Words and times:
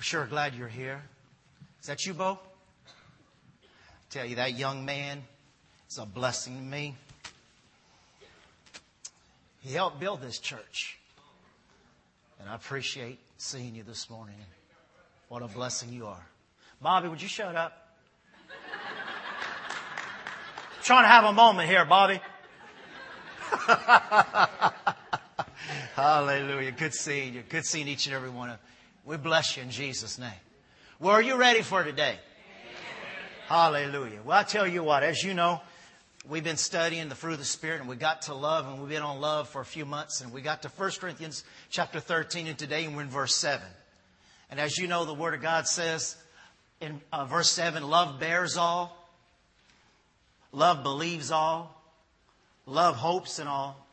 Sure 0.00 0.26
glad 0.26 0.54
you're 0.54 0.68
here. 0.68 1.02
Is 1.80 1.88
that 1.88 2.06
you, 2.06 2.14
Bo? 2.14 2.38
tell 4.10 4.24
you, 4.24 4.36
that 4.36 4.58
young 4.58 4.84
man 4.84 5.22
is 5.90 5.98
a 5.98 6.06
blessing 6.06 6.56
to 6.56 6.62
me. 6.62 6.94
He 9.60 9.74
helped 9.74 10.00
build 10.00 10.22
this 10.22 10.38
church. 10.38 10.98
And 12.40 12.48
I 12.48 12.54
appreciate 12.54 13.18
seeing 13.36 13.74
you 13.74 13.82
this 13.82 14.08
morning. 14.08 14.36
What 15.28 15.42
a 15.42 15.48
blessing 15.48 15.92
you 15.92 16.06
are. 16.06 16.24
Bobby, 16.80 17.08
would 17.08 17.20
you 17.20 17.28
shut 17.28 17.54
up? 17.54 17.88
I'm 20.78 20.84
trying 20.84 21.04
to 21.04 21.08
have 21.08 21.24
a 21.24 21.32
moment 21.32 21.68
here, 21.68 21.84
Bobby. 21.84 22.20
Hallelujah. 25.94 26.70
Good 26.72 26.94
seeing 26.94 27.34
you. 27.34 27.42
Good 27.46 27.66
seeing 27.66 27.88
each 27.88 28.06
and 28.06 28.14
every 28.14 28.30
one 28.30 28.50
of 28.50 28.56
you. 28.56 28.62
We 29.08 29.16
bless 29.16 29.56
you 29.56 29.62
in 29.62 29.70
Jesus' 29.70 30.18
name. 30.18 30.28
Well, 31.00 31.14
are 31.14 31.22
you 31.22 31.36
ready 31.36 31.62
for 31.62 31.82
today? 31.82 32.16
Hallelujah. 33.46 34.20
Well, 34.22 34.38
I 34.38 34.42
tell 34.42 34.66
you 34.66 34.82
what, 34.82 35.02
as 35.02 35.24
you 35.24 35.32
know, 35.32 35.62
we've 36.28 36.44
been 36.44 36.58
studying 36.58 37.08
the 37.08 37.14
fruit 37.14 37.32
of 37.32 37.38
the 37.38 37.46
Spirit 37.46 37.80
and 37.80 37.88
we 37.88 37.96
got 37.96 38.20
to 38.22 38.34
love 38.34 38.68
and 38.68 38.78
we've 38.78 38.90
been 38.90 39.00
on 39.00 39.18
love 39.18 39.48
for 39.48 39.62
a 39.62 39.64
few 39.64 39.86
months 39.86 40.20
and 40.20 40.30
we 40.30 40.42
got 40.42 40.60
to 40.60 40.68
1 40.68 40.90
Corinthians 41.00 41.42
chapter 41.70 42.00
13 42.00 42.48
and 42.48 42.58
today 42.58 42.84
and 42.84 42.94
we're 42.94 43.00
in 43.00 43.08
verse 43.08 43.34
7. 43.34 43.66
And 44.50 44.60
as 44.60 44.76
you 44.76 44.86
know, 44.88 45.06
the 45.06 45.14
Word 45.14 45.32
of 45.32 45.40
God 45.40 45.66
says 45.66 46.14
in 46.82 47.00
uh, 47.10 47.24
verse 47.24 47.48
7, 47.48 47.82
love 47.88 48.20
bears 48.20 48.58
all, 48.58 49.08
love 50.52 50.82
believes 50.82 51.30
all, 51.30 51.82
love 52.66 52.96
hopes 52.96 53.38
and 53.38 53.48
all, 53.48 53.86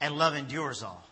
and 0.00 0.16
love 0.16 0.34
endures 0.34 0.82
all. 0.82 1.05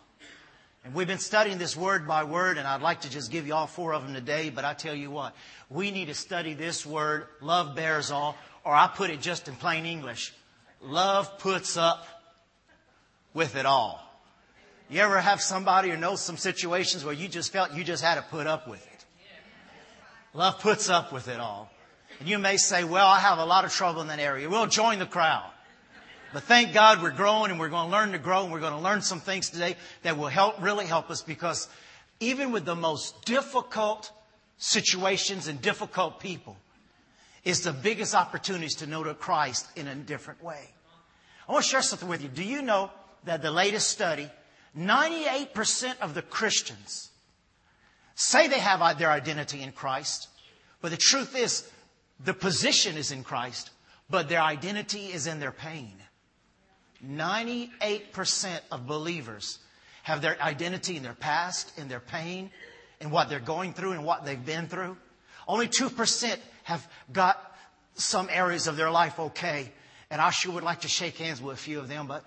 And 0.85 0.93
we've 0.93 1.07
been 1.07 1.17
studying 1.17 1.57
this 1.57 1.75
word 1.75 2.07
by 2.07 2.25
word, 2.25 2.59
and 2.59 2.67
I'd 2.67 2.83
like 2.83 3.01
to 3.01 3.09
just 3.09 3.31
give 3.31 3.47
you 3.47 3.55
all 3.55 3.65
four 3.65 3.95
of 3.95 4.03
them 4.03 4.13
today, 4.13 4.51
but 4.51 4.65
I 4.65 4.75
tell 4.75 4.93
you 4.93 5.09
what, 5.09 5.35
we 5.67 5.89
need 5.89 6.05
to 6.05 6.13
study 6.13 6.53
this 6.53 6.85
word, 6.85 7.25
love 7.41 7.75
bears 7.75 8.11
all, 8.11 8.37
or 8.63 8.75
I 8.75 8.87
put 8.87 9.09
it 9.09 9.19
just 9.19 9.47
in 9.47 9.55
plain 9.55 9.87
English, 9.87 10.31
love 10.83 11.39
puts 11.39 11.75
up 11.75 12.05
with 13.33 13.55
it 13.55 13.65
all. 13.65 13.99
You 14.87 15.01
ever 15.01 15.19
have 15.19 15.41
somebody 15.41 15.89
or 15.89 15.97
know 15.97 16.15
some 16.15 16.37
situations 16.37 17.03
where 17.03 17.15
you 17.15 17.27
just 17.27 17.51
felt 17.51 17.73
you 17.73 17.83
just 17.83 18.03
had 18.03 18.15
to 18.15 18.21
put 18.21 18.45
up 18.45 18.67
with 18.67 18.85
it? 18.85 19.05
Love 20.35 20.59
puts 20.59 20.87
up 20.87 21.11
with 21.11 21.27
it 21.27 21.39
all. 21.39 21.71
And 22.19 22.29
you 22.29 22.37
may 22.37 22.57
say, 22.57 22.83
well, 22.83 23.07
I 23.07 23.19
have 23.19 23.39
a 23.39 23.45
lot 23.45 23.65
of 23.65 23.71
trouble 23.73 24.01
in 24.01 24.07
that 24.09 24.19
area. 24.19 24.47
We'll 24.47 24.67
join 24.67 24.99
the 24.99 25.07
crowd. 25.07 25.49
But 26.35 26.43
thank 26.43 26.73
God 26.73 27.01
we're 27.01 27.11
growing 27.11 27.49
and 27.49 27.57
we're 27.57 27.69
going 27.69 27.85
to 27.85 27.91
learn 27.93 28.11
to 28.11 28.17
grow 28.17 28.43
and 28.43 28.51
we're 28.51 28.59
going 28.59 28.73
to 28.73 28.79
learn 28.79 29.01
some 29.01 29.21
things 29.21 29.49
today 29.49 29.77
that 30.03 30.17
will 30.17 30.27
help, 30.27 30.61
really 30.61 30.85
help 30.85 31.09
us 31.09 31.21
because 31.21 31.69
even 32.19 32.51
with 32.51 32.65
the 32.65 32.75
most 32.75 33.23
difficult 33.23 34.11
situations 34.57 35.47
and 35.47 35.61
difficult 35.61 36.19
people 36.19 36.57
is 37.45 37.61
the 37.61 37.71
biggest 37.71 38.13
opportunities 38.13 38.75
to 38.75 38.85
know 38.85 39.01
to 39.01 39.13
Christ 39.13 39.65
in 39.77 39.87
a 39.87 39.95
different 39.95 40.43
way. 40.43 40.59
I 41.47 41.53
want 41.53 41.63
to 41.63 41.71
share 41.71 41.81
something 41.81 42.09
with 42.09 42.21
you. 42.21 42.27
Do 42.27 42.43
you 42.43 42.61
know 42.61 42.91
that 43.23 43.41
the 43.41 43.49
latest 43.49 43.87
study, 43.87 44.29
98% 44.77 45.99
of 46.01 46.15
the 46.15 46.21
Christians 46.21 47.11
say 48.15 48.49
they 48.49 48.59
have 48.59 48.99
their 48.99 49.09
identity 49.09 49.61
in 49.61 49.71
Christ, 49.71 50.27
but 50.81 50.91
the 50.91 50.97
truth 50.97 51.33
is 51.33 51.65
the 52.19 52.33
position 52.33 52.97
is 52.97 53.13
in 53.13 53.23
Christ, 53.23 53.69
but 54.09 54.27
their 54.27 54.41
identity 54.41 55.13
is 55.13 55.27
in 55.27 55.39
their 55.39 55.53
pain. 55.53 55.93
98% 57.07 58.59
of 58.71 58.87
believers 58.87 59.59
have 60.03 60.21
their 60.21 60.41
identity 60.41 60.97
in 60.97 61.03
their 61.03 61.13
past, 61.13 61.77
in 61.77 61.87
their 61.87 61.99
pain, 61.99 62.51
in 62.99 63.09
what 63.09 63.29
they're 63.29 63.39
going 63.39 63.73
through 63.73 63.91
and 63.91 64.05
what 64.05 64.25
they've 64.25 64.45
been 64.45 64.67
through. 64.67 64.97
Only 65.47 65.67
2% 65.67 66.37
have 66.63 66.87
got 67.11 67.55
some 67.95 68.27
areas 68.31 68.67
of 68.67 68.77
their 68.77 68.91
life 68.91 69.19
okay. 69.19 69.71
And 70.09 70.21
I 70.21 70.29
sure 70.29 70.53
would 70.53 70.63
like 70.63 70.81
to 70.81 70.87
shake 70.87 71.17
hands 71.17 71.41
with 71.41 71.55
a 71.55 71.59
few 71.59 71.79
of 71.79 71.87
them, 71.87 72.07
but 72.07 72.23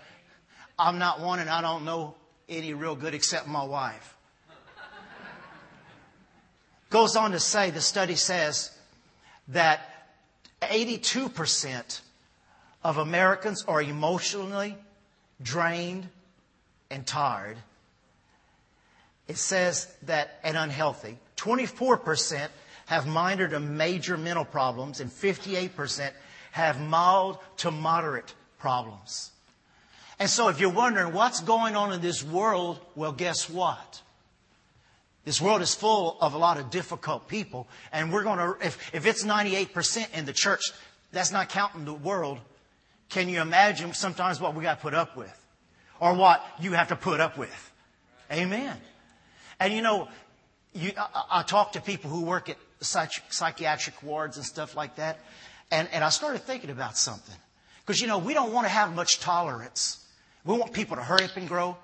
I'm 0.78 0.98
not 0.98 1.20
one 1.20 1.38
and 1.38 1.50
I 1.50 1.60
don't 1.60 1.84
know 1.84 2.14
any 2.48 2.74
real 2.74 2.94
good 2.94 3.14
except 3.14 3.46
my 3.46 3.64
wife. 3.64 4.16
Goes 6.90 7.16
on 7.16 7.32
to 7.32 7.40
say, 7.40 7.70
the 7.70 7.82
study 7.82 8.14
says 8.14 8.70
that 9.48 9.80
82% 10.62 12.00
of 12.88 12.96
Americans 12.96 13.66
are 13.68 13.82
emotionally 13.82 14.74
drained 15.42 16.08
and 16.88 17.06
tired. 17.06 17.58
It 19.26 19.36
says 19.36 19.94
that, 20.04 20.40
and 20.42 20.56
unhealthy. 20.56 21.18
24% 21.36 22.48
have 22.86 23.06
minor 23.06 23.46
to 23.46 23.60
major 23.60 24.16
mental 24.16 24.46
problems, 24.46 25.00
and 25.00 25.10
58% 25.10 26.12
have 26.52 26.80
mild 26.80 27.36
to 27.58 27.70
moderate 27.70 28.32
problems. 28.58 29.32
And 30.18 30.30
so, 30.30 30.48
if 30.48 30.58
you're 30.58 30.70
wondering 30.70 31.12
what's 31.12 31.40
going 31.40 31.76
on 31.76 31.92
in 31.92 32.00
this 32.00 32.24
world, 32.24 32.80
well, 32.94 33.12
guess 33.12 33.50
what? 33.50 34.00
This 35.26 35.42
world 35.42 35.60
is 35.60 35.74
full 35.74 36.16
of 36.22 36.32
a 36.32 36.38
lot 36.38 36.56
of 36.56 36.70
difficult 36.70 37.28
people, 37.28 37.68
and 37.92 38.10
we're 38.10 38.24
going 38.24 38.38
to, 38.38 38.66
if, 38.66 38.94
if 38.94 39.04
it's 39.04 39.24
98% 39.24 40.16
in 40.16 40.24
the 40.24 40.32
church, 40.32 40.62
that's 41.12 41.30
not 41.30 41.50
counting 41.50 41.84
the 41.84 41.92
world, 41.92 42.38
can 43.08 43.28
you 43.28 43.40
imagine 43.40 43.94
sometimes 43.94 44.40
what 44.40 44.54
we 44.54 44.62
got 44.62 44.76
to 44.76 44.82
put 44.82 44.94
up 44.94 45.16
with? 45.16 45.34
Or 46.00 46.14
what 46.14 46.44
you 46.60 46.72
have 46.72 46.88
to 46.88 46.96
put 46.96 47.20
up 47.20 47.36
with? 47.36 47.72
Amen. 48.30 48.76
And 49.58 49.72
you 49.72 49.82
know, 49.82 50.08
you, 50.72 50.92
I, 50.96 51.40
I 51.40 51.42
talk 51.42 51.72
to 51.72 51.80
people 51.80 52.10
who 52.10 52.24
work 52.24 52.48
at 52.48 52.56
psych, 52.80 53.10
psychiatric 53.30 54.02
wards 54.02 54.36
and 54.36 54.46
stuff 54.46 54.76
like 54.76 54.96
that, 54.96 55.18
and, 55.70 55.88
and 55.92 56.04
I 56.04 56.10
started 56.10 56.42
thinking 56.42 56.70
about 56.70 56.96
something. 56.96 57.34
Because, 57.84 58.00
you 58.00 58.06
know, 58.06 58.18
we 58.18 58.34
don't 58.34 58.52
want 58.52 58.66
to 58.66 58.70
have 58.70 58.94
much 58.94 59.18
tolerance. 59.18 60.04
We 60.44 60.56
want 60.56 60.72
people 60.72 60.96
to 60.96 61.02
hurry 61.02 61.24
up 61.24 61.36
and 61.36 61.48
grow, 61.48 61.76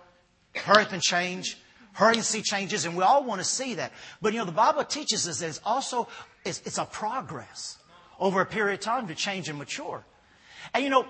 hurry 0.54 0.82
up 0.82 0.92
and 0.92 1.02
change, 1.02 1.56
hurry 1.92 2.16
and 2.16 2.24
see 2.24 2.42
changes, 2.42 2.84
and 2.84 2.96
we 2.96 3.02
all 3.02 3.24
want 3.24 3.40
to 3.40 3.44
see 3.44 3.74
that. 3.74 3.92
But, 4.20 4.32
you 4.32 4.38
know, 4.38 4.44
the 4.44 4.52
Bible 4.52 4.84
teaches 4.84 5.26
us 5.26 5.40
that 5.40 5.48
it's 5.48 5.60
also, 5.64 6.08
it's, 6.44 6.60
it's 6.64 6.78
a 6.78 6.84
progress 6.84 7.78
over 8.20 8.40
a 8.40 8.46
period 8.46 8.74
of 8.74 8.80
time 8.80 9.08
to 9.08 9.14
change 9.14 9.48
and 9.48 9.58
mature. 9.58 10.04
And 10.72 10.84
you 10.84 10.91
know, 10.91 11.06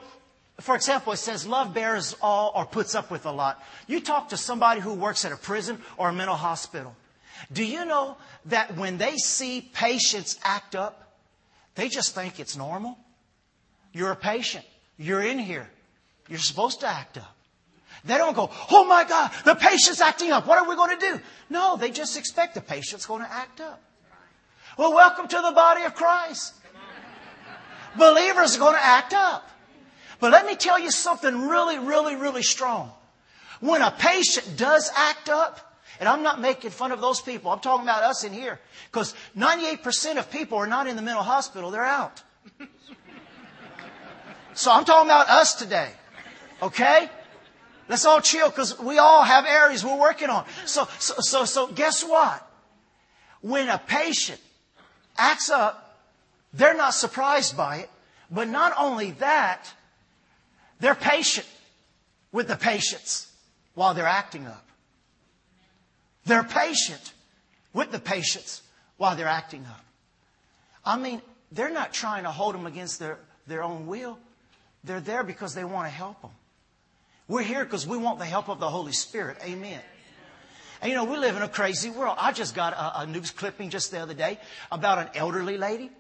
for 0.61 0.75
example, 0.75 1.13
it 1.13 1.19
says 1.19 1.47
love 1.47 1.75
bears 1.75 2.17
all 2.23 2.53
or 2.55 2.65
puts 2.65 2.95
up 2.95 3.11
with 3.11 3.27
a 3.27 3.33
lot. 3.33 3.63
You 3.87 4.01
talk 4.01 4.31
to 4.31 4.37
somebody 4.37 4.81
who 4.81 4.95
works 4.95 5.25
at 5.25 5.33
a 5.33 5.37
prison 5.37 5.79
or 5.97 6.09
a 6.09 6.13
mental 6.13 6.37
hospital. 6.37 6.95
Do 7.53 7.65
you 7.65 7.85
know 7.85 8.17
that 8.47 8.77
when 8.77 8.99
they 8.99 9.17
see 9.17 9.61
patients 9.61 10.39
act 10.43 10.75
up, 10.75 11.19
they 11.75 11.89
just 11.89 12.15
think 12.15 12.39
it's 12.41 12.57
normal? 12.57 12.97
You're 13.93 14.13
a 14.13 14.17
patient. 14.17 14.65
You're 14.97 15.23
in 15.23 15.39
here. 15.39 15.69
You're 16.29 16.39
supposed 16.39 16.81
to 16.81 16.87
act 16.87 17.19
up. 17.19 17.35
They 18.05 18.19
don't 18.19 18.35
go, 18.35 18.51
oh 18.71 18.85
my 18.85 19.05
God, 19.05 19.31
the 19.45 19.55
patient's 19.55 20.01
acting 20.01 20.31
up. 20.31 20.47
What 20.47 20.59
are 20.59 20.69
we 20.69 20.77
going 20.77 20.99
to 20.99 21.07
do? 21.13 21.21
No, 21.49 21.77
they 21.77 21.91
just 21.91 22.19
expect 22.19 22.55
the 22.55 22.61
patient's 22.61 23.07
going 23.07 23.23
to 23.23 23.33
act 23.33 23.61
up. 23.61 23.81
Well, 24.77 24.93
welcome 24.95 25.29
to 25.29 25.37
the 25.37 25.53
body 25.53 25.85
of 25.85 25.95
Christ. 25.95 26.55
Believers 27.99 28.57
are 28.57 28.59
going 28.59 28.75
to 28.75 28.85
act 28.85 29.13
up. 29.13 29.49
But 30.21 30.33
let 30.33 30.47
me 30.47 30.55
tell 30.55 30.79
you 30.79 30.91
something 30.91 31.49
really, 31.49 31.79
really, 31.79 32.17
really 32.17 32.43
strong. 32.43 32.91
When 33.61 33.83
a 33.83 33.91
patient 33.91 34.57
does 34.57 34.91
act 34.97 35.29
up, 35.29 35.81
and 36.01 36.09
I'm 36.09 36.23
not 36.23 36.41
making 36.41 36.71
fun 36.71 36.93
of 36.93 37.01
those 37.01 37.21
people, 37.21 37.51
I'm 37.51 37.61
talking 37.61 37.85
about 37.85 38.03
us 38.03 38.25
in 38.25 38.33
here, 38.33 38.59
because 38.91 39.15
98% 39.37 40.19
of 40.19 40.31
people 40.31 40.59
are 40.59 40.67
not 40.67 40.87
in 40.87 40.97
the 40.97 41.03
mental 41.03 41.23
hospital, 41.23 41.71
they're 41.71 41.85
out. 41.85 42.23
So 44.55 44.71
I'm 44.71 44.85
talking 44.85 45.11
about 45.11 45.29
us 45.29 45.55
today. 45.55 45.91
Okay? 46.63 47.11
Let's 47.89 48.07
all 48.07 48.21
chill 48.21 48.49
because 48.49 48.79
we 48.79 48.99
all 48.99 49.23
have 49.23 49.45
areas 49.45 49.85
we're 49.85 49.99
working 49.99 50.31
on. 50.31 50.45
So, 50.65 50.89
so, 50.99 51.15
so, 51.19 51.45
so 51.45 51.67
guess 51.67 52.03
what? 52.03 52.49
When 53.43 53.69
a 53.69 53.79
patient 53.79 54.41
acts 55.19 55.51
up, 55.51 55.99
they're 56.55 56.77
not 56.77 56.95
surprised 56.95 57.57
by 57.57 57.79
it. 57.79 57.91
But 58.35 58.49
not 58.49 58.73
only 58.77 59.13
that, 59.13 59.73
they're 60.81 60.97
patient 60.97 61.47
with 62.33 62.49
the 62.49 62.57
patients 62.57 63.29
while 63.75 63.95
they're 63.95 64.07
acting 64.07 64.47
up. 64.47 64.67
They're 66.27 66.43
patient 66.43 67.13
with 67.73 67.93
the 67.93 68.01
patients 68.01 68.63
while 68.97 69.15
they're 69.15 69.29
acting 69.29 69.65
up. 69.67 69.85
I 70.85 70.99
mean, 70.99 71.23
they're 71.53 71.71
not 71.71 71.93
trying 71.93 72.25
to 72.25 72.31
hold 72.31 72.55
them 72.55 72.67
against 72.67 72.99
their, 72.99 73.19
their 73.47 73.63
own 73.63 73.87
will. 73.87 74.19
They're 74.83 75.01
there 75.01 75.23
because 75.23 75.55
they 75.55 75.65
want 75.65 75.87
to 75.87 75.95
help 75.95 76.21
them. 76.21 76.33
We're 77.29 77.43
here 77.43 77.65
because 77.65 77.87
we 77.87 77.97
want 77.97 78.19
the 78.19 78.25
help 78.25 78.49
of 78.49 78.59
the 78.59 78.69
Holy 78.69 78.93
Spirit. 78.93 79.39
Amen. 79.45 79.81
And 80.83 80.91
you 80.91 80.97
know, 80.97 81.05
we 81.05 81.17
live 81.17 81.37
in 81.37 81.43
a 81.43 81.49
crazy 81.49 81.89
world. 81.89 82.17
I 82.21 82.33
just 82.33 82.55
got 82.55 82.73
a, 82.75 83.03
a 83.03 83.07
news 83.07 83.31
clipping 83.31 83.71
just 83.71 83.93
the 83.93 84.01
other 84.01 84.13
day 84.13 84.39
about 84.73 84.99
an 84.99 85.09
elderly 85.15 85.57
lady 85.57 85.91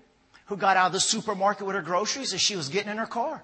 who 0.47 0.57
got 0.57 0.77
out 0.77 0.87
of 0.87 0.93
the 0.93 1.01
supermarket 1.01 1.67
with 1.67 1.77
her 1.77 1.83
groceries 1.83 2.35
as 2.35 2.41
she 2.41 2.57
was 2.57 2.69
getting 2.69 2.91
in 2.91 2.99
her 2.99 3.07
car. 3.07 3.43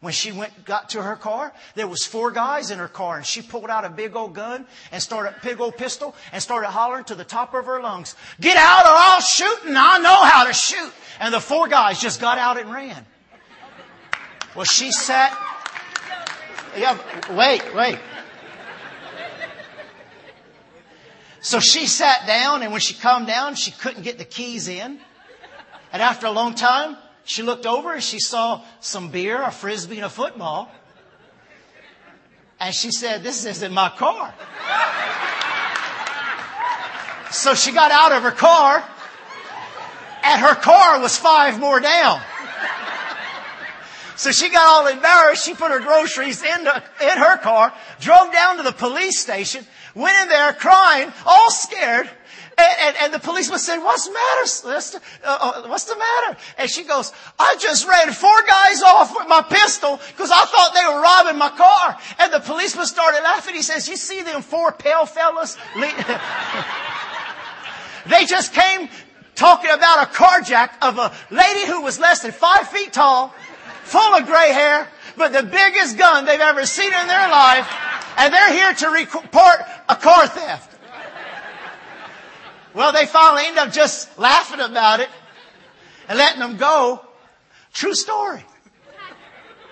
when 0.00 0.12
she 0.12 0.30
went 0.30 0.64
got 0.64 0.90
to 0.90 1.02
her 1.02 1.16
car 1.16 1.52
there 1.74 1.88
was 1.88 2.04
four 2.04 2.30
guys 2.30 2.70
in 2.70 2.78
her 2.78 2.88
car 2.88 3.16
and 3.16 3.26
she 3.26 3.40
pulled 3.42 3.70
out 3.70 3.84
a 3.84 3.88
big 3.88 4.14
old 4.14 4.34
gun 4.34 4.66
and 4.92 5.02
started 5.02 5.34
big 5.42 5.60
old 5.60 5.76
pistol 5.76 6.14
and 6.32 6.42
started 6.42 6.68
hollering 6.68 7.04
to 7.04 7.14
the 7.14 7.24
top 7.24 7.54
of 7.54 7.64
her 7.64 7.80
lungs 7.80 8.14
get 8.40 8.56
out 8.56 8.84
or 8.84 8.92
i'll 8.92 9.20
shoot 9.20 9.64
and 9.64 9.76
i 9.76 9.98
know 9.98 10.22
how 10.22 10.44
to 10.46 10.52
shoot. 10.52 10.92
And 11.18 11.32
the 11.32 11.40
four 11.40 11.66
guys 11.66 11.98
just 11.98 12.20
got 12.20 12.36
out 12.36 12.60
and 12.60 12.70
ran. 12.70 13.06
Well 14.54 14.64
she 14.64 14.92
sat 14.92 15.32
yeah 16.76 16.98
wait 17.34 17.74
wait. 17.74 17.98
So 21.40 21.58
she 21.60 21.86
sat 21.86 22.26
down 22.26 22.62
and 22.62 22.70
when 22.70 22.80
she 22.82 22.92
calmed 22.94 23.26
down 23.26 23.54
she 23.54 23.70
couldn't 23.70 24.02
get 24.02 24.18
the 24.18 24.24
keys 24.24 24.68
in 24.68 25.00
and 25.96 26.02
after 26.02 26.26
a 26.26 26.30
long 26.30 26.54
time 26.54 26.94
she 27.24 27.42
looked 27.42 27.64
over 27.64 27.94
and 27.94 28.02
she 28.02 28.18
saw 28.18 28.62
some 28.80 29.08
beer, 29.10 29.40
a 29.40 29.50
frisbee, 29.50 29.96
and 29.96 30.04
a 30.04 30.10
football. 30.10 30.70
And 32.60 32.74
she 32.74 32.90
said, 32.90 33.22
This 33.22 33.46
isn't 33.46 33.72
my 33.72 33.88
car. 33.88 34.34
So 37.30 37.54
she 37.54 37.72
got 37.72 37.90
out 37.92 38.12
of 38.12 38.24
her 38.24 38.30
car, 38.30 38.84
and 40.22 40.40
her 40.42 40.54
car 40.54 41.00
was 41.00 41.16
five 41.16 41.58
more 41.58 41.80
down. 41.80 42.20
So 44.16 44.32
she 44.32 44.50
got 44.50 44.66
all 44.66 44.86
embarrassed. 44.86 45.46
She 45.46 45.54
put 45.54 45.70
her 45.70 45.80
groceries 45.80 46.42
in, 46.42 46.64
the, 46.64 46.82
in 47.00 47.16
her 47.16 47.38
car, 47.38 47.72
drove 48.00 48.34
down 48.34 48.58
to 48.58 48.64
the 48.64 48.72
police 48.72 49.18
station, 49.18 49.64
went 49.94 50.14
in 50.24 50.28
there 50.28 50.52
crying, 50.52 51.10
all 51.24 51.50
scared, 51.50 52.10
and, 52.58 52.76
and, 52.80 52.96
and, 53.02 53.12
the 53.12 53.18
policeman 53.18 53.58
said, 53.58 53.78
what's 53.80 54.06
the 54.06 54.14
matter, 54.14 54.46
sister? 54.46 54.98
Uh, 55.22 55.38
uh, 55.40 55.68
what's 55.68 55.84
the 55.84 55.96
matter? 55.96 56.38
And 56.56 56.70
she 56.70 56.84
goes, 56.84 57.12
I 57.38 57.54
just 57.58 57.86
ran 57.86 58.10
four 58.12 58.42
guys 58.46 58.82
off 58.82 59.14
with 59.14 59.28
my 59.28 59.42
pistol 59.42 60.00
because 60.08 60.30
I 60.30 60.42
thought 60.46 60.72
they 60.72 60.94
were 60.94 61.02
robbing 61.02 61.38
my 61.38 61.50
car. 61.50 61.98
And 62.18 62.32
the 62.32 62.40
policeman 62.40 62.86
started 62.86 63.20
laughing. 63.22 63.54
He 63.54 63.62
says, 63.62 63.86
you 63.88 63.96
see 63.96 64.22
them 64.22 64.40
four 64.40 64.72
pale 64.72 65.04
fellas? 65.04 65.58
they 68.06 68.24
just 68.24 68.54
came 68.54 68.88
talking 69.34 69.70
about 69.70 70.04
a 70.04 70.10
carjack 70.10 70.70
of 70.80 70.96
a 70.96 71.12
lady 71.30 71.66
who 71.66 71.82
was 71.82 72.00
less 72.00 72.22
than 72.22 72.32
five 72.32 72.68
feet 72.68 72.94
tall, 72.94 73.34
full 73.82 74.14
of 74.14 74.24
gray 74.24 74.50
hair, 74.50 74.88
but 75.18 75.34
the 75.34 75.42
biggest 75.42 75.98
gun 75.98 76.24
they've 76.24 76.40
ever 76.40 76.64
seen 76.64 76.90
in 76.90 77.06
their 77.06 77.28
life. 77.28 77.70
And 78.16 78.32
they're 78.32 78.52
here 78.54 78.72
to 78.72 78.88
report 78.88 79.60
a 79.90 79.96
car 79.96 80.26
theft. 80.26 80.75
Well, 82.76 82.92
they 82.92 83.06
finally 83.06 83.46
end 83.46 83.56
up 83.56 83.72
just 83.72 84.18
laughing 84.18 84.60
about 84.60 85.00
it 85.00 85.08
and 86.10 86.18
letting 86.18 86.40
them 86.40 86.58
go. 86.58 87.00
True 87.72 87.94
story. 87.94 88.44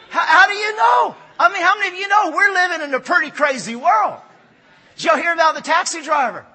How, 0.08 0.24
how, 0.24 0.46
do 0.46 0.54
you 0.54 0.74
know? 0.74 1.14
I 1.38 1.52
mean, 1.52 1.60
how 1.60 1.78
many 1.78 1.88
of 1.88 1.94
you 1.96 2.08
know 2.08 2.32
we're 2.34 2.54
living 2.54 2.88
in 2.88 2.94
a 2.94 3.00
pretty 3.00 3.30
crazy 3.30 3.76
world? 3.76 4.20
Did 4.96 5.04
y'all 5.04 5.16
hear 5.18 5.34
about 5.34 5.54
the 5.54 5.60
taxi 5.60 6.02
driver? 6.02 6.46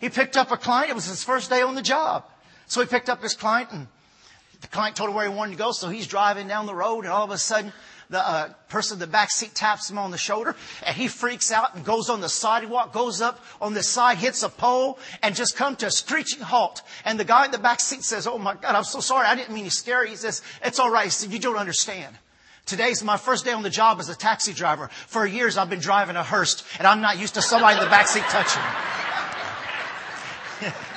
He 0.00 0.08
picked 0.08 0.38
up 0.38 0.50
a 0.50 0.56
client. 0.56 0.88
It 0.88 0.94
was 0.94 1.04
his 1.04 1.22
first 1.22 1.50
day 1.50 1.60
on 1.60 1.74
the 1.74 1.82
job. 1.82 2.24
So 2.66 2.80
he 2.80 2.86
picked 2.86 3.10
up 3.10 3.22
his 3.22 3.34
client 3.34 3.70
and 3.70 3.88
the 4.62 4.68
client 4.68 4.96
told 4.96 5.10
him 5.10 5.16
where 5.16 5.28
he 5.28 5.36
wanted 5.36 5.52
to 5.52 5.58
go. 5.58 5.72
So 5.72 5.90
he's 5.90 6.06
driving 6.06 6.48
down 6.48 6.64
the 6.64 6.74
road 6.74 7.04
and 7.04 7.12
all 7.12 7.24
of 7.24 7.30
a 7.30 7.36
sudden 7.36 7.74
the 8.10 8.26
uh, 8.26 8.48
person 8.68 8.96
in 8.96 9.00
the 9.00 9.06
back 9.06 9.30
seat 9.30 9.54
taps 9.54 9.90
him 9.90 9.98
on 9.98 10.10
the 10.10 10.18
shoulder 10.18 10.56
and 10.84 10.96
he 10.96 11.08
freaks 11.08 11.52
out 11.52 11.74
and 11.74 11.84
goes 11.84 12.08
on 12.08 12.20
the 12.20 12.28
sidewalk, 12.28 12.92
goes 12.92 13.20
up 13.20 13.44
on 13.60 13.74
the 13.74 13.82
side, 13.82 14.16
hits 14.18 14.42
a 14.42 14.48
pole 14.48 14.98
and 15.22 15.34
just 15.34 15.56
come 15.56 15.76
to 15.76 15.86
a 15.86 15.90
screeching 15.90 16.40
halt. 16.40 16.82
And 17.04 17.20
the 17.20 17.24
guy 17.24 17.44
in 17.44 17.50
the 17.50 17.58
back 17.58 17.80
seat 17.80 18.02
says, 18.02 18.26
Oh 18.26 18.38
my 18.38 18.54
God, 18.54 18.74
I'm 18.74 18.84
so 18.84 19.00
sorry. 19.00 19.26
I 19.26 19.34
didn't 19.34 19.54
mean 19.54 19.64
to 19.64 19.70
scare 19.70 20.04
you. 20.04 20.10
He 20.10 20.16
says, 20.16 20.42
It's 20.62 20.78
all 20.78 20.90
right. 20.90 21.04
He 21.04 21.10
said, 21.10 21.32
You 21.32 21.38
don't 21.38 21.56
understand. 21.56 22.16
Today's 22.64 23.02
my 23.02 23.16
first 23.16 23.44
day 23.44 23.52
on 23.52 23.62
the 23.62 23.70
job 23.70 23.98
as 24.00 24.08
a 24.08 24.16
taxi 24.16 24.52
driver. 24.52 24.88
For 25.06 25.26
years 25.26 25.58
I've 25.58 25.70
been 25.70 25.80
driving 25.80 26.16
a 26.16 26.22
hearse 26.22 26.64
and 26.78 26.86
I'm 26.86 27.00
not 27.00 27.18
used 27.18 27.34
to 27.34 27.42
somebody 27.42 27.76
in 27.76 27.84
the 27.84 27.90
back 27.90 28.08
seat 28.08 28.24
touching 28.24 28.62
me. 30.62 30.72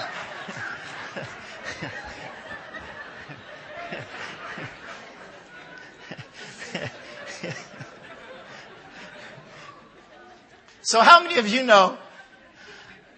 So 10.92 11.00
how 11.00 11.24
many 11.24 11.38
of 11.38 11.48
you 11.48 11.64
know 11.64 11.98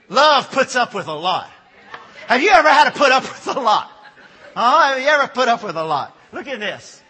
love 0.08 0.52
puts 0.52 0.76
up 0.76 0.94
with 0.94 1.08
a 1.08 1.14
lot? 1.14 1.50
Have 2.28 2.40
you 2.40 2.52
ever 2.52 2.70
had 2.70 2.84
to 2.84 2.92
put 2.92 3.12
up 3.12 3.24
with 3.48 3.48
a 3.48 3.60
lot? 3.60 3.90
Have 4.56 5.00
you 5.00 5.08
ever 5.08 5.28
put 5.28 5.48
up 5.48 5.64
with 5.64 5.76
a 5.76 5.84
lot? 5.84 6.16
Look 6.32 6.48
at 6.48 6.60
this. 6.60 7.02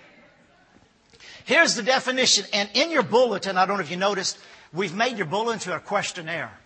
Here's 1.43 1.75
the 1.75 1.83
definition. 1.83 2.45
And 2.53 2.69
in 2.75 2.91
your 2.91 3.03
bulletin, 3.03 3.57
I 3.57 3.65
don't 3.65 3.75
know 3.75 3.83
if 3.83 3.91
you 3.91 3.97
noticed, 3.97 4.37
we've 4.71 4.95
made 4.95 5.17
your 5.17 5.25
bulletin 5.25 5.59
to 5.63 5.75
a 5.75 5.81
questionnaire. 5.81 6.57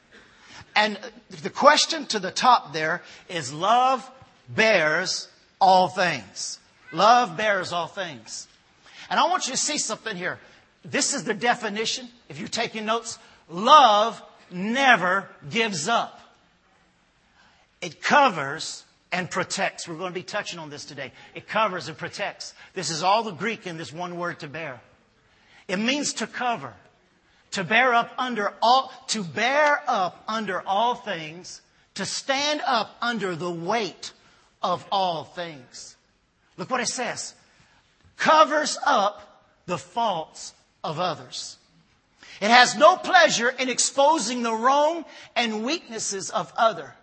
And 0.75 0.99
the 1.41 1.49
question 1.49 2.05
to 2.05 2.19
the 2.19 2.29
top 2.29 2.73
there 2.73 3.01
is 3.29 3.51
love 3.51 4.07
bears 4.47 5.27
all 5.59 5.87
things. 5.87 6.59
Love 6.91 7.35
bears 7.35 7.73
all 7.73 7.87
things. 7.87 8.47
And 9.09 9.19
I 9.19 9.27
want 9.27 9.47
you 9.47 9.53
to 9.53 9.57
see 9.57 9.79
something 9.79 10.15
here. 10.15 10.37
This 10.85 11.15
is 11.15 11.23
the 11.23 11.33
definition. 11.33 12.09
If 12.29 12.37
you're 12.37 12.47
taking 12.47 12.85
notes, 12.85 13.17
love 13.49 14.21
never 14.51 15.29
gives 15.49 15.87
up. 15.87 16.19
It 17.81 18.01
covers 18.01 18.83
and 19.11 19.29
protects. 19.29 19.87
We're 19.87 19.97
going 19.97 20.11
to 20.11 20.19
be 20.19 20.23
touching 20.23 20.59
on 20.59 20.69
this 20.69 20.85
today. 20.85 21.11
It 21.35 21.47
covers 21.47 21.87
and 21.87 21.97
protects. 21.97 22.53
This 22.73 22.89
is 22.89 23.03
all 23.03 23.23
the 23.23 23.31
Greek 23.31 23.67
in 23.67 23.77
this 23.77 23.93
one 23.93 24.17
word 24.17 24.39
to 24.39 24.47
bear. 24.47 24.81
It 25.67 25.77
means 25.77 26.13
to 26.15 26.27
cover, 26.27 26.73
to 27.51 27.63
bear 27.63 27.93
up 27.93 28.11
under 28.17 28.53
all, 28.61 28.91
to 29.07 29.23
bear 29.23 29.81
up 29.87 30.23
under 30.27 30.61
all 30.61 30.95
things, 30.95 31.61
to 31.95 32.05
stand 32.05 32.61
up 32.65 32.95
under 33.01 33.35
the 33.35 33.51
weight 33.51 34.11
of 34.61 34.85
all 34.91 35.23
things. 35.23 35.95
Look 36.57 36.69
what 36.69 36.81
it 36.81 36.87
says. 36.87 37.33
Covers 38.17 38.77
up 38.85 39.45
the 39.65 39.77
faults 39.77 40.53
of 40.83 40.99
others. 40.99 41.57
It 42.39 42.49
has 42.49 42.75
no 42.75 42.95
pleasure 42.95 43.49
in 43.49 43.69
exposing 43.69 44.43
the 44.43 44.53
wrong 44.53 45.05
and 45.35 45.63
weaknesses 45.63 46.29
of 46.29 46.53
other. 46.55 46.93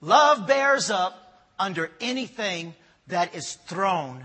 Love 0.00 0.46
bears 0.46 0.90
up 0.90 1.44
under 1.58 1.90
anything 2.00 2.74
that 3.08 3.34
is 3.34 3.54
thrown 3.54 4.24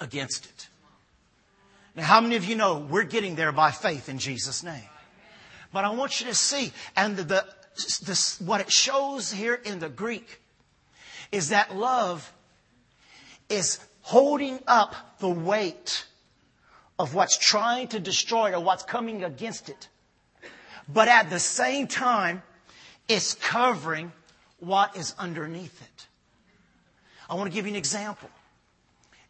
against 0.00 0.46
it. 0.46 0.68
Now, 1.96 2.04
how 2.04 2.20
many 2.20 2.36
of 2.36 2.44
you 2.44 2.54
know 2.54 2.78
we're 2.78 3.02
getting 3.02 3.34
there 3.34 3.52
by 3.52 3.72
faith 3.72 4.08
in 4.08 4.18
Jesus' 4.18 4.62
name? 4.62 4.88
But 5.72 5.84
I 5.84 5.90
want 5.90 6.20
you 6.20 6.26
to 6.28 6.34
see, 6.34 6.72
and 6.96 7.16
the, 7.16 7.24
the 7.24 7.44
this, 8.04 8.40
what 8.40 8.60
it 8.60 8.72
shows 8.72 9.32
here 9.32 9.54
in 9.54 9.78
the 9.78 9.88
Greek 9.88 10.40
is 11.30 11.50
that 11.50 11.76
love 11.76 12.32
is 13.48 13.78
holding 14.02 14.60
up 14.66 15.18
the 15.18 15.28
weight 15.28 16.06
of 16.98 17.14
what's 17.14 17.38
trying 17.38 17.88
to 17.88 18.00
destroy 18.00 18.50
it 18.50 18.54
or 18.54 18.60
what's 18.60 18.82
coming 18.82 19.24
against 19.24 19.68
it. 19.68 19.88
But 20.88 21.08
at 21.08 21.30
the 21.30 21.38
same 21.38 21.86
time, 21.86 22.42
it's 23.08 23.34
covering 23.34 24.12
what 24.58 24.96
is 24.96 25.14
underneath 25.18 25.80
it. 25.80 26.06
I 27.30 27.34
want 27.34 27.50
to 27.50 27.54
give 27.54 27.66
you 27.66 27.72
an 27.72 27.76
example. 27.76 28.30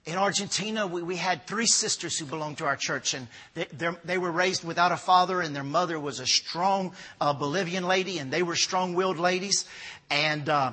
In 0.06 0.16
Argentina, 0.16 0.86
we, 0.86 1.02
we 1.02 1.16
had 1.16 1.46
three 1.46 1.66
sisters 1.66 2.16
who 2.16 2.24
belonged 2.24 2.58
to 2.58 2.64
our 2.64 2.76
church, 2.76 3.12
and 3.12 3.26
they, 3.54 3.66
they 4.04 4.16
were 4.16 4.30
raised 4.30 4.64
without 4.64 4.92
a 4.92 4.96
father, 4.96 5.40
and 5.40 5.54
their 5.54 5.64
mother 5.64 6.00
was 6.00 6.20
a 6.20 6.26
strong 6.26 6.94
uh, 7.20 7.34
Bolivian 7.34 7.86
lady, 7.86 8.18
and 8.18 8.32
they 8.32 8.42
were 8.42 8.56
strong 8.56 8.94
willed 8.94 9.18
ladies. 9.18 9.66
And 10.08 10.48
uh, 10.48 10.72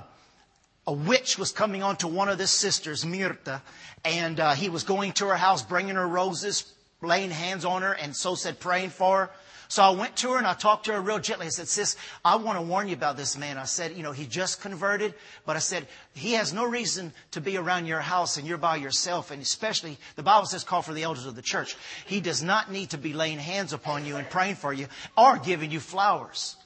a 0.87 0.93
witch 0.93 1.37
was 1.37 1.51
coming 1.51 1.83
onto 1.83 2.07
one 2.07 2.29
of 2.29 2.37
the 2.37 2.47
sisters, 2.47 3.03
Mirta, 3.03 3.61
and 4.05 4.39
uh, 4.39 4.53
he 4.53 4.69
was 4.69 4.83
going 4.83 5.11
to 5.13 5.25
her 5.25 5.35
house, 5.35 5.63
bringing 5.63 5.95
her 5.95 6.07
roses, 6.07 6.71
laying 7.05 7.31
hands 7.31 7.65
on 7.65 7.81
her, 7.81 7.93
and 7.93 8.15
so 8.15 8.35
said 8.35 8.59
praying 8.59 8.89
for 8.89 9.25
her. 9.25 9.29
So 9.67 9.83
I 9.83 9.89
went 9.89 10.15
to 10.17 10.31
her 10.31 10.38
and 10.38 10.45
I 10.45 10.53
talked 10.53 10.85
to 10.85 10.93
her 10.93 11.01
real 11.01 11.19
gently. 11.19 11.47
I 11.47 11.50
said, 11.50 11.67
sis, 11.67 11.95
I 12.24 12.35
want 12.35 12.57
to 12.57 12.62
warn 12.62 12.88
you 12.88 12.93
about 12.93 13.17
this 13.17 13.38
man. 13.38 13.57
I 13.57 13.63
said, 13.63 13.95
you 13.95 14.03
know, 14.03 14.12
he 14.12 14.25
just 14.25 14.62
converted, 14.62 15.13
but 15.45 15.55
I 15.55 15.59
said, 15.59 15.88
he 16.13 16.33
has 16.33 16.53
no 16.53 16.65
reason 16.65 17.13
to 17.31 17.41
be 17.41 17.57
around 17.57 17.88
your 17.88 18.00
house 18.00 18.38
and 18.38 18.47
you're 18.47 18.57
by 18.57 18.75
yourself. 18.75 19.31
And 19.31 19.41
especially, 19.41 19.97
the 20.15 20.24
Bible 20.24 20.45
says 20.45 20.63
call 20.63 20.81
for 20.81 20.93
the 20.93 21.03
elders 21.03 21.25
of 21.25 21.35
the 21.35 21.41
church. 21.41 21.75
He 22.05 22.21
does 22.21 22.43
not 22.43 22.71
need 22.71 22.91
to 22.91 22.97
be 22.97 23.13
laying 23.13 23.39
hands 23.39 23.74
upon 23.74 24.05
you 24.05 24.17
and 24.17 24.29
praying 24.29 24.55
for 24.55 24.71
you 24.71 24.88
or 25.17 25.38
giving 25.38 25.71
you 25.71 25.79
flowers. 25.79 26.57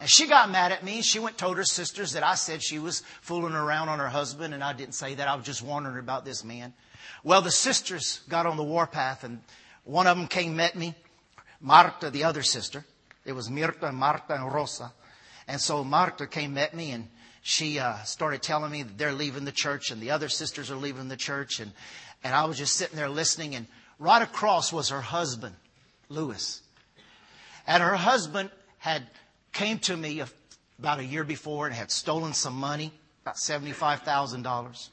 And 0.00 0.08
she 0.08 0.28
got 0.28 0.50
mad 0.50 0.72
at 0.72 0.84
me. 0.84 1.02
She 1.02 1.18
went 1.18 1.38
told 1.38 1.56
her 1.56 1.64
sisters 1.64 2.12
that 2.12 2.22
I 2.22 2.36
said 2.36 2.62
she 2.62 2.78
was 2.78 3.02
fooling 3.20 3.54
around 3.54 3.88
on 3.88 3.98
her 3.98 4.08
husband 4.08 4.54
and 4.54 4.62
I 4.62 4.72
didn't 4.72 4.94
say 4.94 5.14
that. 5.16 5.28
I 5.28 5.34
was 5.34 5.44
just 5.44 5.62
warning 5.62 5.92
her 5.92 5.98
about 5.98 6.24
this 6.24 6.44
man. 6.44 6.72
Well, 7.24 7.42
the 7.42 7.50
sisters 7.50 8.20
got 8.28 8.46
on 8.46 8.56
the 8.56 8.62
warpath 8.62 9.24
and 9.24 9.40
one 9.88 10.06
of 10.06 10.18
them 10.18 10.26
came, 10.26 10.54
met 10.54 10.76
me. 10.76 10.94
Marta, 11.60 12.10
the 12.10 12.24
other 12.24 12.42
sister. 12.42 12.84
It 13.24 13.32
was 13.32 13.48
Mirta, 13.48 13.88
and 13.88 13.96
Marta, 13.96 14.34
and 14.34 14.52
Rosa. 14.52 14.92
And 15.46 15.58
so 15.58 15.82
Marta 15.82 16.26
came, 16.26 16.54
met 16.54 16.74
me, 16.74 16.90
and 16.90 17.08
she 17.40 17.78
uh, 17.78 17.96
started 18.02 18.42
telling 18.42 18.70
me 18.70 18.82
that 18.82 18.98
they're 18.98 19.12
leaving 19.12 19.46
the 19.46 19.52
church 19.52 19.90
and 19.90 20.00
the 20.00 20.10
other 20.10 20.28
sisters 20.28 20.70
are 20.70 20.76
leaving 20.76 21.08
the 21.08 21.16
church. 21.16 21.58
And, 21.58 21.72
and 22.22 22.34
I 22.34 22.44
was 22.44 22.58
just 22.58 22.74
sitting 22.74 22.96
there 22.96 23.08
listening. 23.08 23.54
And 23.54 23.66
Right 23.98 24.22
across 24.22 24.72
was 24.72 24.90
her 24.90 25.00
husband, 25.00 25.56
Lewis. 26.08 26.60
And 27.66 27.82
her 27.82 27.96
husband 27.96 28.50
had 28.78 29.04
came 29.52 29.78
to 29.80 29.96
me 29.96 30.22
about 30.78 31.00
a 31.00 31.04
year 31.04 31.24
before 31.24 31.66
and 31.66 31.74
had 31.74 31.90
stolen 31.90 32.32
some 32.32 32.54
money, 32.54 32.92
about 33.22 33.36
$75,000. 33.36 34.88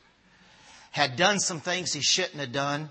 Had 0.92 1.18
done 1.18 1.40
some 1.40 1.60
things 1.60 1.94
he 1.94 2.02
shouldn't 2.02 2.40
have 2.40 2.52
done 2.52 2.90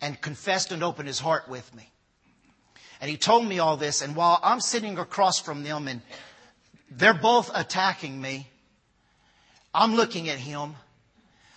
and 0.00 0.20
confessed 0.20 0.72
and 0.72 0.82
opened 0.82 1.08
his 1.08 1.18
heart 1.18 1.48
with 1.48 1.74
me. 1.74 1.90
And 3.00 3.10
he 3.10 3.16
told 3.16 3.46
me 3.46 3.58
all 3.58 3.76
this. 3.76 4.02
And 4.02 4.14
while 4.14 4.38
I'm 4.42 4.60
sitting 4.60 4.98
across 4.98 5.38
from 5.38 5.62
them 5.62 5.88
and 5.88 6.02
they're 6.90 7.14
both 7.14 7.50
attacking 7.54 8.20
me, 8.20 8.48
I'm 9.72 9.94
looking 9.94 10.28
at 10.28 10.38
him. 10.38 10.74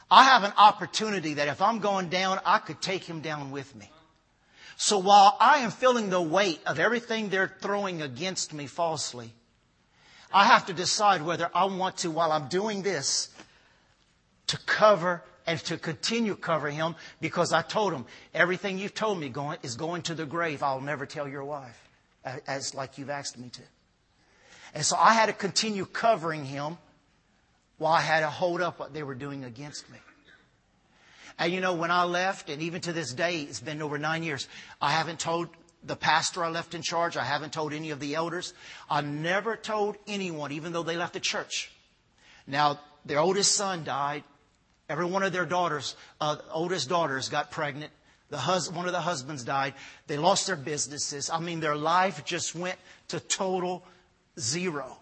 I 0.09 0.25
have 0.25 0.43
an 0.43 0.53
opportunity 0.57 1.35
that 1.35 1.47
if 1.47 1.61
I'm 1.61 1.79
going 1.79 2.09
down, 2.09 2.39
I 2.45 2.59
could 2.59 2.81
take 2.81 3.03
him 3.03 3.21
down 3.21 3.51
with 3.51 3.75
me. 3.75 3.89
So 4.77 4.99
while 4.99 5.35
I 5.39 5.59
am 5.59 5.71
feeling 5.71 6.09
the 6.09 6.21
weight 6.21 6.61
of 6.65 6.79
everything 6.79 7.29
they're 7.29 7.55
throwing 7.61 8.01
against 8.01 8.53
me 8.53 8.67
falsely, 8.67 9.33
I 10.31 10.45
have 10.45 10.65
to 10.67 10.73
decide 10.73 11.21
whether 11.21 11.49
I 11.53 11.65
want 11.65 11.97
to, 11.97 12.11
while 12.11 12.31
I'm 12.31 12.47
doing 12.47 12.81
this, 12.81 13.29
to 14.47 14.57
cover 14.65 15.23
and 15.45 15.59
to 15.65 15.77
continue 15.77 16.35
covering 16.35 16.75
him 16.75 16.95
because 17.21 17.53
I 17.53 17.61
told 17.61 17.93
him, 17.93 18.05
everything 18.33 18.77
you've 18.77 18.93
told 18.93 19.19
me 19.19 19.29
going, 19.29 19.57
is 19.63 19.75
going 19.75 20.03
to 20.03 20.15
the 20.15 20.25
grave. 20.25 20.63
I'll 20.63 20.81
never 20.81 21.05
tell 21.05 21.27
your 21.27 21.43
wife, 21.43 21.81
as 22.47 22.73
like 22.73 22.97
you've 22.97 23.09
asked 23.09 23.37
me 23.37 23.49
to. 23.49 23.61
And 24.73 24.85
so 24.85 24.95
I 24.97 25.13
had 25.13 25.27
to 25.27 25.33
continue 25.33 25.85
covering 25.85 26.45
him 26.45 26.77
while 27.77 27.93
I 27.93 28.01
had 28.01 28.21
to 28.21 28.29
hold 28.29 28.61
up 28.61 28.79
what 28.79 28.93
they 28.93 29.03
were 29.03 29.15
doing 29.15 29.43
against 29.43 29.89
me. 29.91 29.97
And 31.39 31.51
you 31.51 31.61
know, 31.61 31.73
when 31.73 31.91
I 31.91 32.03
left, 32.03 32.49
and 32.49 32.61
even 32.61 32.81
to 32.81 32.93
this 32.93 33.13
day, 33.13 33.41
it's 33.41 33.59
been 33.59 33.81
over 33.81 33.97
nine 33.97 34.23
years, 34.23 34.47
I 34.81 34.91
haven't 34.91 35.19
told 35.19 35.49
the 35.83 35.95
pastor 35.95 36.43
I 36.43 36.49
left 36.49 36.75
in 36.75 36.81
charge, 36.81 37.17
I 37.17 37.23
haven't 37.23 37.53
told 37.53 37.73
any 37.73 37.89
of 37.89 37.99
the 37.99 38.15
elders. 38.15 38.53
I 38.89 39.01
never 39.01 39.55
told 39.57 39.97
anyone, 40.07 40.51
even 40.51 40.71
though 40.73 40.83
they 40.83 40.95
left 40.95 41.13
the 41.13 41.19
church. 41.19 41.71
Now, 42.47 42.79
their 43.05 43.19
oldest 43.19 43.53
son 43.53 43.83
died. 43.83 44.23
Every 44.93 45.05
one 45.05 45.23
of 45.23 45.33
their 45.33 45.47
daughters, 45.47 45.95
uh, 46.21 46.37
oldest 46.51 46.87
daughters, 46.87 47.27
got 47.27 47.49
pregnant. 47.49 47.91
The 48.29 48.37
hus- 48.37 48.69
one 48.69 48.85
of 48.85 48.91
the 48.91 49.01
husbands 49.01 49.43
died. 49.43 49.73
They 50.05 50.17
lost 50.17 50.45
their 50.45 50.55
businesses. 50.55 51.31
I 51.31 51.39
mean, 51.39 51.61
their 51.61 51.75
life 51.75 52.23
just 52.25 52.53
went 52.53 52.77
to 53.07 53.19
total 53.19 53.83
zero. 54.39 54.99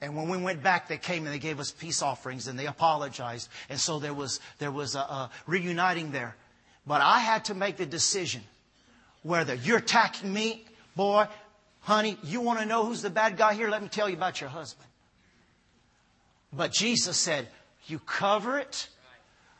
And 0.00 0.16
when 0.16 0.30
we 0.30 0.38
went 0.38 0.62
back, 0.62 0.88
they 0.88 0.96
came 0.96 1.26
and 1.26 1.34
they 1.34 1.38
gave 1.38 1.60
us 1.60 1.72
peace 1.72 2.00
offerings 2.00 2.48
and 2.48 2.58
they 2.58 2.64
apologized. 2.64 3.50
And 3.68 3.78
so 3.78 3.98
there 3.98 4.14
was, 4.14 4.40
there 4.60 4.70
was 4.70 4.94
a, 4.94 5.00
a 5.00 5.30
reuniting 5.46 6.10
there. 6.10 6.34
But 6.86 7.02
I 7.02 7.18
had 7.18 7.44
to 7.46 7.54
make 7.54 7.76
the 7.76 7.84
decision 7.84 8.40
whether 9.22 9.54
you're 9.56 9.76
attacking 9.76 10.32
me, 10.32 10.64
boy, 10.96 11.26
honey, 11.80 12.16
you 12.24 12.40
want 12.40 12.60
to 12.60 12.64
know 12.64 12.86
who's 12.86 13.02
the 13.02 13.10
bad 13.10 13.36
guy 13.36 13.52
here? 13.52 13.68
Let 13.68 13.82
me 13.82 13.88
tell 13.88 14.08
you 14.08 14.16
about 14.16 14.40
your 14.40 14.48
husband. 14.48 14.88
But 16.50 16.72
Jesus 16.72 17.18
said, 17.18 17.46
you 17.86 17.98
cover 18.00 18.58
it 18.58 18.88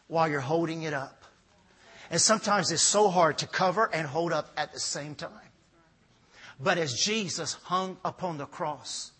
while 0.06 0.28
you're 0.28 0.40
holding 0.40 0.82
it 0.82 0.94
up. 0.94 1.24
And 2.10 2.20
sometimes 2.20 2.70
it's 2.72 2.82
so 2.82 3.08
hard 3.08 3.38
to 3.38 3.46
cover 3.46 3.88
and 3.92 4.06
hold 4.06 4.32
up 4.32 4.50
at 4.56 4.72
the 4.72 4.80
same 4.80 5.14
time. 5.14 5.30
But 6.58 6.76
as 6.76 6.92
Jesus 6.92 7.54
hung 7.62 7.96
upon 8.04 8.36
the 8.36 8.46
cross, 8.46 9.12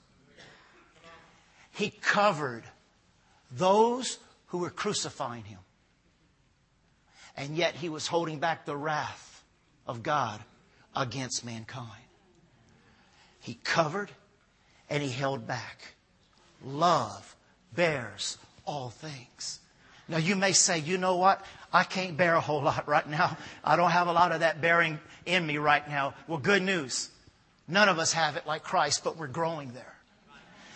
he 1.72 1.90
covered 1.90 2.64
those 3.50 4.18
who 4.46 4.58
were 4.58 4.70
crucifying 4.70 5.44
him. 5.44 5.60
And 7.36 7.56
yet 7.56 7.74
he 7.74 7.88
was 7.88 8.06
holding 8.06 8.40
back 8.40 8.66
the 8.66 8.76
wrath 8.76 9.44
of 9.86 10.02
God 10.02 10.40
against 10.94 11.44
mankind. 11.44 11.88
He 13.38 13.54
covered 13.64 14.10
and 14.90 15.02
he 15.02 15.08
held 15.08 15.46
back. 15.46 15.94
Love 16.62 17.36
bears 17.74 18.36
all 18.64 18.90
things. 18.90 19.60
Now 20.08 20.18
you 20.18 20.34
may 20.36 20.52
say, 20.52 20.78
you 20.78 20.98
know 20.98 21.16
what? 21.16 21.44
I 21.72 21.84
can't 21.84 22.16
bear 22.16 22.34
a 22.34 22.40
whole 22.40 22.62
lot 22.62 22.88
right 22.88 23.08
now. 23.08 23.36
I 23.64 23.76
don't 23.76 23.90
have 23.90 24.08
a 24.08 24.12
lot 24.12 24.32
of 24.32 24.40
that 24.40 24.60
bearing 24.60 24.98
in 25.24 25.46
me 25.46 25.58
right 25.58 25.88
now. 25.88 26.14
Well, 26.26 26.38
good 26.38 26.62
news. 26.62 27.10
None 27.68 27.88
of 27.88 27.98
us 28.00 28.12
have 28.12 28.36
it 28.36 28.46
like 28.46 28.64
Christ, 28.64 29.04
but 29.04 29.16
we're 29.16 29.28
growing 29.28 29.72
there. 29.72 29.94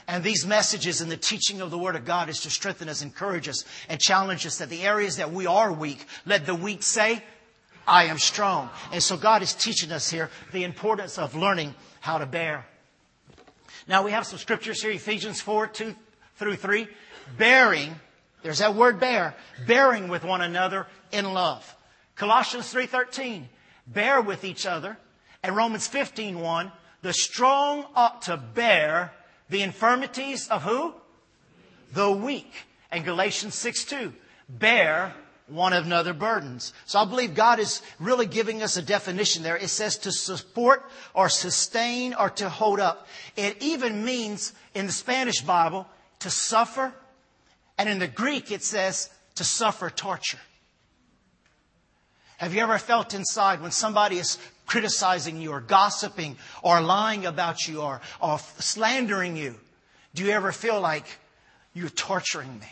And 0.07 0.23
these 0.23 0.47
messages 0.47 1.01
and 1.01 1.11
the 1.11 1.17
teaching 1.17 1.61
of 1.61 1.71
the 1.71 1.79
Word 1.79 1.97
of 1.97 2.05
God 2.05 2.29
is 2.29 2.41
to 2.41 2.51
strengthen 2.51 2.89
us, 2.89 3.03
encourage 3.03 3.49
us, 3.49 3.65
and 3.89 3.99
challenge 3.99 4.47
us 4.47 4.59
that 4.59 4.69
the 4.69 4.83
areas 4.83 5.17
that 5.17 5.33
we 5.33 5.47
are 5.47 5.73
weak, 5.73 6.07
let 6.27 6.47
the 6.47 6.55
weak 6.55 6.83
say, 6.83 7.23
I 7.87 8.05
am 8.05 8.19
strong. 8.19 8.71
And 8.93 9.03
so 9.03 9.17
God 9.17 9.43
is 9.43 9.55
teaching 9.55 9.93
us 9.93 10.11
here 10.11 10.31
the 10.53 10.65
importance 10.65 11.19
of 11.19 11.35
learning 11.35 11.75
how 12.01 12.19
to 12.19 12.27
bear. 12.27 12.67
Now 13.89 14.03
we 14.03 14.13
have 14.13 14.27
some 14.27 14.39
scriptures 14.39 14.83
here, 14.83 14.93
Ephesians 14.93 15.41
4, 15.41 15.67
2 15.69 15.95
through 16.37 16.57
3. 16.57 16.87
Bearing, 17.37 17.95
there's 18.43 18.59
that 18.59 18.75
word 18.75 19.01
bear, 19.01 19.35
bearing 19.67 20.09
with 20.09 20.25
one 20.25 20.41
another 20.41 20.87
in 21.13 21.33
love. 21.33 21.75
Colossians 22.17 22.73
3.13, 22.73 23.45
bear 23.87 24.21
with 24.21 24.45
each 24.45 24.67
other. 24.67 24.97
And 25.43 25.55
Romans 25.57 25.89
15.1, 25.89 26.73
the 27.03 27.13
strong 27.13 27.87
ought 27.95 28.23
to 28.23 28.37
bear 28.37 29.13
the 29.51 29.63
infirmities 29.63 30.49
of 30.49 30.63
who? 30.63 30.95
The 31.93 32.11
weak. 32.11 32.53
And 32.91 33.05
Galatians 33.05 33.55
6:2, 33.55 34.13
Bear 34.49 35.15
one 35.47 35.73
another 35.73 36.15
burdens. 36.15 36.73
So 36.87 36.99
I 36.99 37.05
believe 37.05 37.35
God 37.35 37.59
is 37.59 37.83
really 37.99 38.27
giving 38.27 38.63
us 38.63 38.77
a 38.77 38.83
definition 38.83 39.43
there. 39.43 39.57
It 39.57 39.69
says 39.69 39.99
to 39.99 40.13
support 40.13 40.89
or 41.13 41.29
sustain 41.29 42.15
or 42.15 42.31
to 42.31 42.49
hold 42.49 42.81
up. 42.81 43.07
It 43.37 43.59
even 43.61 44.05
means 44.05 44.55
in 44.75 44.87
the 44.87 44.93
Spanish 44.93 45.43
Bible 45.43 45.87
to 46.21 46.31
suffer. 46.31 46.93
And 47.79 47.89
in 47.89 47.99
the 47.99 48.09
Greek 48.09 48.51
it 48.51 48.63
says 48.63 49.11
to 49.37 49.45
suffer 49.45 49.91
torture. 49.91 50.39
Have 52.39 52.55
you 52.55 52.61
ever 52.61 52.79
felt 52.79 53.15
inside 53.15 53.63
when 53.63 53.71
somebody 53.71 54.19
is 54.19 54.39
criticizing 54.67 55.41
you 55.41 55.53
or 55.53 55.61
gossiping 55.61 56.37
or 56.63 56.81
lying 56.81 57.27
about 57.27 57.69
you 57.69 57.81
or, 57.81 58.01
or 58.21 58.39
slandering 58.59 59.37
you, 59.37 59.55
do 60.15 60.25
you 60.25 60.31
ever 60.31 60.53
feel 60.53 60.81
like 60.81 61.07
you're 61.75 61.89
torturing 61.89 62.59
me? 62.59 62.67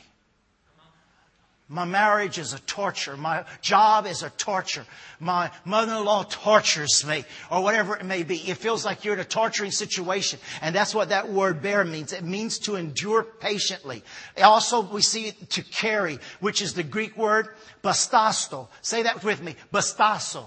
My 1.72 1.86
marriage 1.86 2.36
is 2.36 2.52
a 2.52 2.58
torture. 2.60 3.16
My 3.16 3.46
job 3.62 4.06
is 4.06 4.22
a 4.22 4.28
torture. 4.28 4.84
My 5.18 5.50
mother-in-law 5.64 6.24
tortures 6.24 7.02
me 7.06 7.24
or 7.50 7.62
whatever 7.62 7.96
it 7.96 8.04
may 8.04 8.24
be. 8.24 8.36
It 8.36 8.58
feels 8.58 8.84
like 8.84 9.06
you're 9.06 9.14
in 9.14 9.20
a 9.20 9.24
torturing 9.24 9.70
situation. 9.70 10.38
And 10.60 10.74
that's 10.74 10.94
what 10.94 11.08
that 11.08 11.30
word 11.30 11.62
bear 11.62 11.82
means. 11.82 12.12
It 12.12 12.24
means 12.24 12.58
to 12.60 12.76
endure 12.76 13.22
patiently. 13.22 14.04
Also, 14.42 14.82
we 14.82 15.00
see 15.00 15.28
it 15.28 15.48
to 15.50 15.62
carry, 15.62 16.18
which 16.40 16.60
is 16.60 16.74
the 16.74 16.82
Greek 16.82 17.16
word 17.16 17.48
bastazo. 17.82 18.68
Say 18.82 19.04
that 19.04 19.24
with 19.24 19.42
me. 19.42 19.56
Bastazo. 19.72 20.44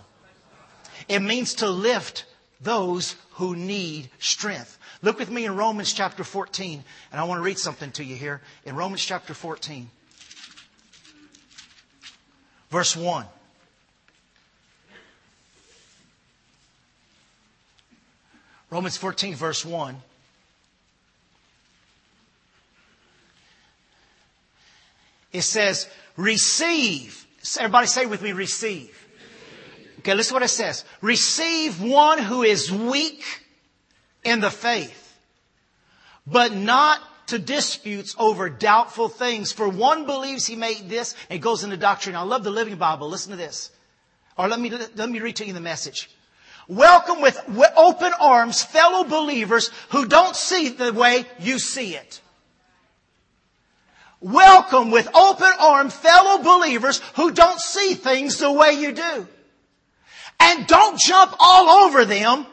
It 1.09 1.21
means 1.21 1.55
to 1.55 1.67
lift 1.67 2.25
those 2.61 3.15
who 3.31 3.55
need 3.55 4.11
strength. 4.19 4.77
Look 5.01 5.17
with 5.17 5.31
me 5.31 5.45
in 5.45 5.55
Romans 5.55 5.91
chapter 5.91 6.23
14, 6.23 6.83
and 7.11 7.19
I 7.19 7.23
want 7.23 7.39
to 7.39 7.43
read 7.43 7.57
something 7.57 7.91
to 7.93 8.03
you 8.03 8.15
here. 8.15 8.41
In 8.63 8.75
Romans 8.75 9.03
chapter 9.03 9.33
14, 9.33 9.89
verse 12.69 12.95
1. 12.95 13.25
Romans 18.69 18.97
14, 18.97 19.35
verse 19.35 19.65
1. 19.65 19.95
It 25.31 25.41
says, 25.41 25.87
receive. 26.17 27.25
Everybody 27.59 27.87
say 27.87 28.05
with 28.05 28.21
me, 28.21 28.31
receive. 28.31 29.05
Okay, 29.99 30.13
listen 30.13 30.33
what 30.33 30.43
it 30.43 30.49
says. 30.49 30.85
Receive 31.01 31.81
one 31.81 32.19
who 32.19 32.43
is 32.43 32.71
weak 32.71 33.23
in 34.23 34.39
the 34.39 34.51
faith, 34.51 35.17
but 36.25 36.53
not 36.53 37.01
to 37.27 37.39
disputes 37.39 38.15
over 38.17 38.49
doubtful 38.49 39.09
things. 39.09 39.51
For 39.51 39.67
one 39.67 40.05
believes 40.05 40.45
he 40.45 40.55
made 40.55 40.89
this, 40.89 41.15
and 41.29 41.41
goes 41.41 41.63
into 41.63 41.77
doctrine. 41.77 42.15
I 42.15 42.21
love 42.21 42.43
the 42.43 42.51
Living 42.51 42.75
Bible. 42.75 43.09
Listen 43.09 43.31
to 43.31 43.37
this. 43.37 43.71
Or 44.37 44.47
let 44.47 44.59
me, 44.59 44.69
let 44.95 45.09
me 45.09 45.19
read 45.19 45.37
to 45.37 45.45
you 45.45 45.53
the 45.53 45.61
message. 45.61 46.09
Welcome 46.67 47.21
with 47.21 47.39
open 47.77 48.11
arms 48.19 48.63
fellow 48.63 49.03
believers 49.03 49.69
who 49.89 50.07
don't 50.07 50.35
see 50.35 50.69
the 50.69 50.91
way 50.93 51.25
you 51.39 51.59
see 51.59 51.95
it. 51.95 52.21
Welcome 54.19 54.89
with 54.89 55.07
open 55.13 55.51
arms 55.59 55.93
fellow 55.93 56.41
believers 56.41 56.99
who 57.15 57.31
don't 57.31 57.59
see 57.59 57.93
things 57.93 58.37
the 58.37 58.51
way 58.51 58.71
you 58.71 58.91
do. 58.91 59.27
And 60.39 60.65
don't 60.65 60.99
jump 60.99 61.35
all 61.39 61.85
over 61.85 62.05
them 62.05 62.47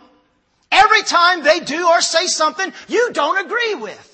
every 0.71 1.02
time 1.02 1.43
they 1.43 1.61
do 1.61 1.88
or 1.88 2.00
say 2.02 2.26
something 2.26 2.73
you 2.88 3.12
don't 3.12 3.45
agree 3.45 3.76
with. 3.76 4.12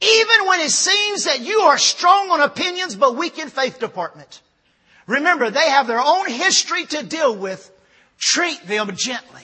Even 0.00 0.46
when 0.46 0.60
it 0.60 0.70
seems 0.70 1.24
that 1.24 1.40
you 1.40 1.60
are 1.60 1.78
strong 1.78 2.30
on 2.30 2.40
opinions 2.40 2.96
but 2.96 3.16
weak 3.16 3.38
in 3.38 3.48
faith 3.48 3.78
department. 3.78 4.40
Remember, 5.06 5.50
they 5.50 5.68
have 5.68 5.86
their 5.86 6.00
own 6.00 6.28
history 6.28 6.86
to 6.86 7.04
deal 7.04 7.36
with. 7.36 7.70
Treat 8.18 8.66
them 8.66 8.94
gently. 8.96 9.42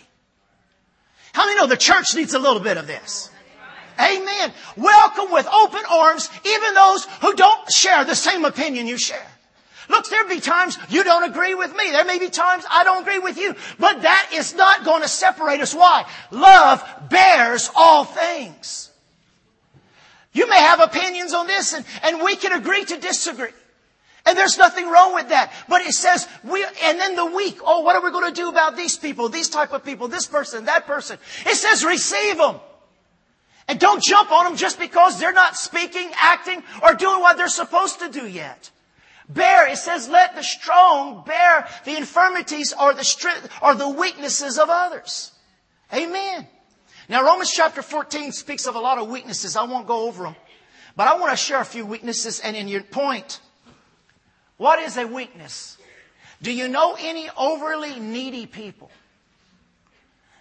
How 1.32 1.44
many 1.46 1.60
know 1.60 1.66
the 1.66 1.76
church 1.76 2.14
needs 2.14 2.34
a 2.34 2.38
little 2.38 2.60
bit 2.60 2.78
of 2.78 2.86
this? 2.86 3.30
Amen. 3.98 4.52
Welcome 4.76 5.32
with 5.32 5.46
open 5.46 5.82
arms, 5.90 6.30
even 6.44 6.74
those 6.74 7.06
who 7.22 7.34
don't 7.34 7.72
share 7.72 8.04
the 8.04 8.14
same 8.14 8.44
opinion 8.44 8.86
you 8.86 8.98
share. 8.98 9.26
Look, 9.88 10.08
there'll 10.08 10.28
be 10.28 10.40
times 10.40 10.78
you 10.88 11.04
don't 11.04 11.30
agree 11.30 11.54
with 11.54 11.74
me. 11.74 11.90
There 11.90 12.04
may 12.04 12.18
be 12.18 12.28
times 12.28 12.64
I 12.70 12.84
don't 12.84 13.02
agree 13.02 13.18
with 13.18 13.38
you. 13.38 13.54
But 13.78 14.02
that 14.02 14.30
is 14.34 14.54
not 14.54 14.84
going 14.84 15.02
to 15.02 15.08
separate 15.08 15.60
us. 15.60 15.74
Why? 15.74 16.04
Love 16.30 16.82
bears 17.08 17.70
all 17.74 18.04
things. 18.04 18.85
You 20.36 20.46
may 20.50 20.58
have 20.58 20.80
opinions 20.80 21.32
on 21.32 21.46
this 21.46 21.72
and, 21.72 21.82
and 22.02 22.20
we 22.20 22.36
can 22.36 22.52
agree 22.52 22.84
to 22.84 22.98
disagree. 22.98 23.54
And 24.26 24.36
there's 24.36 24.58
nothing 24.58 24.86
wrong 24.86 25.14
with 25.14 25.30
that. 25.30 25.50
But 25.66 25.80
it 25.80 25.94
says 25.94 26.28
we, 26.44 26.62
and 26.84 27.00
then 27.00 27.16
the 27.16 27.24
weak, 27.24 27.58
oh, 27.64 27.80
what 27.80 27.96
are 27.96 28.02
we 28.02 28.10
going 28.10 28.30
to 28.30 28.38
do 28.38 28.50
about 28.50 28.76
these 28.76 28.98
people, 28.98 29.30
these 29.30 29.48
type 29.48 29.72
of 29.72 29.82
people, 29.82 30.08
this 30.08 30.26
person, 30.26 30.66
that 30.66 30.86
person? 30.86 31.16
It 31.46 31.54
says 31.54 31.86
receive 31.86 32.36
them. 32.36 32.60
And 33.66 33.80
don't 33.80 34.02
jump 34.02 34.30
on 34.30 34.44
them 34.44 34.56
just 34.56 34.78
because 34.78 35.18
they're 35.18 35.32
not 35.32 35.56
speaking, 35.56 36.10
acting, 36.14 36.62
or 36.82 36.92
doing 36.92 37.20
what 37.20 37.38
they're 37.38 37.48
supposed 37.48 38.00
to 38.00 38.10
do 38.10 38.28
yet. 38.28 38.70
Bear, 39.30 39.66
it 39.68 39.78
says, 39.78 40.06
let 40.06 40.36
the 40.36 40.42
strong 40.42 41.24
bear 41.24 41.66
the 41.86 41.96
infirmities 41.96 42.74
or 42.78 42.92
the 42.92 43.04
strength 43.04 43.48
or 43.62 43.74
the 43.74 43.88
weaknesses 43.88 44.58
of 44.58 44.68
others. 44.68 45.32
Amen. 45.94 46.46
Now 47.08 47.24
Romans 47.24 47.52
chapter 47.52 47.82
14 47.82 48.32
speaks 48.32 48.66
of 48.66 48.74
a 48.74 48.80
lot 48.80 48.98
of 48.98 49.08
weaknesses. 49.08 49.56
I 49.56 49.64
won't 49.64 49.86
go 49.86 50.06
over 50.06 50.24
them. 50.24 50.36
But 50.96 51.08
I 51.08 51.18
want 51.18 51.30
to 51.30 51.36
share 51.36 51.60
a 51.60 51.64
few 51.64 51.84
weaknesses 51.86 52.40
and 52.40 52.56
in 52.56 52.68
your 52.68 52.82
point. 52.82 53.40
What 54.56 54.78
is 54.80 54.96
a 54.96 55.06
weakness? 55.06 55.76
Do 56.42 56.52
you 56.52 56.68
know 56.68 56.96
any 56.98 57.28
overly 57.36 58.00
needy 58.00 58.46
people? 58.46 58.90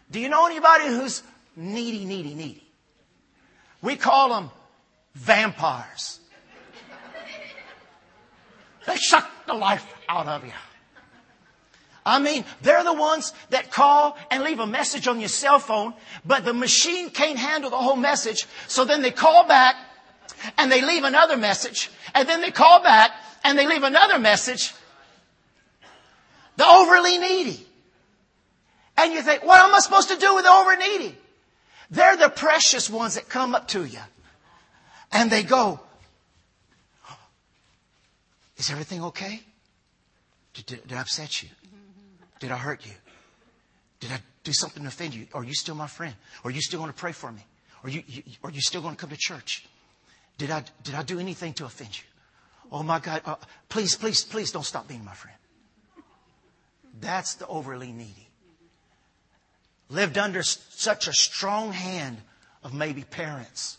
Do 0.10 0.20
you 0.20 0.30
know 0.30 0.46
anybody 0.46 0.88
who's 0.88 1.24
needy, 1.56 2.06
needy, 2.06 2.34
needy? 2.34 2.64
We 3.82 3.96
call 3.96 4.30
them 4.30 4.50
vampires. 5.14 6.20
They 8.86 8.96
suck 8.98 9.30
the 9.48 9.54
life 9.54 9.86
out 10.08 10.28
of 10.28 10.46
you. 10.46 10.52
I 12.06 12.20
mean, 12.20 12.46
they're 12.62 12.84
the 12.84 12.94
ones 12.94 13.34
that 13.50 13.72
call 13.72 14.16
and 14.30 14.44
leave 14.44 14.60
a 14.60 14.68
message 14.68 15.08
on 15.08 15.20
your 15.20 15.30
cell 15.30 15.58
phone, 15.58 15.94
but 16.24 16.46
the 16.46 16.54
machine 16.54 17.10
can't 17.10 17.38
handle 17.38 17.72
the 17.72 17.78
whole 17.78 17.96
message. 17.96 18.46
So 18.68 18.86
then 18.86 19.02
they 19.02 19.10
call 19.10 19.48
back 19.48 19.76
and 20.58 20.72
they 20.72 20.82
leave 20.82 21.04
another 21.04 21.36
message 21.36 21.90
and 22.14 22.30
then 22.30 22.42
they 22.42 22.52
call 22.52 22.84
back 22.84 23.12
and 23.44 23.58
they 23.58 23.68
leave 23.68 23.82
another 23.82 24.20
message. 24.20 24.74
The 26.58 26.66
overly 26.66 27.18
needy. 27.18 27.66
And 28.98 29.12
you 29.12 29.24
think, 29.24 29.44
what 29.44 29.60
am 29.60 29.74
I 29.74 29.80
supposed 29.80 30.10
to 30.10 30.18
do 30.18 30.36
with 30.36 30.46
the 30.46 30.52
over 30.52 30.78
needy? 30.78 31.18
They're 31.90 32.18
the 32.18 32.30
precious 32.30 32.88
ones 32.88 33.16
that 33.16 33.30
come 33.30 33.56
up 33.56 33.68
to 33.70 33.84
you 33.84 34.00
and 35.12 35.32
they 35.32 35.42
go, 35.42 35.80
is 38.58 38.70
everything 38.70 39.04
okay? 39.06 39.42
Did, 40.54 40.66
did, 40.68 40.88
did 40.88 40.98
I 40.98 41.02
upset 41.02 41.44
you? 41.44 41.50
Did 42.40 42.52
I 42.52 42.58
hurt 42.58 42.86
you? 42.86 42.92
Did 44.00 44.12
I 44.12 44.20
do 44.44 44.54
something 44.54 44.84
to 44.84 44.90
offend 44.90 45.14
you? 45.14 45.28
Are 45.34 45.44
you 45.44 45.54
still 45.54 45.76
my 45.76 45.88
friend? 45.88 46.14
Are 46.44 46.52
you 46.52 46.62
still 46.62 46.80
going 46.80 46.92
to 46.92 46.98
pray 46.98 47.12
for 47.12 47.32
me? 47.32 47.42
Are 47.84 47.90
you, 47.90 48.04
you, 48.08 48.24
are 48.44 48.52
you 48.52 48.62
still 48.62 48.82
going 48.82 48.96
to 48.96 49.00
come 49.00 49.10
to 49.10 49.18
church? 49.18 49.66
Did 50.38 50.52
I, 50.52 50.64
did 50.84 50.96
I 50.96 51.04
do 51.04 51.20
anything 51.20 51.54
to 51.54 51.66
offend 51.66 51.98
you? 51.98 52.04
Oh 52.72 52.84
my 52.84 53.00
God, 53.00 53.22
uh, 53.26 53.36
please, 53.70 53.96
please, 53.96 54.24
please 54.24 54.52
don't 54.52 54.66
stop 54.66 54.88
being 54.88 55.06
my 55.06 55.14
friend. 55.14 55.38
That's 57.00 57.36
the 57.36 57.48
overly 57.48 57.92
needy. 57.92 58.28
Lived 59.90 60.18
under 60.18 60.42
such 60.44 61.08
a 61.08 61.14
strong 61.14 61.72
hand 61.72 62.18
of 62.64 62.74
maybe 62.74 63.04
parents 63.04 63.78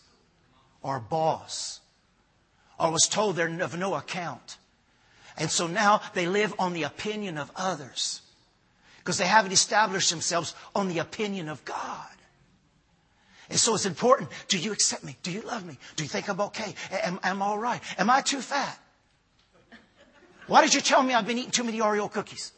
or 0.82 1.00
boss 1.00 1.80
or 2.78 2.92
was 2.92 3.08
told 3.08 3.36
they're 3.36 3.60
of 3.60 3.76
no 3.76 3.94
account 3.94 4.58
and 5.36 5.50
so 5.50 5.66
now 5.66 6.00
they 6.14 6.26
live 6.26 6.54
on 6.58 6.72
the 6.72 6.84
opinion 6.84 7.36
of 7.36 7.50
others 7.56 8.20
because 9.06 9.18
they 9.18 9.26
haven't 9.26 9.52
established 9.52 10.10
themselves 10.10 10.52
on 10.74 10.88
the 10.88 10.98
opinion 10.98 11.48
of 11.48 11.64
God. 11.64 12.08
And 13.48 13.56
so 13.56 13.76
it's 13.76 13.86
important. 13.86 14.30
Do 14.48 14.58
you 14.58 14.72
accept 14.72 15.04
me? 15.04 15.16
Do 15.22 15.30
you 15.30 15.42
love 15.42 15.64
me? 15.64 15.78
Do 15.94 16.02
you 16.02 16.08
think 16.08 16.28
I'm 16.28 16.40
okay? 16.40 16.74
Am, 16.90 17.20
am 17.22 17.40
I 17.40 17.46
all 17.46 17.56
right? 17.56 17.80
Am 17.98 18.10
I 18.10 18.20
too 18.20 18.40
fat? 18.40 18.76
Why 20.48 20.60
did 20.60 20.74
you 20.74 20.80
tell 20.80 21.04
me 21.04 21.14
I've 21.14 21.24
been 21.24 21.38
eating 21.38 21.52
too 21.52 21.62
many 21.62 21.78
Oreo 21.78 22.10
cookies? 22.10 22.50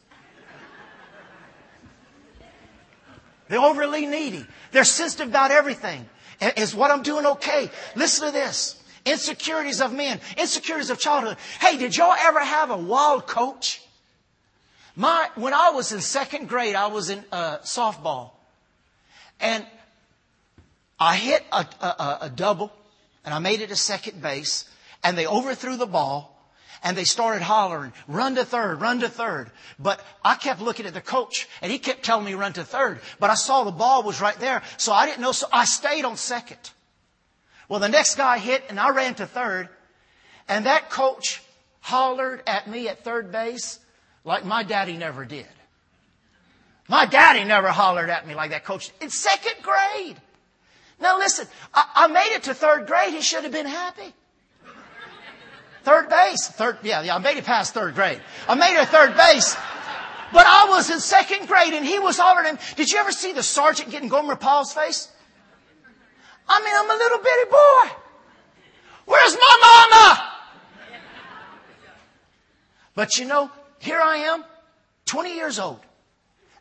They're 3.47 3.59
overly 3.59 4.07
needy. 4.07 4.43
They're 4.71 4.85
sensitive 4.85 5.27
about 5.27 5.51
everything. 5.51 6.09
Is 6.57 6.73
what 6.73 6.89
I'm 6.89 7.03
doing 7.03 7.27
okay? 7.27 7.69
Listen 7.95 8.25
to 8.25 8.33
this. 8.33 8.81
Insecurities 9.05 9.81
of 9.81 9.93
men, 9.93 10.19
insecurities 10.35 10.89
of 10.89 10.97
childhood. 10.99 11.37
Hey, 11.59 11.77
did 11.77 11.95
y'all 11.95 12.15
ever 12.19 12.39
have 12.43 12.71
a 12.71 12.77
wild 12.77 13.27
coach? 13.27 13.83
My, 14.99 15.29
when 15.35 15.53
I 15.53 15.69
was 15.69 15.93
in 15.93 16.01
second 16.01 16.49
grade, 16.49 16.75
I 16.75 16.87
was 16.87 17.09
in 17.09 17.23
uh, 17.31 17.59
softball. 17.59 18.31
And 19.39 19.65
I 20.99 21.15
hit 21.15 21.41
a, 21.53 21.65
a, 21.79 22.17
a 22.23 22.29
double, 22.29 22.69
and 23.23 23.33
I 23.33 23.39
made 23.39 23.61
it 23.61 23.69
to 23.69 23.77
second 23.77 24.21
base, 24.21 24.69
and 25.01 25.17
they 25.17 25.25
overthrew 25.25 25.77
the 25.77 25.85
ball, 25.85 26.37
and 26.83 26.97
they 26.97 27.05
started 27.05 27.41
hollering, 27.41 27.93
run 28.09 28.35
to 28.35 28.43
third, 28.43 28.81
run 28.81 28.99
to 28.99 29.07
third. 29.07 29.51
But 29.79 30.03
I 30.21 30.35
kept 30.35 30.59
looking 30.59 30.85
at 30.85 30.93
the 30.93 30.99
coach 30.99 31.47
and 31.61 31.71
he 31.71 31.79
kept 31.79 32.03
telling 32.03 32.25
me 32.25 32.33
run 32.33 32.51
to 32.53 32.65
third. 32.65 32.99
But 33.21 33.29
I 33.29 33.35
saw 33.35 33.63
the 33.63 33.71
ball 33.71 34.03
was 34.03 34.19
right 34.19 34.37
there. 34.37 34.63
So 34.75 34.91
I 34.91 35.05
didn't 35.05 35.21
know. 35.21 35.31
So 35.31 35.47
I 35.51 35.63
stayed 35.63 36.03
on 36.05 36.15
second. 36.15 36.71
Well, 37.67 37.81
the 37.81 37.89
next 37.89 38.15
guy 38.15 38.37
hit 38.37 38.63
and 38.69 38.79
I 38.79 38.89
ran 38.91 39.15
to 39.15 39.25
third. 39.25 39.67
And 40.47 40.65
that 40.67 40.89
coach 40.89 41.41
hollered 41.81 42.43
at 42.47 42.69
me 42.69 42.87
at 42.87 43.03
third 43.03 43.29
base 43.29 43.79
like 44.23 44.45
my 44.45 44.63
daddy 44.63 44.97
never 44.97 45.25
did. 45.25 45.47
My 46.87 47.05
daddy 47.05 47.43
never 47.43 47.69
hollered 47.69 48.09
at 48.09 48.27
me 48.27 48.33
like 48.35 48.51
that 48.51 48.65
coach. 48.65 48.91
In 48.99 49.09
second 49.09 49.55
grade. 49.61 50.17
Now 50.99 51.17
listen, 51.17 51.47
I, 51.73 51.85
I 51.95 52.07
made 52.07 52.35
it 52.35 52.43
to 52.43 52.53
third 52.53 52.87
grade. 52.87 53.13
He 53.13 53.21
should 53.21 53.43
have 53.43 53.53
been 53.53 53.67
happy. 53.67 54.13
Third 55.83 56.09
base. 56.09 56.47
Third, 56.49 56.79
yeah, 56.83 57.01
yeah, 57.01 57.15
I 57.15 57.19
made 57.19 57.37
it 57.37 57.45
past 57.45 57.73
third 57.73 57.95
grade. 57.95 58.19
I 58.47 58.55
made 58.55 58.79
it 58.79 58.87
third 58.89 59.15
base. 59.15 59.55
But 60.31 60.45
I 60.45 60.65
was 60.69 60.89
in 60.89 60.99
second 60.99 61.47
grade 61.47 61.73
and 61.73 61.85
he 61.85 61.99
was 61.99 62.17
hollering. 62.17 62.57
Did 62.75 62.91
you 62.91 62.99
ever 62.99 63.11
see 63.11 63.33
the 63.33 63.43
sergeant 63.43 63.89
getting 63.89 64.09
Gomer 64.09 64.35
Pyle's 64.35 64.73
face? 64.73 65.09
I 66.47 66.59
mean, 66.59 66.73
I'm 66.75 66.89
a 66.89 66.93
little 66.93 67.17
bitty 67.19 67.49
boy. 67.51 67.95
Where's 69.05 69.33
my 69.35 69.87
mama? 69.91 70.29
But 72.95 73.17
you 73.17 73.25
know, 73.25 73.49
here 73.79 73.99
I 73.99 74.17
am, 74.17 74.43
20 75.05 75.35
years 75.35 75.59
old, 75.59 75.79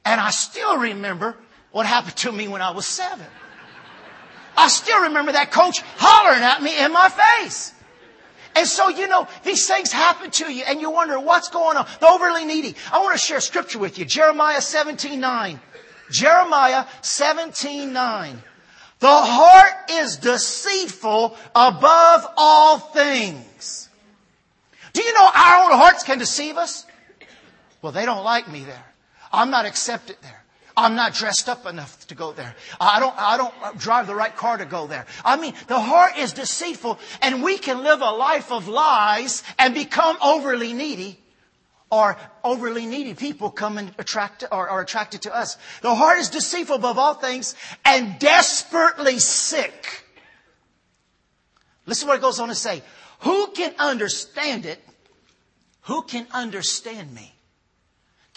and 0.04 0.20
I 0.20 0.30
still 0.30 0.78
remember 0.78 1.36
what 1.70 1.86
happened 1.86 2.16
to 2.16 2.32
me 2.32 2.48
when 2.48 2.62
I 2.62 2.70
was 2.70 2.86
seven. 2.86 3.26
I 4.56 4.68
still 4.68 5.02
remember 5.02 5.32
that 5.32 5.52
coach 5.52 5.82
hollering 5.96 6.42
at 6.42 6.62
me 6.62 6.78
in 6.78 6.92
my 6.92 7.08
face. 7.44 7.72
And 8.56 8.66
so, 8.66 8.88
you 8.88 9.06
know, 9.06 9.28
these 9.44 9.68
things 9.68 9.92
happen 9.92 10.32
to 10.32 10.52
you 10.52 10.64
and 10.66 10.80
you 10.80 10.90
wonder 10.90 11.20
what's 11.20 11.48
going 11.48 11.76
on. 11.76 11.86
The 12.00 12.08
overly 12.08 12.44
needy. 12.44 12.74
I 12.92 13.00
want 13.02 13.14
to 13.14 13.24
share 13.24 13.40
scripture 13.40 13.78
with 13.78 13.98
you. 13.98 14.04
Jeremiah 14.04 14.60
17, 14.60 15.20
9. 15.20 15.60
Jeremiah 16.10 16.86
17, 17.02 17.92
9. 17.92 18.42
The 18.98 19.06
heart 19.06 19.90
is 19.92 20.16
deceitful 20.16 21.36
above 21.54 22.26
all 22.36 22.78
things. 22.78 23.88
Do 24.92 25.02
you 25.02 25.14
know 25.14 25.30
our 25.32 25.64
own 25.64 25.78
hearts 25.78 26.02
can 26.02 26.18
deceive 26.18 26.56
us? 26.56 26.84
Well, 27.82 27.92
they 27.92 28.04
don't 28.04 28.24
like 28.24 28.50
me 28.50 28.64
there. 28.64 28.84
I'm 29.32 29.50
not 29.50 29.66
accepted 29.66 30.16
there. 30.22 30.44
I'm 30.76 30.94
not 30.94 31.12
dressed 31.12 31.48
up 31.48 31.66
enough 31.66 32.06
to 32.06 32.14
go 32.14 32.32
there. 32.32 32.54
I 32.80 33.00
don't, 33.00 33.14
I 33.18 33.36
don't 33.36 33.78
drive 33.78 34.06
the 34.06 34.14
right 34.14 34.34
car 34.34 34.58
to 34.58 34.64
go 34.64 34.86
there. 34.86 35.06
I 35.24 35.36
mean, 35.36 35.54
the 35.66 35.80
heart 35.80 36.16
is 36.16 36.32
deceitful 36.32 37.00
and 37.20 37.42
we 37.42 37.58
can 37.58 37.82
live 37.82 38.00
a 38.00 38.10
life 38.12 38.52
of 38.52 38.68
lies 38.68 39.42
and 39.58 39.74
become 39.74 40.16
overly 40.22 40.72
needy 40.72 41.18
or 41.90 42.16
overly 42.44 42.86
needy 42.86 43.14
people 43.14 43.50
come 43.50 43.76
and 43.76 43.92
attract 43.98 44.44
or 44.52 44.68
are 44.68 44.80
attracted 44.80 45.22
to 45.22 45.36
us. 45.36 45.58
The 45.82 45.94
heart 45.94 46.18
is 46.18 46.30
deceitful 46.30 46.76
above 46.76 46.96
all 46.96 47.14
things 47.14 47.56
and 47.84 48.16
desperately 48.20 49.18
sick. 49.18 50.04
Listen 51.86 52.06
to 52.06 52.10
what 52.10 52.18
it 52.18 52.22
goes 52.22 52.38
on 52.38 52.48
to 52.48 52.54
say. 52.54 52.82
Who 53.20 53.48
can 53.48 53.74
understand 53.80 54.64
it? 54.64 54.78
Who 55.82 56.02
can 56.02 56.28
understand 56.32 57.12
me? 57.12 57.34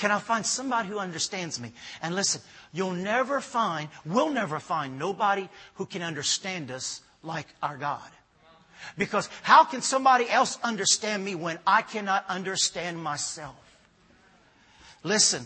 Can 0.01 0.09
I 0.09 0.17
find 0.17 0.43
somebody 0.43 0.89
who 0.89 0.97
understands 0.97 1.59
me? 1.59 1.73
And 2.01 2.15
listen, 2.15 2.41
you'll 2.73 2.93
never 2.93 3.39
find, 3.39 3.87
we'll 4.03 4.31
never 4.31 4.59
find 4.59 4.97
nobody 4.97 5.47
who 5.75 5.85
can 5.85 6.01
understand 6.01 6.71
us 6.71 7.01
like 7.21 7.45
our 7.61 7.77
God. 7.77 8.09
Because 8.97 9.29
how 9.43 9.63
can 9.63 9.83
somebody 9.83 10.27
else 10.27 10.57
understand 10.63 11.23
me 11.23 11.35
when 11.35 11.59
I 11.67 11.83
cannot 11.83 12.25
understand 12.29 12.97
myself? 12.97 13.53
Listen, 15.03 15.45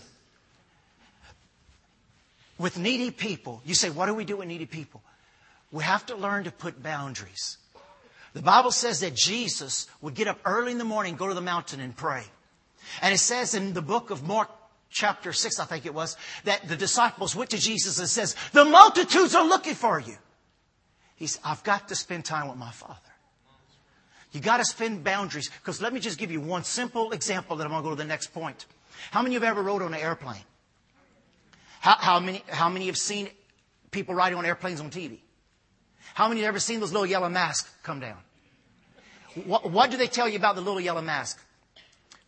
with 2.58 2.78
needy 2.78 3.12
people, 3.12 3.62
you 3.66 3.76
say, 3.76 3.90
what 3.90 4.06
do 4.06 4.14
we 4.14 4.24
do 4.24 4.38
with 4.38 4.48
needy 4.48 4.66
people? 4.66 5.04
We 5.70 5.84
have 5.84 6.06
to 6.06 6.16
learn 6.16 6.46
to 6.46 6.52
put 6.52 6.82
boundaries. 6.82 7.58
The 8.32 8.42
Bible 8.42 8.72
says 8.72 9.02
that 9.02 9.16
Jesus 9.16 9.88
would 10.00 10.14
get 10.14 10.30
up 10.30 10.40
early 10.46 10.72
in 10.72 10.78
the 10.78 10.86
morning, 10.86 11.18
go 11.18 11.28
to 11.28 11.34
the 11.34 11.42
mountain 11.42 11.82
and 11.82 11.94
pray. 11.94 12.24
And 13.02 13.14
it 13.14 13.18
says 13.18 13.54
in 13.54 13.74
the 13.74 13.82
book 13.82 14.10
of 14.10 14.24
Mark 14.24 14.50
chapter 14.90 15.34
6, 15.34 15.60
I 15.60 15.66
think 15.66 15.86
it 15.86 15.94
was, 15.94 16.16
that 16.46 16.68
the 16.68 16.76
disciples 16.76 17.36
went 17.36 17.50
to 17.52 17.58
Jesus 17.58 18.00
and 18.00 18.08
says, 18.08 18.36
the 18.54 18.66
multitudes 18.66 19.36
are 19.36 19.46
looking 19.46 19.76
for 19.76 20.00
you. 20.00 20.16
He 21.16 21.28
said, 21.28 21.42
I've 21.46 21.64
got 21.64 21.88
to 21.90 21.96
spend 21.96 22.26
time 22.26 22.48
with 22.48 22.58
my 22.58 22.72
Father. 22.72 23.00
You 24.32 24.42
got 24.42 24.58
to 24.58 24.66
spend 24.66 25.04
boundaries. 25.04 25.50
Because 25.50 25.82
let 25.82 25.94
me 25.94 26.00
just 26.00 26.18
give 26.18 26.30
you 26.30 26.42
one 26.42 26.64
simple 26.64 27.12
example 27.12 27.56
that 27.58 27.64
I'm 27.64 27.72
going 27.72 27.84
to 27.84 27.90
go 27.90 27.96
to 27.96 28.02
the 28.02 28.08
next 28.08 28.28
point. 28.34 28.66
How 29.12 29.22
many 29.22 29.36
of 29.36 29.42
you 29.42 29.48
have 29.48 29.58
ever 29.58 29.66
rode 29.66 29.82
on 29.82 29.94
an 29.94 30.00
airplane? 30.00 30.44
How, 31.80 31.96
how, 31.98 32.20
many, 32.20 32.44
how 32.50 32.68
many 32.68 32.88
have 32.88 32.98
seen 32.98 33.30
people 33.92 34.16
riding 34.16 34.38
on 34.38 34.46
airplanes 34.46 34.82
on 34.82 34.90
TV? 34.90 35.20
How 36.14 36.28
many 36.28 36.42
have 36.42 36.50
ever 36.50 36.60
seen 36.60 36.80
those 36.80 36.92
little 36.92 37.06
yellow 37.06 37.30
masks 37.30 37.70
come 37.84 38.00
down? 38.00 38.18
What, 39.46 39.70
what 39.70 39.92
do 39.92 39.98
they 39.98 40.08
tell 40.08 40.28
you 40.28 40.38
about 40.38 40.56
the 40.56 40.62
little 40.62 40.82
yellow 40.82 41.02
mask? 41.02 41.40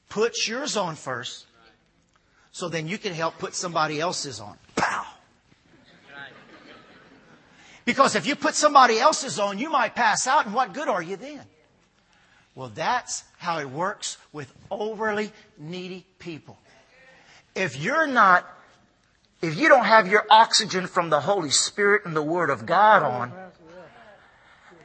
Put 0.10 0.48
yours 0.48 0.78
on 0.78 0.96
first, 0.96 1.46
so 2.52 2.70
then 2.70 2.88
you 2.88 2.98
can 2.98 3.13
help 3.13 3.38
put 3.38 3.56
somebody 3.56 4.00
else's 4.00 4.39
on. 4.39 4.58
Pow! 4.76 5.06
Because 7.86 8.15
if 8.15 8.28
you 8.28 8.36
put 8.36 8.54
somebody 8.54 9.00
else's 9.00 9.39
on, 9.39 9.60
you 9.60 9.70
might 9.70 9.96
pass 9.96 10.28
out, 10.28 10.46
and 10.46 10.54
what 10.54 10.74
good 10.74 10.89
are 10.89 11.02
you 11.02 11.15
then? 11.15 11.41
Well, 12.54 12.70
that's 12.74 13.24
how 13.38 13.60
it 13.60 13.70
works 13.70 14.17
with 14.34 14.52
overly 14.70 15.32
needy 15.58 16.06
people. 16.20 16.58
If 17.56 17.80
you're 17.80 18.08
not, 18.08 18.46
if 19.41 19.58
you 19.58 19.70
don't 19.70 19.86
have 19.86 20.08
your 20.08 20.26
oxygen 20.30 20.88
from 20.88 21.10
the 21.10 21.22
Holy 21.22 21.50
Spirit 21.50 22.06
and 22.06 22.15
the 22.15 22.22
Word 22.22 22.50
of 22.50 22.65
God 22.65 23.04
on, 23.04 23.32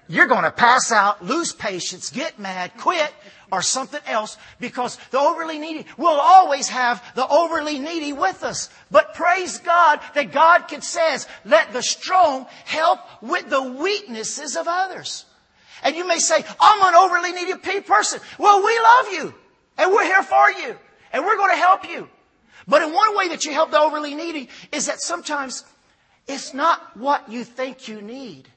you're 0.09 0.27
going 0.27 0.45
to 0.45 0.51
pass 0.51 0.93
out, 0.93 1.25
lose 1.25 1.53
patience, 1.53 2.11
get 2.11 2.39
mad, 2.39 2.73
quit, 2.77 3.13
or 3.53 3.63
something 3.63 4.01
else 4.07 4.39
because 4.61 4.97
the 5.11 5.19
overly 5.19 5.59
needy, 5.59 5.87
we'll 5.97 6.21
always 6.21 6.69
have 6.69 7.03
the 7.15 7.29
overly 7.29 7.79
needy 7.79 8.13
with 8.13 8.43
us. 8.43 8.71
But 8.91 9.15
praise 9.15 9.59
God 9.59 10.01
that 10.15 10.33
God 10.33 10.69
can 10.69 10.81
says, 10.81 11.29
let 11.45 11.73
the 11.73 11.83
strong 11.83 12.47
help 12.65 13.01
with 13.23 13.49
the 13.49 13.63
weaknesses 13.63 14.57
of 14.57 14.67
others. 14.69 15.27
And 15.85 15.95
you 15.95 16.07
may 16.07 16.19
say, 16.19 16.43
I'm 16.61 16.83
an 16.83 16.95
overly 16.95 17.33
needy 17.33 17.55
person. 17.83 18.21
Well, 18.39 18.65
we 18.65 18.79
love 18.79 19.13
you 19.13 19.35
and 19.79 19.93
we're 19.93 20.05
here 20.05 20.23
for 20.23 20.51
you 20.51 20.77
and 21.13 21.25
we're 21.25 21.37
going 21.37 21.51
to 21.51 21.57
help 21.57 21.89
you. 21.89 22.09
But 22.67 22.83
in 22.83 22.93
one 22.93 23.17
way 23.17 23.29
that 23.29 23.45
you 23.45 23.53
help 23.53 23.71
the 23.71 23.81
overly 23.81 24.15
needy 24.15 24.49
is 24.71 24.87
that 24.87 25.01
sometimes 25.01 25.65
it's 26.27 26.55
not 26.55 26.97
what 26.97 27.31
you 27.31 27.45
think 27.45 27.89
you 27.89 28.01
need 28.01 28.49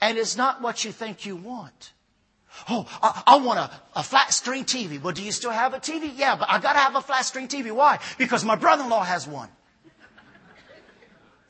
and 0.00 0.18
it's 0.18 0.36
not 0.36 0.62
what 0.62 0.84
you 0.84 0.92
think 0.92 1.26
you 1.26 1.36
want. 1.36 1.92
Oh, 2.68 2.86
I, 3.02 3.22
I 3.26 3.36
want 3.38 3.58
a, 3.58 3.70
a, 3.94 4.02
flat 4.02 4.32
screen 4.32 4.64
TV. 4.64 5.00
Well, 5.00 5.12
do 5.12 5.22
you 5.22 5.32
still 5.32 5.50
have 5.52 5.72
a 5.72 5.78
TV? 5.78 6.10
Yeah, 6.16 6.36
but 6.36 6.50
I 6.50 6.58
gotta 6.58 6.80
have 6.80 6.96
a 6.96 7.00
flat 7.00 7.24
screen 7.24 7.48
TV. 7.48 7.72
Why? 7.72 8.00
Because 8.18 8.44
my 8.44 8.56
brother-in-law 8.56 9.04
has 9.04 9.26
one. 9.26 9.48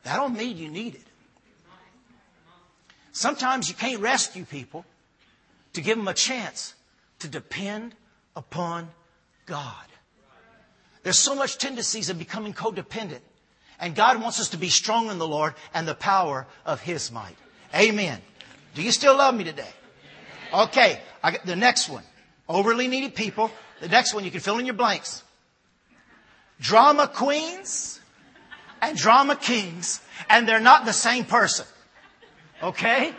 That 0.03 0.17
don't 0.17 0.37
mean 0.37 0.57
you 0.57 0.69
need 0.69 0.95
it. 0.95 1.07
Sometimes 3.13 3.69
you 3.69 3.75
can't 3.75 4.01
rescue 4.01 4.45
people 4.45 4.85
to 5.73 5.81
give 5.81 5.97
them 5.97 6.09
a 6.09 6.15
chance 6.15 6.75
to 7.21 7.29
depend 7.29 7.95
upon 8.37 8.89
God. 9.47 9.85
There's 11.03 11.19
so 11.19 11.35
much 11.35 11.59
tendencies 11.59 12.11
of 12.11 12.19
becoming 12.19 12.55
codependent. 12.55 13.21
And 13.79 13.95
God 13.95 14.21
wants 14.21 14.39
us 14.39 14.51
to 14.51 14.59
be 14.59 14.69
strong 14.69 15.11
in 15.11 15.19
the 15.19 15.27
Lord 15.27 15.55
and 15.73 15.89
the 15.89 15.95
power 15.95 16.47
of 16.67 16.83
His 16.83 17.11
might. 17.11 17.37
Amen. 17.75 18.21
Do 18.75 18.83
you 18.83 18.93
still 18.93 19.17
love 19.17 19.35
me 19.35 19.45
today? 19.45 19.69
Okay, 20.53 21.01
I 21.23 21.33
got 21.33 21.47
the 21.47 21.57
next 21.57 21.89
one. 21.89 22.05
Overly 22.49 22.89
needy 22.89 23.09
people. 23.09 23.51
The 23.81 23.89
next 23.89 24.15
one, 24.15 24.25
you 24.25 24.31
can 24.31 24.41
fill 24.41 24.59
in 24.59 24.67
your 24.67 24.75
blanks. 24.75 25.23
Drama 26.61 27.09
queens 27.09 28.01
and 28.83 28.97
drama 28.97 29.37
kings, 29.37 30.01
and 30.29 30.49
they're 30.49 30.61
not 30.61 30.85
the 30.85 30.93
same 30.93 31.25
person. 31.25 31.67
Okay? 32.63 33.15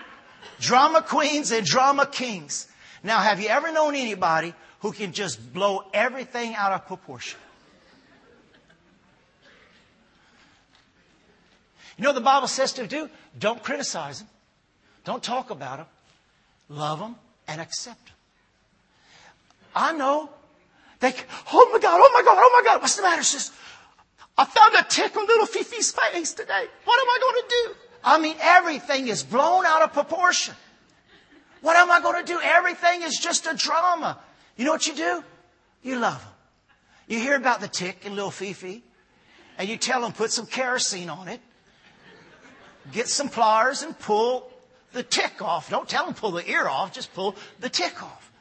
Drama 0.59 1.01
queens 1.01 1.51
and 1.51 1.65
drama 1.65 2.05
kings. 2.05 2.67
Now, 3.03 3.19
have 3.19 3.39
you 3.41 3.47
ever 3.47 3.71
known 3.71 3.95
anybody 3.95 4.53
who 4.79 4.91
can 4.91 5.11
just 5.11 5.53
blow 5.53 5.83
everything 5.93 6.55
out 6.55 6.71
of 6.71 6.85
proportion? 6.87 7.39
You 11.97 12.03
know 12.03 12.13
the 12.13 12.21
Bible 12.21 12.47
says 12.47 12.73
to 12.73 12.87
do? 12.87 13.09
Don't 13.37 13.61
criticize 13.61 14.19
them. 14.19 14.27
Don't 15.03 15.23
talk 15.23 15.49
about 15.49 15.77
them. 15.77 15.87
Love 16.69 16.99
them 16.99 17.15
and 17.47 17.59
accept 17.59 18.05
them. 18.05 18.15
I 19.75 19.93
know. 19.93 20.29
They, 20.99 21.13
oh 21.51 21.69
my 21.73 21.79
God, 21.79 21.99
oh 22.01 22.11
my 22.13 22.21
God, 22.21 22.37
oh 22.37 22.61
my 22.61 22.65
God. 22.65 22.81
What's 22.81 22.95
the 22.95 23.01
matter, 23.01 23.23
sis? 23.23 23.51
I 24.37 24.45
found 24.45 24.75
a 24.75 24.83
tick 24.87 25.15
on 25.17 25.25
little 25.25 25.45
Fifi's 25.45 25.91
face 25.91 26.33
today. 26.33 26.65
What 26.85 27.01
am 27.01 27.09
I 27.09 27.19
going 27.21 27.41
to 27.41 27.47
do? 27.49 27.75
I 28.03 28.19
mean, 28.19 28.35
everything 28.41 29.07
is 29.07 29.23
blown 29.23 29.65
out 29.65 29.81
of 29.81 29.93
proportion. 29.93 30.55
What 31.61 31.75
am 31.75 31.91
I 31.91 32.01
going 32.01 32.23
to 32.23 32.33
do? 32.33 32.39
Everything 32.41 33.03
is 33.03 33.17
just 33.17 33.45
a 33.45 33.55
drama. 33.55 34.19
You 34.57 34.65
know 34.65 34.71
what 34.71 34.87
you 34.87 34.95
do? 34.95 35.23
You 35.83 35.99
love 35.99 36.19
them. 36.19 36.31
You 37.07 37.19
hear 37.19 37.35
about 37.35 37.61
the 37.61 37.67
tick 37.67 38.05
in 38.05 38.15
little 38.15 38.31
Fifi, 38.31 38.83
and 39.57 39.67
you 39.67 39.77
tell 39.77 40.01
them 40.01 40.13
put 40.13 40.31
some 40.31 40.45
kerosene 40.45 41.09
on 41.09 41.27
it, 41.27 41.41
get 42.91 43.07
some 43.07 43.29
pliers 43.29 43.81
and 43.81 43.97
pull 43.97 44.50
the 44.93 45.03
tick 45.03 45.41
off. 45.41 45.69
Don't 45.69 45.87
tell 45.87 46.05
them 46.05 46.13
pull 46.13 46.31
the 46.31 46.49
ear 46.49 46.67
off, 46.67 46.93
just 46.93 47.13
pull 47.13 47.35
the 47.59 47.69
tick 47.69 48.01
off. 48.03 48.31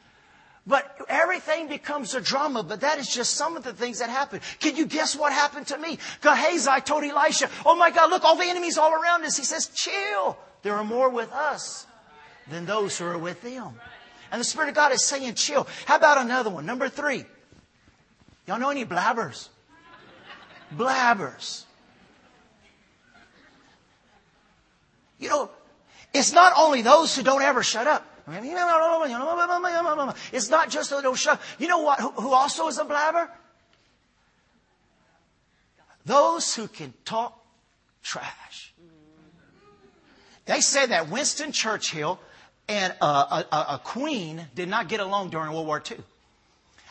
But 0.66 0.96
everything 1.08 1.68
becomes 1.68 2.14
a 2.14 2.20
drama, 2.20 2.62
but 2.62 2.82
that 2.82 2.98
is 2.98 3.08
just 3.08 3.34
some 3.34 3.56
of 3.56 3.64
the 3.64 3.72
things 3.72 3.98
that 4.00 4.10
happen. 4.10 4.40
Can 4.60 4.76
you 4.76 4.86
guess 4.86 5.16
what 5.16 5.32
happened 5.32 5.66
to 5.68 5.78
me? 5.78 5.98
Gehazi 6.20 6.80
told 6.82 7.02
Elisha, 7.02 7.48
Oh 7.64 7.74
my 7.74 7.90
God, 7.90 8.10
look, 8.10 8.24
all 8.24 8.36
the 8.36 8.44
enemies 8.44 8.78
all 8.78 8.92
around 8.92 9.24
us. 9.24 9.36
He 9.36 9.44
says, 9.44 9.70
chill. 9.74 10.38
There 10.62 10.74
are 10.74 10.84
more 10.84 11.08
with 11.08 11.32
us 11.32 11.86
than 12.50 12.66
those 12.66 12.98
who 12.98 13.06
are 13.06 13.18
with 13.18 13.40
them. 13.42 13.72
And 14.30 14.40
the 14.40 14.44
Spirit 14.44 14.68
of 14.68 14.74
God 14.74 14.92
is 14.92 15.04
saying, 15.04 15.34
chill. 15.34 15.66
How 15.86 15.96
about 15.96 16.18
another 16.18 16.50
one? 16.50 16.66
Number 16.66 16.88
three. 16.88 17.24
Y'all 18.46 18.58
know 18.58 18.70
any 18.70 18.84
blabbers? 18.84 19.48
Blabbers. 20.76 21.64
You 25.18 25.28
know, 25.28 25.50
it's 26.12 26.32
not 26.32 26.52
only 26.56 26.82
those 26.82 27.14
who 27.14 27.22
don't 27.22 27.42
ever 27.42 27.62
shut 27.62 27.86
up. 27.86 28.06
It's 30.32 30.50
not 30.50 30.70
just 30.70 30.90
those 30.90 30.98
who 31.00 31.02
don't 31.02 31.18
shut 31.18 31.34
up. 31.34 31.42
You 31.58 31.68
know 31.68 31.78
what? 31.78 32.00
Who 32.00 32.32
also 32.32 32.68
is 32.68 32.78
a 32.78 32.84
blabber? 32.84 33.30
Those 36.06 36.54
who 36.54 36.68
can 36.68 36.92
talk 37.04 37.38
trash. 38.02 38.72
They 40.46 40.60
say 40.60 40.86
that 40.86 41.10
Winston 41.10 41.52
Churchill 41.52 42.18
and 42.68 42.94
a, 43.00 43.04
a, 43.04 43.46
a, 43.52 43.80
queen 43.82 44.46
did 44.54 44.68
not 44.68 44.88
get 44.88 45.00
along 45.00 45.30
during 45.30 45.52
World 45.52 45.66
War 45.66 45.82
II. 45.88 45.98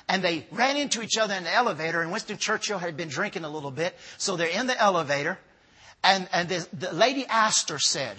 And 0.07 0.23
they 0.23 0.45
ran 0.51 0.75
into 0.77 1.01
each 1.01 1.17
other 1.17 1.33
in 1.33 1.43
the 1.43 1.53
elevator, 1.53 2.01
and 2.01 2.11
Winston 2.11 2.37
Churchill 2.37 2.79
had 2.79 2.97
been 2.97 3.09
drinking 3.09 3.43
a 3.43 3.49
little 3.49 3.71
bit, 3.71 3.95
so 4.17 4.35
they're 4.35 4.47
in 4.47 4.67
the 4.67 4.79
elevator, 4.79 5.37
and, 6.03 6.27
and 6.33 6.49
the, 6.49 6.67
the 6.73 6.93
lady 6.93 7.25
Astor 7.27 7.79
said, 7.79 8.17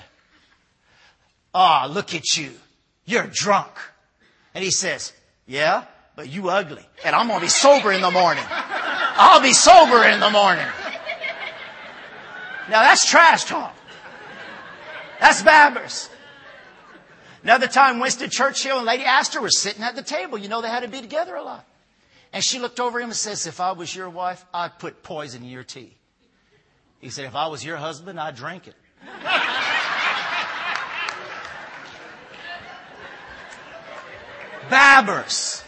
Ah, 1.55 1.85
oh, 1.85 1.93
look 1.93 2.15
at 2.15 2.37
you. 2.37 2.53
You're 3.05 3.27
drunk. 3.33 3.73
And 4.55 4.63
he 4.63 4.71
says, 4.71 5.13
yeah, 5.47 5.85
but 6.17 6.29
you 6.29 6.49
ugly. 6.49 6.87
And 7.05 7.15
I'm 7.15 7.27
going 7.27 7.41
to 7.41 7.47
be 7.47 7.51
sober 7.51 7.93
in 7.93 8.01
the 8.01 8.11
morning. 8.11 8.45
I'll 8.49 9.41
be 9.41 9.53
sober 9.53 10.05
in 10.05 10.21
the 10.21 10.31
morning. 10.31 10.67
Now 12.69 12.83
that's 12.83 13.09
trash 13.09 13.45
talk. 13.45 13.75
That's 15.21 15.43
babbers. 15.43 16.09
Another 17.43 17.67
time, 17.67 18.01
Winston 18.01 18.31
Churchill 18.31 18.77
and 18.77 18.87
Lady 18.87 19.05
Astor 19.05 19.41
were 19.41 19.51
sitting 19.51 19.83
at 19.83 19.97
the 19.97 20.03
table. 20.03 20.39
You 20.39 20.49
know, 20.49 20.61
they 20.61 20.69
had 20.69 20.81
to 20.81 20.89
be 20.89 21.01
together 21.01 21.35
a 21.35 21.43
lot. 21.43 21.67
And 22.33 22.45
she 22.45 22.59
looked 22.59 22.79
over 22.79 23.01
him 23.01 23.09
and 23.09 23.17
says, 23.17 23.47
if 23.47 23.61
I 23.61 23.73
was 23.73 23.95
your 23.95 24.09
wife, 24.09 24.45
I'd 24.55 24.79
put 24.79 25.03
poison 25.03 25.43
in 25.43 25.49
your 25.49 25.65
tea. 25.65 25.97
He 27.01 27.11
said, 27.11 27.25
if 27.25 27.35
I 27.35 27.49
was 27.49 27.65
your 27.65 27.77
husband, 27.77 28.21
I'd 28.21 28.37
drink 28.37 28.69
it. 28.69 28.75
Babbers. 34.71 35.63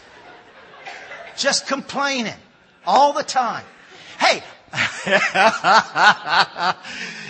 Just 1.36 1.66
complaining 1.66 2.34
all 2.86 3.12
the 3.12 3.22
time. 3.22 3.64
Hey, 4.18 4.36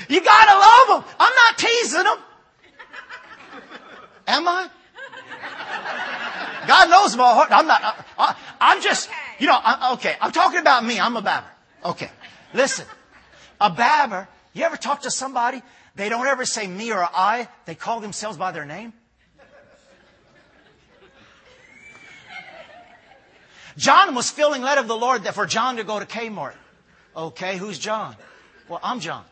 you 0.08 0.20
gotta 0.20 0.58
love 0.58 0.88
them. 0.88 1.04
I'm 1.18 1.34
not 1.34 1.58
teasing 1.58 2.04
them. 2.04 2.18
Am 4.28 4.46
I? 4.46 4.70
God 6.66 6.90
knows 6.90 7.16
my 7.16 7.32
heart. 7.32 7.48
I'm 7.50 7.66
not. 7.66 8.06
I, 8.18 8.36
am 8.60 8.82
just. 8.82 9.08
You 9.38 9.48
know, 9.48 9.58
I, 9.60 9.94
okay, 9.94 10.14
I'm 10.20 10.30
talking 10.30 10.60
about 10.60 10.84
me. 10.84 11.00
I'm 11.00 11.16
a 11.16 11.22
babber. 11.22 11.50
Okay. 11.84 12.10
Listen. 12.54 12.86
A 13.62 13.70
babber, 13.70 14.26
you 14.54 14.64
ever 14.64 14.76
talk 14.76 15.02
to 15.02 15.10
somebody, 15.10 15.62
they 15.94 16.08
don't 16.08 16.26
ever 16.26 16.44
say 16.44 16.66
me 16.66 16.92
or 16.92 17.00
I, 17.00 17.46
they 17.64 17.76
call 17.76 18.00
themselves 18.00 18.36
by 18.36 18.50
their 18.50 18.64
name? 18.64 18.92
John 23.76 24.14
was 24.14 24.30
feeling 24.30 24.62
led 24.62 24.78
of 24.78 24.88
the 24.88 24.96
Lord 24.96 25.24
that 25.24 25.34
for 25.34 25.46
John 25.46 25.76
to 25.76 25.84
go 25.84 25.98
to 25.98 26.06
Kmart. 26.06 26.54
Okay, 27.16 27.56
who's 27.56 27.78
John? 27.78 28.16
Well, 28.68 28.80
I'm 28.82 29.00
John. 29.00 29.24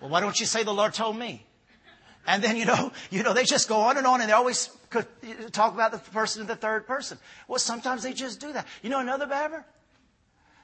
Well, 0.00 0.10
why 0.10 0.20
don't 0.20 0.38
you 0.38 0.46
say 0.46 0.64
the 0.64 0.72
Lord 0.72 0.94
told 0.94 1.16
me? 1.16 1.44
And 2.26 2.42
then, 2.42 2.56
you 2.56 2.64
know, 2.64 2.92
you 3.10 3.22
know, 3.22 3.32
they 3.32 3.44
just 3.44 3.68
go 3.68 3.80
on 3.82 3.96
and 3.96 4.06
on 4.06 4.20
and 4.20 4.28
they 4.28 4.34
always 4.34 4.70
talk 5.52 5.74
about 5.74 5.92
the 5.92 5.98
person 5.98 6.42
in 6.42 6.46
the 6.46 6.56
third 6.56 6.86
person. 6.86 7.18
Well, 7.48 7.58
sometimes 7.58 8.02
they 8.02 8.12
just 8.12 8.40
do 8.40 8.52
that. 8.52 8.66
You 8.82 8.90
know 8.90 9.00
another 9.00 9.26
babber? 9.26 9.64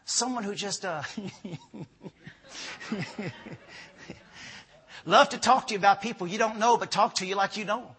Someone 0.05 0.45
who 0.45 0.55
just, 0.55 0.85
uh, 0.85 1.03
love 5.07 5.29
to 5.31 5.39
talk 5.39 5.69
to 5.69 5.75
you 5.75 5.79
about 5.79 6.03
people 6.03 6.27
you 6.27 6.39
don't 6.39 6.59
know, 6.59 6.77
but 6.77 6.91
talk 6.91 7.15
to 7.17 7.27
you 7.27 7.37
like 7.37 7.57
you 7.57 7.65
know. 7.65 7.95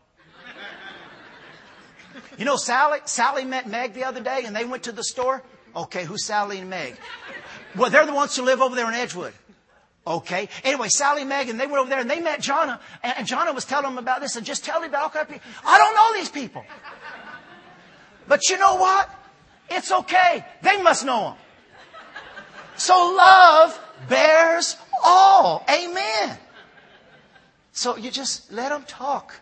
You 2.38 2.46
know, 2.46 2.58
Sally, 2.58 3.00
Sally 3.06 3.46
met 3.46 3.68
Meg 3.68 3.94
the 3.94 4.04
other 4.04 4.22
day 4.22 4.44
and 4.46 4.56
they 4.56 4.66
went 4.66 4.84
to 4.84 4.92
the 4.92 5.04
store. 5.04 5.44
Okay, 5.76 6.04
who's 6.04 6.26
Sally 6.26 6.60
and 6.60 6.70
Meg? 6.70 6.98
Well, 7.76 7.90
they're 7.90 8.06
the 8.06 8.14
ones 8.14 8.36
who 8.36 8.44
live 8.44 8.62
over 8.62 8.76
there 8.76 8.88
in 8.88 8.94
Edgewood. 8.94 9.34
Okay. 10.06 10.50
Anyway, 10.64 10.88
Sally, 10.90 11.22
and 11.22 11.30
Meg, 11.30 11.50
and 11.50 11.60
they 11.60 11.68
went 11.68 11.78
over 11.78 11.90
there 11.90 12.00
and 12.00 12.10
they 12.10 12.20
met 12.20 12.40
Jonna. 12.42 12.80
And, 13.04 13.20
and 13.20 13.28
Jonna 13.28 13.54
was 13.54 13.66
telling 13.66 13.86
them 13.86 13.98
about 13.98 14.22
this 14.22 14.36
and 14.36 14.46
just 14.46 14.66
telling 14.66 14.90
about 14.90 15.04
all 15.04 15.10
kinds 15.10 15.30
of 15.30 15.34
people. 15.34 15.48
I 15.64 15.78
don't 15.78 15.96
know 15.96 16.20
these 16.20 16.30
people. 16.30 16.66
But 18.28 18.50
you 18.50 18.58
know 18.58 18.76
what? 18.76 19.10
It's 19.70 19.92
okay. 19.92 20.46
They 20.64 20.82
must 20.82 21.06
know 21.06 21.22
them. 21.22 21.34
So 22.78 22.94
love 23.16 23.80
bears 24.10 24.76
all. 25.04 25.64
Amen. 25.70 26.38
So 27.72 27.96
you 27.96 28.10
just 28.10 28.52
let 28.52 28.70
them 28.70 28.84
talk. 28.88 29.40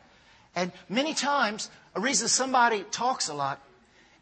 And 0.55 0.71
many 0.89 1.13
times, 1.13 1.69
a 1.99 2.01
reason 2.01 2.29
somebody 2.29 2.85
talks 2.91 3.27
a 3.27 3.33
lot 3.33 3.61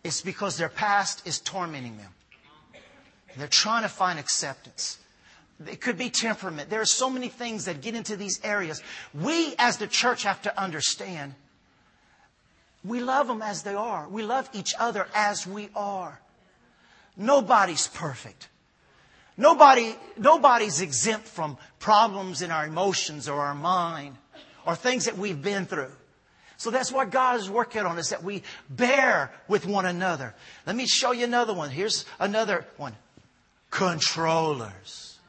is 0.04 0.22
because 0.22 0.58
their 0.58 0.68
past 0.68 1.28
is 1.28 1.40
tormenting 1.40 1.96
them. 1.98 2.10
They're 3.38 3.48
trying 3.48 3.84
to 3.84 3.90
find 3.90 4.18
acceptance. 4.18 4.98
It 5.64 5.80
could 5.80 5.96
be 5.96 6.10
temperament. 6.10 6.72
There 6.72 6.82
are 6.82 6.86
so 6.86 7.08
many 7.08 7.28
things 7.28 7.66
that 7.66 7.82
get 7.82 7.94
into 7.94 8.18
these 8.18 8.40
areas. 8.44 8.82
We, 9.14 9.54
as 9.60 9.78
the 9.78 9.86
church, 9.86 10.24
have 10.24 10.42
to 10.42 10.60
understand 10.60 11.36
we 12.84 13.00
love 13.00 13.28
them 13.28 13.44
as 13.44 13.62
they 13.62 13.76
are. 13.76 14.08
We 14.10 14.24
love 14.24 14.50
each 14.54 14.74
other 14.80 15.08
as 15.14 15.46
we 15.46 15.70
are. 15.76 16.20
Nobody's 17.16 17.88
perfect. 17.88 18.48
Nobody, 19.36 19.96
nobody's 20.18 20.82
exempt 20.82 21.28
from 21.28 21.58
problems 21.78 22.42
in 22.42 22.50
our 22.50 22.66
emotions 22.66 23.30
or 23.30 23.40
our 23.40 23.54
mind 23.56 24.16
or 24.66 24.76
things 24.76 25.06
that 25.06 25.18
we've 25.18 25.42
been 25.42 25.68
through. 25.68 25.92
So 26.58 26.72
that's 26.72 26.92
what 26.92 27.12
God 27.12 27.40
is 27.40 27.50
working 27.50 27.84
on 27.84 28.00
is 28.00 28.10
that 28.10 28.24
we 28.24 28.42
bear 28.70 29.32
with 29.48 29.68
one 29.68 29.86
another. 29.86 30.34
Let 30.66 30.76
me 30.76 30.88
show 30.88 31.12
you 31.12 31.24
another 31.24 31.54
one. 31.54 31.70
Here's 31.70 32.06
another 32.20 32.66
one. 32.78 32.96
Controllers. 33.70 35.20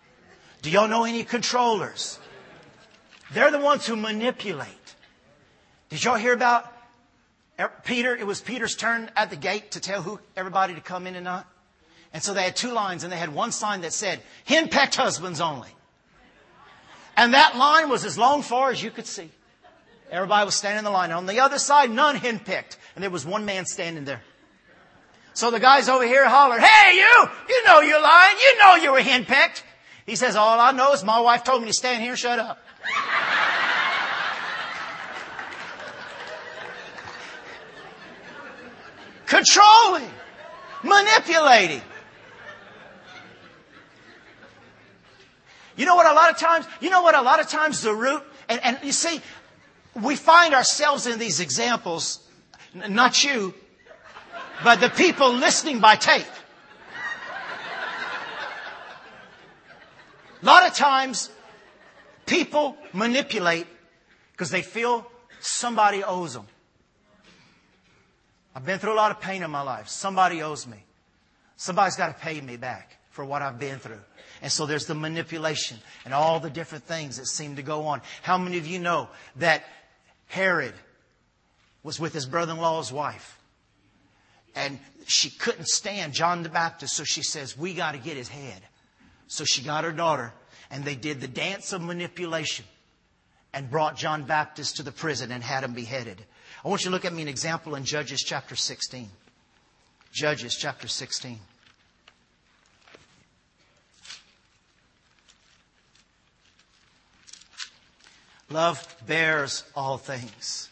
Do 0.63 0.71
y'all 0.71 0.89
know 0.89 1.05
any 1.05 1.25
controllers? 1.25 2.19
They're 3.33 3.51
the 3.51 3.59
ones 3.59 3.87
who 3.87 3.95
manipulate. 3.95 4.69
Did 5.91 6.03
y'all 6.03 6.17
hear 6.17 6.33
about 6.33 6.73
er, 7.61 7.71
Peter? 7.85 8.17
It 8.17 8.27
was 8.27 8.41
Peter's 8.41 8.75
turn 8.75 9.11
at 9.15 9.29
the 9.29 9.37
gate 9.37 9.73
to 9.73 9.81
tell 9.81 10.01
who 10.01 10.19
everybody 10.35 10.75
to 10.75 10.81
come 10.81 11.07
in 11.07 11.15
and 11.15 11.25
not. 11.25 11.47
And 12.15 12.23
so 12.23 12.33
they 12.33 12.43
had 12.43 12.57
two 12.57 12.73
lines 12.73 13.05
and 13.05 13.13
they 13.13 13.19
had 13.19 13.35
one 13.35 13.53
sign 13.53 13.83
that 13.83 13.93
said, 13.93 14.23
henpecked 14.47 14.97
husbands 14.97 15.43
only. 15.43 15.69
And 17.19 17.35
that 17.35 17.57
line 17.57 17.91
was 17.91 18.07
as 18.07 18.17
long 18.17 18.41
far 18.41 18.71
as 18.71 18.83
you 18.83 18.91
could 18.91 19.07
see. 19.07 19.31
Everybody 20.11 20.47
was 20.47 20.55
standing 20.55 20.79
in 20.79 20.85
the 20.85 20.91
line. 20.91 21.13
On 21.13 21.27
the 21.27 21.41
other 21.41 21.59
side, 21.59 21.91
none 21.91 22.17
henpecked. 22.17 22.79
And 22.95 23.03
there 23.03 23.11
was 23.11 23.27
one 23.27 23.45
man 23.45 23.67
standing 23.67 24.05
there. 24.05 24.23
So 25.35 25.51
the 25.51 25.61
guys 25.61 25.89
over 25.89 26.07
here 26.07 26.29
hollered, 26.29 26.61
Hey, 26.61 26.97
you! 26.97 27.29
You 27.49 27.65
know 27.65 27.81
you're 27.81 28.03
lying. 28.03 28.37
You 28.37 28.59
know 28.59 28.75
you 28.77 28.93
were 28.93 29.01
henpecked. 29.01 29.63
He 30.07 30.17
says, 30.17 30.35
All 30.37 30.59
I 30.59 30.73
know 30.73 30.93
is 30.95 31.05
my 31.05 31.21
wife 31.21 31.45
told 31.45 31.61
me 31.63 31.69
to 31.69 31.75
stand 31.75 32.03
here 32.03 32.11
and 32.13 32.19
shut 32.19 32.39
up. 32.39 32.59
Controlling, 39.27 40.11
manipulating. 40.83 41.83
You 45.77 45.85
know 45.87 45.95
what 45.95 46.07
a 46.07 46.15
lot 46.15 46.31
of 46.31 46.39
times, 46.39 46.67
you 46.81 46.91
know 46.91 47.03
what 47.03 47.15
a 47.15 47.23
lot 47.23 47.39
of 47.39 47.49
times 47.49 47.83
the 47.83 47.95
root, 47.95 48.23
and, 48.49 48.61
and 48.65 48.79
you 48.83 48.91
see, 48.91 49.21
we 50.03 50.17
find 50.17 50.55
ourselves 50.55 51.07
in 51.07 51.19
these 51.19 51.41
examples, 51.41 52.21
not 52.75 53.25
you, 53.25 53.55
but 54.63 54.81
the 54.81 54.91
people 54.91 55.33
listening 55.33 55.81
by 55.81 55.97
tape. 55.97 56.27
A 60.41 60.47
lot 60.47 60.67
of 60.69 60.75
times, 60.75 61.31
people 62.27 62.77
manipulate 62.93 63.67
because 64.33 64.51
they 64.51 64.63
feel 64.63 65.11
somebody 65.41 66.05
owes 66.05 66.35
them. 66.35 66.47
I've 68.55 68.65
been 68.65 68.79
through 68.79 68.95
a 68.95 68.95
lot 68.95 69.11
of 69.11 69.21
pain 69.21 69.43
in 69.43 69.51
my 69.51 69.63
life. 69.63 69.89
Somebody 69.89 70.43
owes 70.43 70.67
me. 70.67 70.85
Somebody's 71.57 71.97
got 71.97 72.17
to 72.17 72.25
pay 72.25 72.41
me 72.41 72.57
back 72.57 72.97
for 73.11 73.25
what 73.25 73.43
I've 73.43 73.59
been 73.59 73.79
through. 73.79 74.01
And 74.43 74.51
so 74.51 74.67
there's 74.67 74.87
the 74.87 74.95
manipulation 74.95 75.79
and 76.05 76.15
all 76.15 76.39
the 76.39 76.51
different 76.51 76.85
things 76.85 77.17
that 77.17 77.27
seem 77.27 77.57
to 77.57 77.63
go 77.63 77.87
on. 77.87 78.01
How 78.23 78.39
many 78.39 78.59
of 78.59 78.67
you 78.67 78.79
know 78.79 79.09
that 79.37 79.65
Herod 80.29 80.75
was 81.83 81.99
with 81.99 82.13
his 82.13 82.27
brother-in-law's 82.27 82.93
wife? 82.93 83.39
And 84.55 84.79
she 85.07 85.31
couldn't 85.31 85.69
stand 85.69 86.13
John 86.13 86.43
the 86.43 86.49
Baptist, 86.49 86.95
so 86.95 87.05
she 87.05 87.23
says, 87.23 87.57
we 87.57 87.75
got 87.75 87.93
to 87.93 87.99
get 87.99 88.17
his 88.17 88.29
head. 88.29 88.61
So 89.27 89.45
she 89.45 89.63
got 89.63 89.85
her 89.85 89.93
daughter, 89.93 90.33
and 90.71 90.85
they 90.85 90.95
did 90.95 91.21
the 91.21 91.29
dance 91.29 91.73
of 91.73 91.83
manipulation 91.83 92.65
and 93.53 93.71
brought 93.71 93.97
John 93.97 94.25
Baptist 94.25 94.77
to 94.77 94.83
the 94.83 94.93
prison 94.93 95.33
and 95.33 95.43
had 95.43 95.65
him 95.65 95.73
beheaded. 95.73 96.23
I 96.65 96.69
want 96.69 96.83
you 96.85 96.91
to 96.91 96.95
look 96.95 97.05
at 97.05 97.13
me 97.13 97.23
an 97.23 97.29
example 97.29 97.75
in 97.75 97.85
Judges 97.85 98.23
chapter 98.23 98.57
16. 98.57 99.09
Judges 100.13 100.57
chapter 100.57 100.89
16. 100.89 101.39
Love 108.51 108.97
bears 109.07 109.65
all 109.75 109.99
things. 109.99 110.71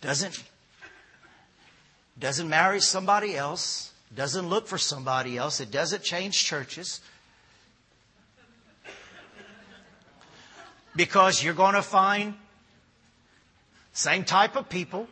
Doesn't, 0.00 0.42
doesn't 2.18 2.48
marry 2.48 2.80
somebody 2.80 3.36
else 3.36 3.90
doesn't 4.14 4.48
look 4.48 4.66
for 4.66 4.78
somebody 4.78 5.36
else. 5.36 5.60
It 5.60 5.70
doesn't 5.70 6.02
change 6.02 6.44
churches. 6.44 7.00
Because 10.96 11.42
you're 11.42 11.54
going 11.54 11.74
to 11.74 11.82
find 11.82 12.34
same 13.92 14.24
type 14.24 14.56
of 14.56 14.68
people 14.68 15.06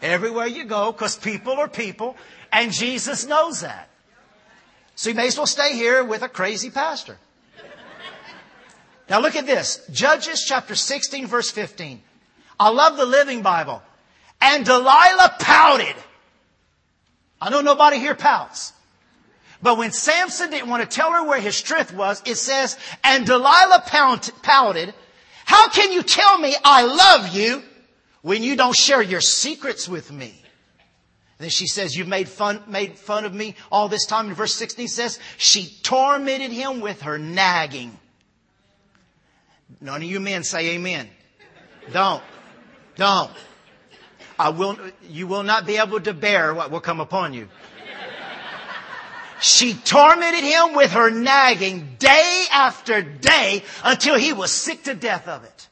everywhere 0.00 0.46
you 0.46 0.64
go 0.64 0.92
because 0.92 1.16
people 1.16 1.54
are 1.54 1.68
people 1.68 2.16
and 2.52 2.72
Jesus 2.72 3.26
knows 3.26 3.62
that. 3.62 3.88
So 4.94 5.10
you 5.10 5.16
may 5.16 5.26
as 5.26 5.36
well 5.36 5.46
stay 5.46 5.74
here 5.74 6.04
with 6.04 6.22
a 6.22 6.28
crazy 6.28 6.70
pastor. 6.70 7.18
Now 9.08 9.20
look 9.20 9.36
at 9.36 9.46
this. 9.46 9.80
Judges 9.90 10.44
chapter 10.44 10.74
16 10.74 11.26
verse 11.26 11.50
15. 11.50 12.02
I 12.60 12.68
love 12.70 12.96
the 12.96 13.06
Living 13.06 13.42
Bible. 13.42 13.82
And 14.40 14.64
Delilah 14.64 15.36
pouted. 15.38 15.94
I 17.40 17.50
know 17.50 17.60
nobody 17.60 17.98
here 17.98 18.14
pouts. 18.14 18.72
But 19.62 19.78
when 19.78 19.90
Samson 19.90 20.50
didn't 20.50 20.68
want 20.68 20.88
to 20.88 20.96
tell 20.96 21.12
her 21.12 21.24
where 21.24 21.40
his 21.40 21.56
strength 21.56 21.92
was, 21.92 22.22
it 22.24 22.36
says, 22.36 22.78
and 23.02 23.26
Delilah 23.26 23.82
pouted, 24.42 24.94
how 25.44 25.68
can 25.68 25.92
you 25.92 26.02
tell 26.02 26.38
me 26.38 26.54
I 26.64 26.84
love 26.84 27.34
you 27.34 27.62
when 28.22 28.42
you 28.42 28.54
don't 28.54 28.76
share 28.76 29.02
your 29.02 29.20
secrets 29.20 29.88
with 29.88 30.12
me? 30.12 30.34
And 31.38 31.44
then 31.44 31.50
she 31.50 31.66
says, 31.66 31.96
you've 31.96 32.08
made 32.08 32.28
fun, 32.28 32.62
made 32.68 32.98
fun 32.98 33.24
of 33.24 33.34
me 33.34 33.56
all 33.70 33.88
this 33.88 34.06
time. 34.06 34.28
In 34.28 34.34
verse 34.34 34.54
16 34.54 34.88
says, 34.88 35.18
she 35.36 35.72
tormented 35.82 36.52
him 36.52 36.80
with 36.80 37.02
her 37.02 37.18
nagging. 37.18 37.96
None 39.80 40.02
of 40.02 40.08
you 40.08 40.20
men 40.20 40.44
say 40.44 40.74
amen. 40.74 41.08
Don't. 41.92 42.22
Don't. 42.96 43.30
I 44.38 44.50
will, 44.50 44.78
you 45.08 45.26
will 45.26 45.42
not 45.42 45.66
be 45.66 45.76
able 45.76 46.00
to 46.00 46.14
bear 46.14 46.54
what 46.54 46.70
will 46.70 46.80
come 46.80 47.00
upon 47.00 47.34
you. 47.34 47.48
She 49.40 49.74
tormented 49.74 50.42
him 50.42 50.74
with 50.74 50.92
her 50.92 51.10
nagging 51.10 51.96
day 51.98 52.44
after 52.52 53.02
day 53.02 53.62
until 53.84 54.16
he 54.16 54.32
was 54.32 54.50
sick 54.50 54.84
to 54.84 54.94
death 54.94 55.28
of 55.28 55.44
it. 55.44 55.68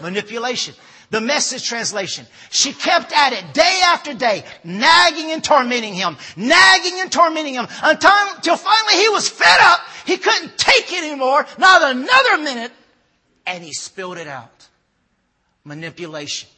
Manipulation. 0.00 0.74
The 1.10 1.20
message 1.20 1.68
translation. 1.68 2.26
She 2.50 2.72
kept 2.72 3.12
at 3.12 3.32
it 3.32 3.52
day 3.52 3.80
after 3.84 4.14
day, 4.14 4.44
nagging 4.64 5.32
and 5.32 5.42
tormenting 5.42 5.94
him, 5.94 6.16
nagging 6.36 7.00
and 7.00 7.10
tormenting 7.10 7.54
him 7.54 7.66
until, 7.82 8.10
until 8.34 8.56
finally 8.56 8.94
he 8.94 9.08
was 9.10 9.28
fed 9.28 9.58
up. 9.60 9.80
He 10.06 10.16
couldn't 10.16 10.56
take 10.56 10.92
it 10.92 11.04
anymore, 11.04 11.46
not 11.58 11.82
another 11.82 12.38
minute, 12.38 12.72
and 13.46 13.62
he 13.62 13.72
spilled 13.72 14.18
it 14.18 14.26
out. 14.26 14.68
Manipulation. 15.64 16.48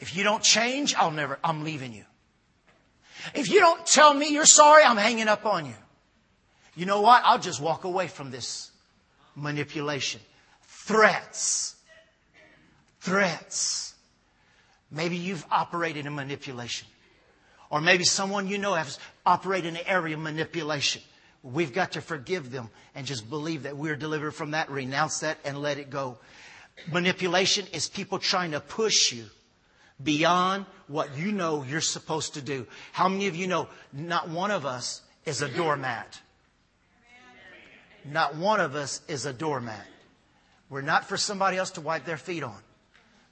If 0.00 0.16
you 0.16 0.22
don't 0.22 0.42
change, 0.42 0.94
I'll 0.94 1.10
never, 1.10 1.38
I'm 1.42 1.64
leaving 1.64 1.92
you. 1.92 2.04
If 3.34 3.50
you 3.50 3.60
don't 3.60 3.84
tell 3.84 4.14
me 4.14 4.28
you're 4.28 4.46
sorry, 4.46 4.84
I'm 4.84 4.96
hanging 4.96 5.28
up 5.28 5.44
on 5.44 5.66
you. 5.66 5.74
You 6.76 6.86
know 6.86 7.00
what? 7.00 7.22
I'll 7.24 7.40
just 7.40 7.60
walk 7.60 7.84
away 7.84 8.06
from 8.06 8.30
this 8.30 8.70
manipulation. 9.34 10.20
Threats. 10.62 11.74
Threats. 13.00 13.94
Maybe 14.90 15.16
you've 15.16 15.44
operated 15.50 16.06
in 16.06 16.14
manipulation. 16.14 16.86
Or 17.70 17.80
maybe 17.80 18.04
someone 18.04 18.46
you 18.46 18.58
know 18.58 18.74
has 18.74 18.98
operated 19.26 19.74
in 19.74 19.76
an 19.76 19.86
area 19.86 20.16
of 20.16 20.22
manipulation. 20.22 21.02
We've 21.42 21.72
got 21.72 21.92
to 21.92 22.00
forgive 22.00 22.50
them 22.50 22.68
and 22.94 23.06
just 23.06 23.30
believe 23.30 23.62
that 23.62 23.76
we're 23.76 23.96
delivered 23.96 24.32
from 24.32 24.52
that, 24.52 24.70
renounce 24.70 25.20
that, 25.20 25.38
and 25.44 25.62
let 25.62 25.78
it 25.78 25.90
go. 25.90 26.18
Manipulation 26.90 27.66
is 27.72 27.88
people 27.88 28.18
trying 28.18 28.52
to 28.52 28.60
push 28.60 29.12
you 29.12 29.26
beyond 30.02 30.66
what 30.86 31.16
you 31.16 31.32
know 31.32 31.64
you're 31.64 31.80
supposed 31.80 32.34
to 32.34 32.42
do. 32.42 32.66
How 32.92 33.08
many 33.08 33.26
of 33.26 33.36
you 33.36 33.46
know 33.46 33.68
not 33.92 34.28
one 34.28 34.50
of 34.50 34.66
us 34.66 35.02
is 35.24 35.42
a 35.42 35.48
doormat? 35.48 36.20
Not 38.04 38.36
one 38.36 38.60
of 38.60 38.74
us 38.74 39.00
is 39.08 39.26
a 39.26 39.32
doormat. 39.32 39.86
We're 40.70 40.82
not 40.82 41.04
for 41.04 41.16
somebody 41.16 41.56
else 41.56 41.72
to 41.72 41.80
wipe 41.80 42.04
their 42.04 42.16
feet 42.16 42.42
on. 42.42 42.56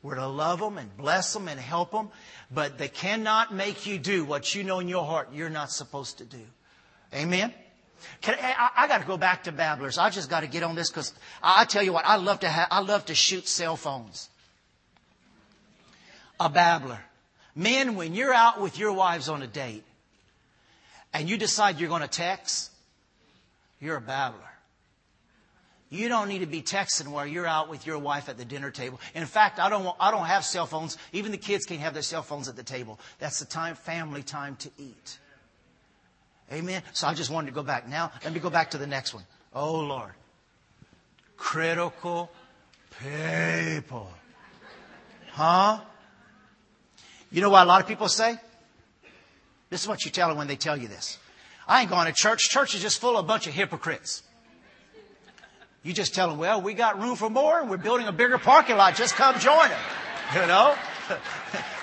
We're 0.03 0.17
to 0.17 0.27
love 0.27 0.61
them 0.61 0.79
and 0.79 0.95
bless 0.97 1.33
them 1.33 1.49
and 1.49 1.59
help 1.59 1.91
them, 1.91 2.11
but 2.51 2.79
they 2.79 2.89
cannot 2.89 3.53
make 3.53 3.87
you 3.87 3.99
do 3.99 4.25
what 4.25 4.55
you 4.55 4.63
know 4.63 4.79
in 4.79 4.89
your 4.89 5.05
heart 5.05 5.31
you're 5.33 5.51
not 5.51 5.71
supposed 5.71 6.19
to 6.19 6.25
do. 6.25 6.43
Amen? 7.13 7.53
Can, 8.21 8.37
I, 8.41 8.71
I 8.77 8.89
got 8.89 9.01
to 9.01 9.07
go 9.07 9.17
back 9.17 9.45
to 9.45 9.53
babblers. 9.53 9.99
I 9.99 10.11
just 10.11 10.31
got 10.31 10.41
to 10.41 10.47
get 10.47 10.63
on 10.63 10.75
this 10.75 10.91
because 10.91 11.13
I, 11.43 11.63
I 11.63 11.65
tell 11.65 11.83
you 11.83 11.93
what, 11.93 12.05
I 12.07 12.17
love 12.17 12.41
to 12.41 12.49
have, 12.49 12.69
I 12.71 12.81
love 12.81 13.07
to 13.07 13.15
shoot 13.15 13.49
cell 13.49 13.77
phones. 13.77 14.29
A 16.39 16.49
babbler. 16.49 17.01
Men, 17.55 17.95
when 17.95 18.15
you're 18.15 18.35
out 18.35 18.61
with 18.61 18.79
your 18.79 18.93
wives 18.93 19.29
on 19.29 19.43
a 19.43 19.47
date 19.47 19.85
and 21.13 21.29
you 21.29 21.39
decide 21.39 21.81
you're 21.81 21.89
going 21.89 22.03
to 22.03 22.09
text, 22.09 22.71
you're 23.81 23.97
a 23.97 24.01
babbler. 24.01 24.41
You 25.89 26.09
don't 26.09 26.29
need 26.29 26.41
to 26.41 26.47
be 26.47 26.63
texting 26.63 27.09
while 27.09 27.27
you're 27.27 27.47
out 27.47 27.69
with 27.69 27.87
your 27.87 27.99
wife 27.99 28.29
at 28.29 28.37
the 28.37 28.45
dinner 28.45 28.71
table. 28.71 29.01
In 29.15 29.25
fact, 29.25 29.61
I 29.61 29.71
don't, 29.71 29.85
want, 29.85 29.97
I 30.01 30.11
don't 30.11 30.27
have 30.27 30.45
cell 30.45 30.67
phones. 30.67 30.99
Even 31.13 31.31
the 31.31 31.39
kids 31.39 31.65
can't 31.65 31.81
have 31.81 31.95
their 31.95 32.03
cell 32.03 32.23
phones 32.23 32.49
at 32.49 32.57
the 32.57 32.65
table. 32.65 32.99
That's 33.21 33.39
the 33.39 33.47
time, 33.47 33.77
family 33.77 34.23
time 34.23 34.57
to 34.57 34.71
eat. 34.79 35.19
Amen. 36.53 36.83
So 36.93 37.09
I 37.09 37.15
just 37.15 37.31
wanted 37.31 37.49
to 37.49 37.53
go 37.53 37.63
back. 37.63 37.89
Now, 37.89 38.13
let 38.23 38.33
me 38.33 38.41
go 38.41 38.51
back 38.51 38.71
to 38.71 38.79
the 38.79 38.87
next 38.87 39.15
one. 39.15 39.25
Oh, 39.53 39.81
Lord. 39.81 40.13
Critical 41.37 42.31
people. 43.03 44.11
Huh? 45.31 45.81
You 47.31 47.41
know 47.41 47.51
what 47.51 47.65
a 47.65 47.69
lot 47.69 47.81
of 47.81 47.89
people 47.89 48.09
say? 48.09 48.39
This 49.71 49.83
is 49.83 49.89
what 49.89 50.05
you 50.05 50.11
tell 50.11 50.29
them 50.29 50.39
when 50.39 50.47
they 50.47 50.57
tell 50.57 50.77
you 50.77 50.89
this. 50.89 51.19
I 51.67 51.81
ain't 51.81 51.91
going 51.91 52.07
to 52.07 52.13
church. 52.13 52.49
Church 52.49 52.75
is 52.75 52.81
just 52.81 53.01
full 53.01 53.19
of 53.19 53.25
a 53.25 53.29
bunch 53.29 53.47
of 53.47 53.53
hypocrites. 53.53 54.23
You 55.83 55.93
just 55.93 56.15
tell 56.15 56.29
them, 56.29 56.39
well, 56.39 56.61
we 56.61 56.75
got 56.75 57.01
room 57.01 57.17
for 57.17 57.29
more 57.29 57.61
and 57.61 57.69
we're 57.69 57.77
building 57.77 58.07
a 58.07 58.13
bigger 58.13 58.39
parking 58.39 58.77
lot. 58.77 58.95
Just 58.95 59.15
come 59.15 59.39
join 59.39 59.71
us. 59.71 59.79
You 60.35 60.47
know? 60.47 60.75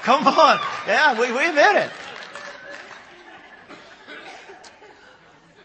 come 0.04 0.28
on. 0.28 0.60
Yeah, 0.88 1.19
we, 1.19 1.32
we 1.32 1.47
admit 1.47 1.76
it. 1.76 1.91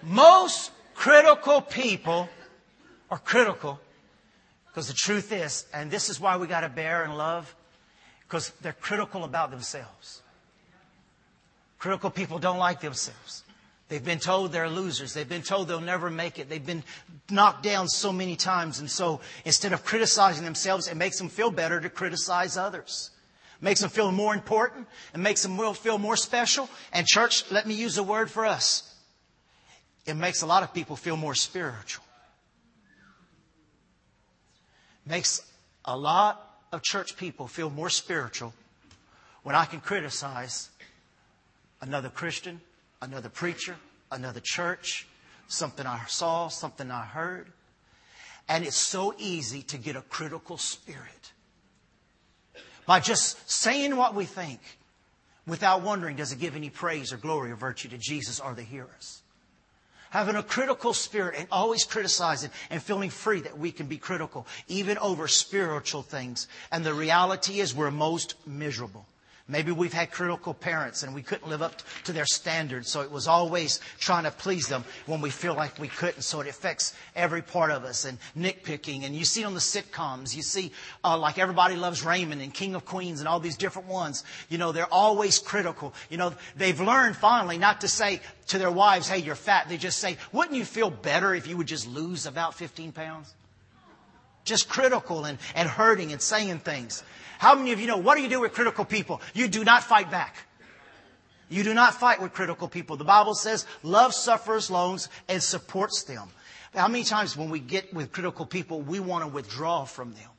Most 0.03 0.71
critical 0.95 1.61
people 1.61 2.29
are 3.11 3.19
critical 3.19 3.81
because 4.67 4.89
the 4.89 4.95
truth 4.95 5.33
is, 5.33 5.67
and 5.73 5.91
this 5.91 6.09
is 6.09 6.21
why 6.21 6.37
we 6.37 6.47
got 6.47 6.61
to 6.61 6.69
bear 6.69 7.03
and 7.03 7.17
love, 7.17 7.55
because 8.23 8.51
they're 8.61 8.73
critical 8.73 9.25
about 9.25 9.51
themselves. 9.51 10.23
Critical 11.79 12.11
people 12.11 12.39
don't 12.39 12.59
like 12.59 12.81
themselves. 12.81 13.45
They've 13.89 14.05
been 14.05 14.19
told 14.19 14.53
they're 14.53 14.69
losers. 14.69 15.15
They've 15.15 15.29
been 15.29 15.43
told 15.43 15.69
they'll 15.69 15.81
never 15.81 16.11
make 16.11 16.39
it. 16.39 16.49
They've 16.49 16.65
been 16.65 16.85
knocked 17.31 17.63
down 17.63 17.89
so 17.89 18.13
many 18.13 18.37
times. 18.37 18.81
And 18.81 18.91
so 18.91 19.21
instead 19.45 19.73
of 19.73 19.85
criticizing 19.85 20.45
themselves, 20.45 20.89
it 20.89 20.97
makes 20.97 21.19
them 21.19 21.29
feel 21.29 21.51
better 21.51 21.81
to 21.81 21.89
criticize 21.89 22.57
others. 22.57 23.11
Makes 23.61 23.81
them 23.81 23.91
feel 23.91 24.13
more 24.13 24.35
important 24.35 24.87
and 25.15 25.23
makes 25.23 25.43
them 25.43 25.59
feel 25.75 25.99
more 25.99 26.17
special. 26.17 26.69
And 26.93 27.07
church, 27.07 27.51
let 27.51 27.67
me 27.67 27.75
use 27.75 27.97
a 27.97 28.03
word 28.03 28.31
for 28.31 28.45
us. 28.45 28.88
It 30.09 30.17
makes 30.17 30.41
a 30.41 30.47
lot 30.47 30.63
of 30.63 30.73
people 30.73 30.97
feel 30.97 31.19
more 31.19 31.35
spiritual. 31.35 32.03
Makes 35.05 35.43
a 35.85 35.95
lot 35.95 36.61
of 36.73 36.83
church 36.83 37.15
people 37.19 37.47
feel 37.47 37.69
more 37.69 37.91
spiritual 37.91 38.55
when 39.43 39.55
I 39.55 39.67
can 39.67 39.81
criticize 39.81 40.71
another 41.83 42.09
Christian, 42.09 42.63
another 43.03 43.29
preacher, 43.29 43.77
another 44.11 44.41
church, 44.43 45.07
something 45.47 45.87
I 45.87 46.03
saw, 46.07 46.49
something 46.49 46.91
I 46.91 47.05
heard. 47.05 47.53
And 48.49 48.65
it's 48.65 48.77
so 48.77 49.15
easy 49.19 49.61
to 49.65 49.77
get 49.77 49.95
a 49.95 50.01
critical 50.01 50.57
spirit. 50.57 51.33
By 52.87 53.01
just 53.01 53.51
saying 53.51 53.95
what 53.95 54.15
we 54.15 54.25
think 54.25 54.61
without 55.47 55.83
wondering, 55.83 56.17
does 56.17 56.33
it 56.33 56.39
give 56.39 56.57
any 56.57 56.71
praise 56.71 57.13
or 57.13 57.19
glory 57.19 57.51
or 57.51 57.57
virtue 57.57 57.91
to 57.91 57.99
Jesus 57.99 58.41
or 58.41 58.55
the 58.55 58.63
hearers? 58.63 59.21
Having 60.11 60.37
a 60.37 60.43
critical 60.43 60.95
spirit 60.95 61.35
and 61.39 61.49
always 61.53 61.85
criticizing 61.85 62.51
and 62.71 62.83
feeling 62.83 63.11
free 63.11 63.41
that 63.43 63.59
we 63.59 63.71
can 63.73 63.87
be 63.87 63.99
critical, 63.99 64.47
even 64.67 64.97
over 64.99 65.29
spiritual 65.29 66.03
things. 66.03 66.49
And 66.73 66.85
the 66.85 66.95
reality 66.95 67.61
is 67.61 67.75
we're 67.75 67.91
most 67.91 68.35
miserable. 68.47 69.07
Maybe 69.51 69.73
we've 69.73 69.95
had 69.95 70.11
critical 70.11 70.53
parents 70.53 71.03
and 71.03 71.15
we 71.15 71.23
couldn't 71.23 71.49
live 71.49 71.63
up 71.63 71.83
to 72.05 72.13
their 72.13 72.27
standards, 72.27 72.91
so 72.91 73.01
it 73.01 73.11
was 73.11 73.27
always 73.27 73.81
trying 73.99 74.25
to 74.25 74.31
please 74.31 74.69
them 74.69 74.85
when 75.07 75.23
we 75.23 75.31
feel 75.31 75.55
like 75.55 75.79
we 75.79 75.89
couldn't. 75.89 76.21
So 76.21 76.41
it 76.41 76.49
affects 76.49 76.95
every 77.17 77.41
part 77.41 77.71
of 77.71 77.85
us 77.85 78.05
and 78.05 78.19
nitpicking. 78.37 79.05
And 79.05 79.15
you 79.15 79.25
see 79.25 79.45
on 79.45 79.55
the 79.55 79.61
sitcoms, 79.61 80.37
you 80.37 80.43
see 80.43 80.71
uh, 81.03 81.17
like 81.17 81.39
Everybody 81.39 81.77
Loves 81.77 82.05
Raymond 82.05 82.43
and 82.43 82.53
King 82.53 82.75
of 82.75 82.85
Queens 82.85 83.21
and 83.21 83.29
all 83.29 83.41
these 83.41 83.57
different 83.57 83.89
ones. 83.89 84.23
You 84.51 84.59
know, 84.59 84.71
they're 84.71 84.93
always 84.93 85.39
critical. 85.39 85.95
You 86.11 86.19
know, 86.19 86.35
they've 86.55 86.79
learned 86.79 87.17
finally 87.17 87.57
not 87.57 87.81
to 87.81 87.89
say 87.89 88.21
to 88.49 88.59
their 88.59 88.71
wives, 88.71 89.09
"Hey, 89.09 89.19
you're 89.19 89.35
fat." 89.35 89.71
They 89.71 89.79
just 89.79 89.99
say, 89.99 90.19
"Wouldn't 90.31 90.57
you 90.57 90.67
feel 90.67 90.91
better 90.91 91.35
if 91.35 91.47
you 91.47 91.57
would 91.57 91.69
just 91.69 91.87
lose 91.87 92.27
about 92.27 92.55
15 92.55 92.93
pounds?" 92.93 93.35
Just 94.49 94.69
critical 94.69 95.27
and, 95.27 95.39
and 95.55 95.69
hurting 95.69 96.13
and 96.13 96.23
saying 96.23 96.61
things. 96.61 97.03
How 97.39 97.55
many 97.55 97.73
of 97.73 97.81
you 97.81 97.87
know 97.87 97.99
what 97.99 98.17
do 98.17 98.23
you 98.23 98.29
do 98.29 98.41
with 98.41 98.55
critical 98.55 98.85
people? 98.85 99.21
You 99.35 99.47
do 99.47 99.63
not 99.63 99.85
fight 99.85 100.11
back. 100.11 100.37
You 101.51 101.63
do 101.63 101.75
not 101.75 101.95
fight 101.95 102.21
with 102.21 102.33
critical 102.33 102.67
people. 102.69 102.97
The 102.97 103.05
Bible 103.05 103.35
says 103.35 103.67
love 103.83 104.15
suffers 104.15 104.71
longs 104.71 105.09
and 105.29 105.43
supports 105.43 106.05
them. 106.05 106.29
How 106.75 106.89
many 106.89 107.05
times 107.05 107.37
when 107.37 107.51
we 107.51 107.61
get 107.61 107.93
with 107.93 108.11
critical 108.13 108.47
people, 108.47 108.81
we 108.81 109.01
want 109.01 109.25
to 109.25 109.29
withdraw 109.29 109.85
from 109.85 110.13
them? 110.13 110.31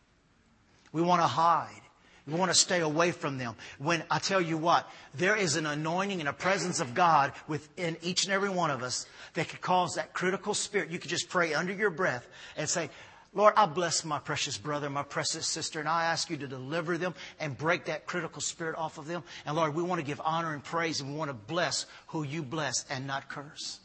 We 0.92 1.02
want 1.02 1.22
to 1.22 1.28
hide. 1.28 1.82
We 2.28 2.34
want 2.34 2.52
to 2.52 2.58
stay 2.58 2.82
away 2.82 3.12
from 3.12 3.38
them. 3.38 3.56
When 3.80 4.04
I 4.12 4.20
tell 4.20 4.42
you 4.42 4.58
what, 4.58 4.88
there 5.16 5.36
is 5.36 5.56
an 5.56 5.66
anointing 5.66 6.20
and 6.20 6.30
a 6.30 6.34
presence 6.34 6.80
of 6.80 6.94
God 6.94 7.34
within 7.48 7.98
each 8.04 8.26
and 8.26 8.34
every 8.34 8.50
one 8.50 8.70
of 8.70 8.84
us 8.84 9.08
that 9.34 9.50
could 9.50 9.62
cause 9.62 9.96
that 9.96 10.14
critical 10.14 10.54
spirit. 10.54 10.92
You 10.92 11.00
could 11.00 11.10
just 11.10 11.30
pray 11.30 11.54
under 11.54 11.74
your 11.74 11.90
breath 11.90 12.28
and 12.56 12.70
say, 12.70 12.90
Lord, 13.34 13.54
I 13.56 13.68
bless 13.68 14.04
my 14.04 14.18
precious 14.18 14.58
brother, 14.58 14.90
my 14.90 15.04
precious 15.04 15.46
sister, 15.46 15.80
and 15.80 15.88
I 15.88 16.06
ask 16.06 16.30
you 16.32 16.38
to 16.38 16.48
deliver 16.48 16.98
them 16.98 17.14
and 17.40 17.56
break 17.56 17.86
that 17.86 18.08
critical 18.08 18.42
spirit 18.42 18.76
off 18.76 18.98
of 18.98 19.06
them. 19.06 19.24
And 19.46 19.56
Lord, 19.56 19.76
we 19.76 19.84
want 19.84 20.00
to 20.00 20.06
give 20.06 20.20
honor 20.24 20.54
and 20.54 20.64
praise 20.64 21.00
and 21.00 21.12
we 21.12 21.18
want 21.18 21.30
to 21.30 21.36
bless 21.36 21.86
who 22.08 22.24
you 22.24 22.42
bless 22.42 22.86
and 22.90 23.06
not 23.06 23.30
curse. 23.30 23.80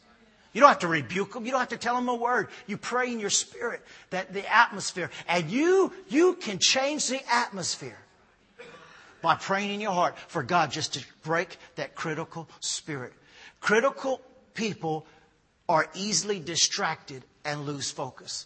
You 0.51 0.61
don't 0.61 0.69
have 0.69 0.79
to 0.79 0.87
rebuke 0.87 1.33
them. 1.33 1.45
You 1.45 1.51
don't 1.51 1.59
have 1.59 1.69
to 1.69 1.77
tell 1.77 1.95
them 1.95 2.07
a 2.07 2.15
word. 2.15 2.47
You 2.65 2.77
pray 2.77 3.11
in 3.11 3.19
your 3.19 3.29
spirit 3.29 3.83
that 4.09 4.33
the 4.33 4.51
atmosphere, 4.51 5.11
and 5.27 5.49
you, 5.51 5.93
you 6.07 6.35
can 6.35 6.59
change 6.59 7.07
the 7.09 7.21
atmosphere 7.31 7.97
by 9.21 9.35
praying 9.35 9.73
in 9.73 9.81
your 9.81 9.91
heart 9.91 10.17
for 10.27 10.43
God 10.43 10.71
just 10.71 10.93
to 10.93 11.05
break 11.23 11.57
that 11.75 11.93
critical 11.93 12.47
spirit. 12.61 13.11
Critical 13.59 14.21
people 14.53 15.05
are 15.67 15.87
easily 15.93 16.39
distracted 16.39 17.23
and 17.43 17.65
lose 17.65 17.91
focus. 17.91 18.45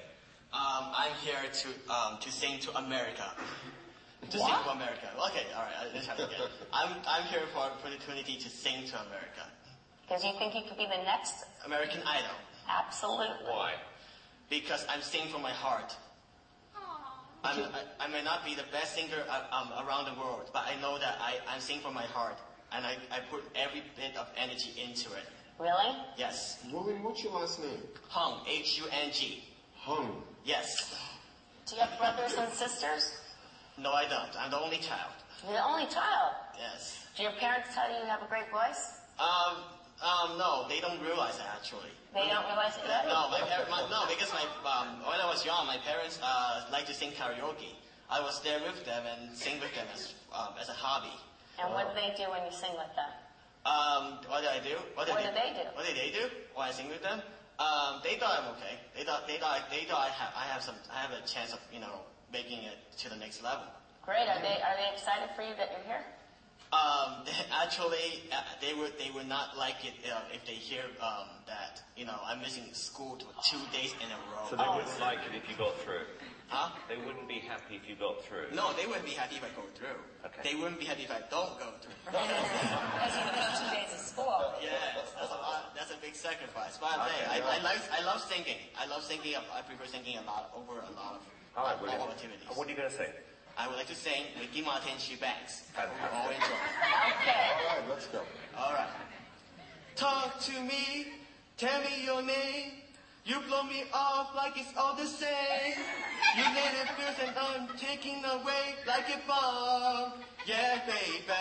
I'm 1.01 1.13
here 1.25 1.41
to 1.51 1.67
um, 1.91 2.19
to 2.21 2.31
sing 2.31 2.59
to 2.59 2.77
America. 2.77 3.25
To 4.29 4.37
sing 4.37 4.55
to 4.65 4.69
America. 4.69 5.09
Okay, 5.29 5.47
all 5.57 5.65
right. 5.65 5.89
Let's 5.93 6.05
try 6.05 6.13
it 6.13 6.21
again. 6.21 6.41
I'm 6.71 6.93
I'm 7.07 7.23
here 7.23 7.41
for 7.53 7.65
an 7.65 7.71
opportunity 7.73 8.35
to 8.37 8.49
sing 8.49 8.85
to 8.89 8.95
America. 9.09 9.49
Because 10.05 10.23
you 10.23 10.33
think 10.37 10.53
you 10.53 10.61
could 10.67 10.77
be 10.77 10.85
the 10.85 11.03
next? 11.03 11.45
American 11.65 12.01
Idol. 12.05 12.37
Absolutely. 12.69 13.49
Why? 13.49 13.73
Because 14.49 14.85
I'm 14.89 15.01
singing 15.01 15.29
from 15.31 15.41
my 15.41 15.51
heart. 15.51 15.95
I'm, 17.43 17.63
I, 17.63 18.05
I 18.05 18.07
may 18.07 18.23
not 18.23 18.45
be 18.45 18.53
the 18.53 18.65
best 18.71 18.93
singer 18.93 19.23
uh, 19.27 19.41
um, 19.51 19.87
around 19.87 20.05
the 20.05 20.21
world, 20.21 20.51
but 20.53 20.63
I 20.67 20.79
know 20.79 20.99
that 20.99 21.17
I, 21.19 21.39
I'm 21.51 21.59
singing 21.59 21.81
from 21.81 21.95
my 21.95 22.03
heart, 22.03 22.37
and 22.71 22.85
I, 22.85 22.97
I 23.09 23.19
put 23.31 23.41
every 23.55 23.81
bit 23.97 24.15
of 24.15 24.27
energy 24.37 24.69
into 24.77 25.09
it. 25.13 25.25
Really? 25.57 25.95
Yes. 26.17 26.59
William, 26.71 27.01
what's 27.01 27.23
your 27.23 27.33
last 27.33 27.59
name? 27.59 27.81
Hung, 28.09 28.45
H-U-N-G. 28.47 29.43
Hung. 29.81 30.21
Yes. 30.45 30.93
Do 31.65 31.75
you 31.75 31.81
have 31.81 31.97
brothers 31.97 32.37
and 32.37 32.51
sisters? 32.53 33.17
No, 33.81 33.91
I 33.91 34.05
don't. 34.05 34.29
I'm 34.37 34.51
the 34.51 34.59
only 34.61 34.77
child. 34.77 35.09
You're 35.43 35.57
the 35.57 35.65
only 35.65 35.89
child. 35.89 36.37
Yes. 36.53 37.07
Do 37.17 37.23
your 37.23 37.33
parents 37.41 37.73
tell 37.73 37.89
you 37.89 37.97
you 37.97 38.05
have 38.05 38.21
a 38.21 38.29
great 38.29 38.45
voice? 38.53 39.01
Um, 39.17 39.65
um, 40.05 40.37
no, 40.37 40.69
they 40.69 40.79
don't 40.81 41.01
realize 41.01 41.37
that 41.37 41.49
actually. 41.57 41.89
They 42.13 42.29
don't 42.29 42.45
realize 42.45 42.77
it 42.77 42.85
yet? 42.85 43.09
No, 43.09 43.29
my, 43.33 43.41
par- 43.41 43.65
my 43.73 43.81
no, 43.89 44.05
because 44.05 44.29
my 44.29 44.45
um, 44.69 45.01
when 45.01 45.17
I 45.17 45.25
was 45.25 45.45
young, 45.45 45.65
my 45.65 45.77
parents 45.81 46.19
uh, 46.21 46.69
like 46.71 46.85
to 46.85 46.93
sing 46.93 47.11
karaoke. 47.17 47.73
I 48.09 48.19
was 48.19 48.41
there 48.43 48.59
with 48.61 48.85
them 48.85 49.03
and 49.07 49.33
sing 49.33 49.59
with 49.61 49.73
them 49.73 49.87
as 49.93 50.13
um, 50.29 50.53
as 50.61 50.69
a 50.69 50.77
hobby. 50.77 51.15
And 51.57 51.73
what 51.73 51.89
do 51.89 51.97
they 51.97 52.13
do 52.13 52.29
when 52.29 52.45
you 52.45 52.51
sing 52.51 52.71
with 52.77 52.93
them? 52.93 53.09
Um, 53.65 54.21
what 54.29 54.41
did 54.41 54.51
I 54.53 54.59
do? 54.61 54.77
What 54.93 55.07
did 55.07 55.17
they 55.17 55.53
do? 55.57 55.65
What 55.73 55.85
did 55.85 55.95
they 55.95 56.11
do 56.11 56.29
when 56.53 56.69
I 56.69 56.71
sing 56.71 56.89
with 56.89 57.01
them? 57.01 57.21
Um, 57.61 58.01
they 58.01 58.17
thought 58.17 58.41
I'm 58.41 58.49
okay. 58.57 58.81
They 58.97 59.03
thought 59.03 59.27
they 59.27 59.37
thought 59.37 59.69
they 59.69 59.85
thought 59.85 60.09
I 60.09 60.09
have 60.09 60.33
I 60.33 60.45
have 60.49 60.61
some 60.65 60.75
I 60.89 60.97
have 61.05 61.13
a 61.13 61.21
chance 61.27 61.53
of 61.53 61.59
you 61.69 61.79
know 61.79 62.01
making 62.33 62.65
it 62.65 62.81
to 63.05 63.09
the 63.09 63.15
next 63.15 63.43
level. 63.43 63.65
Great. 64.01 64.25
Are 64.25 64.41
they 64.41 64.57
are 64.65 64.75
they 64.81 64.89
excited 64.89 65.29
for 65.35 65.43
you 65.43 65.53
that 65.61 65.69
you're 65.69 65.85
here? 65.85 66.01
Um, 66.71 67.27
actually, 67.63 68.23
uh, 68.31 68.39
they 68.63 68.73
would 68.73 68.95
they 68.97 69.11
would 69.11 69.27
not 69.27 69.57
like 69.57 69.83
it 69.83 69.93
uh, 70.07 70.21
if 70.31 70.45
they 70.45 70.55
hear 70.55 70.83
um, 71.03 71.27
that 71.47 71.81
you 71.97 72.05
know 72.05 72.15
I'm 72.25 72.39
missing 72.39 72.63
school 72.71 73.17
to 73.17 73.25
two 73.43 73.59
days 73.75 73.91
in 73.99 74.07
a 74.07 74.19
row. 74.31 74.47
So 74.49 74.55
they 74.55 74.63
wouldn't 74.67 74.99
like 74.99 75.19
it 75.27 75.35
if 75.35 75.43
you 75.51 75.55
got 75.59 75.75
through. 75.83 76.07
huh? 76.47 76.71
They 76.87 76.95
wouldn't 76.95 77.27
be 77.27 77.43
happy 77.43 77.75
if 77.75 77.83
you 77.87 77.95
got 77.99 78.23
through. 78.23 78.55
No, 78.55 78.71
they 78.79 78.87
wouldn't 78.87 79.03
be 79.03 79.11
happy 79.19 79.35
if 79.35 79.43
I 79.43 79.51
go 79.51 79.67
through. 79.75 79.99
Okay. 80.23 80.41
They 80.47 80.55
wouldn't 80.55 80.79
be 80.79 80.87
happy 80.87 81.03
if 81.03 81.11
I 81.11 81.19
don't 81.27 81.59
go 81.59 81.75
through. 81.83 81.91
Because 82.07 82.23
you 83.19 83.25
missed 83.35 83.59
two 83.59 83.71
days 83.75 83.91
of 83.91 83.99
school. 83.99 84.39
yeah, 84.63 84.95
that's 84.95 85.11
a 85.27 85.39
lot. 85.43 85.75
That's 85.75 85.91
a 85.91 85.99
big 85.99 86.15
sacrifice. 86.15 86.79
But 86.79 86.95
I'm 86.95 87.03
I, 87.03 87.43
I, 87.51 87.63
like, 87.67 87.83
I 87.91 87.99
love 88.07 88.23
singing. 88.23 88.63
I 88.79 88.87
love 88.87 89.03
singing. 89.03 89.35
I 89.35 89.59
prefer 89.67 89.91
singing 89.91 90.17
a 90.19 90.23
lot 90.23 90.55
over 90.55 90.79
a 90.79 90.91
lot 90.95 91.19
of 91.19 91.23
All 91.59 91.67
right, 91.67 91.75
all 91.75 91.83
William. 91.83 92.15
activities. 92.15 92.47
What 92.55 92.67
are 92.67 92.71
you 92.71 92.79
going 92.79 92.87
to 92.87 92.95
sing? 92.95 93.11
I 93.57 93.67
would 93.67 93.77
like 93.77 93.87
to 93.87 93.95
sing 93.95 94.23
Ricky 94.39 94.61
Martin 94.61 94.97
She 94.97 95.15
Bangs. 95.15 95.63
Fantastic. 95.73 96.13
All 96.13 96.29
enjoy. 96.29 96.45
Okay. 97.21 97.47
All 97.69 97.77
right, 97.77 97.89
let's 97.89 98.07
go. 98.07 98.21
All 98.57 98.73
right. 98.73 98.89
Talk 99.95 100.39
to 100.41 100.61
me, 100.61 101.07
tell 101.57 101.79
me 101.81 102.05
your 102.05 102.21
name. 102.21 102.71
You 103.23 103.39
blow 103.47 103.63
me 103.63 103.83
off 103.93 104.33
like 104.35 104.53
it's 104.57 104.75
all 104.75 104.95
the 104.95 105.05
same. 105.05 105.77
You 106.35 106.43
let 106.43 106.73
it 106.73 106.89
feel 106.97 107.27
and 107.27 107.37
I'm 107.37 107.77
taking 107.77 108.23
away 108.25 108.75
like 108.87 109.09
a 109.09 109.19
bomb. 109.27 110.13
Yeah, 110.47 110.79
baby. 110.87 111.33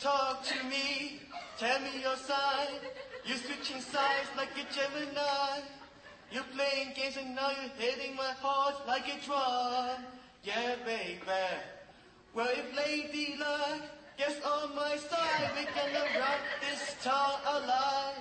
Talk 0.00 0.44
to 0.44 0.64
me, 0.64 1.22
tell 1.56 1.80
me 1.80 2.02
your 2.02 2.16
side. 2.16 2.80
You're 3.24 3.38
switching 3.38 3.80
sides 3.80 4.28
like 4.36 4.50
a 4.52 4.72
Gemini. 4.74 5.60
You're 6.30 6.44
playing 6.54 6.92
games 6.94 7.16
and 7.16 7.34
now 7.34 7.50
you're 7.50 7.70
hitting 7.78 8.14
my 8.14 8.32
heart 8.42 8.86
like 8.86 9.08
a 9.08 9.24
drum. 9.24 10.04
Yeah, 10.46 10.76
baby. 10.84 11.18
Well, 12.32 12.46
if 12.52 12.76
Lady 12.76 13.34
Luck 13.36 13.82
gets 14.16 14.38
on 14.46 14.76
my 14.76 14.96
side, 14.96 15.50
we 15.58 15.64
gonna 15.64 16.06
rock 16.20 16.38
this 16.60 16.94
town 17.02 17.34
alive. 17.44 18.14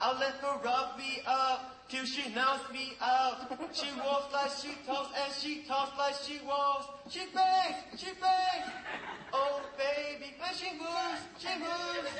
I'll 0.00 0.14
let 0.20 0.34
her 0.34 0.60
rock 0.64 0.96
me 0.96 1.22
up 1.26 1.88
till 1.88 2.04
she 2.04 2.32
knocks 2.32 2.72
me 2.72 2.92
out. 3.02 3.50
She 3.72 3.88
walks 3.98 4.32
like 4.32 4.52
she 4.62 4.78
talks 4.86 5.10
and 5.18 5.34
she 5.34 5.62
talks 5.66 5.98
like 5.98 6.14
she 6.22 6.38
walks. 6.46 6.86
She 7.08 7.26
bangs, 7.34 7.98
she 7.98 8.12
bangs. 8.22 8.70
Oh 9.32 9.60
baby, 9.76 10.36
when 10.38 10.54
she 10.54 10.70
moves, 10.78 11.20
she 11.36 11.50
moves. 11.58 12.14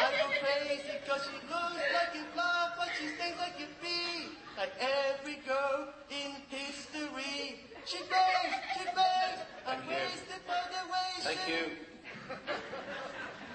I 0.00 0.06
go 0.22 0.30
crazy 0.38 1.02
cause 1.04 1.26
she 1.26 1.34
looks 1.50 1.82
like 1.82 2.14
a 2.14 2.24
fly, 2.32 2.70
but 2.78 2.90
she 2.96 3.08
stings 3.08 3.38
like 3.38 3.58
a 3.58 3.66
bee. 3.82 4.38
Like 4.56 4.70
every 4.78 5.40
girl 5.44 5.88
in 6.10 6.30
history. 6.48 7.67
She 7.88 8.04
bangs, 8.04 8.52
she 8.76 8.84
bangs. 8.84 9.40
I'm 9.66 9.80
Thank 9.80 9.88
wasted 9.88 10.44
by 10.46 10.60
the 10.68 10.84
way 10.92 11.08
Thank 11.24 11.40
you. 11.48 11.72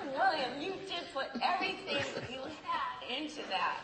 William, 0.09 0.59
you 0.59 0.73
did 0.89 1.05
put 1.13 1.29
everything 1.37 2.01
that 2.15 2.31
you 2.31 2.41
had 2.65 2.97
into 3.15 3.45
that. 3.53 3.77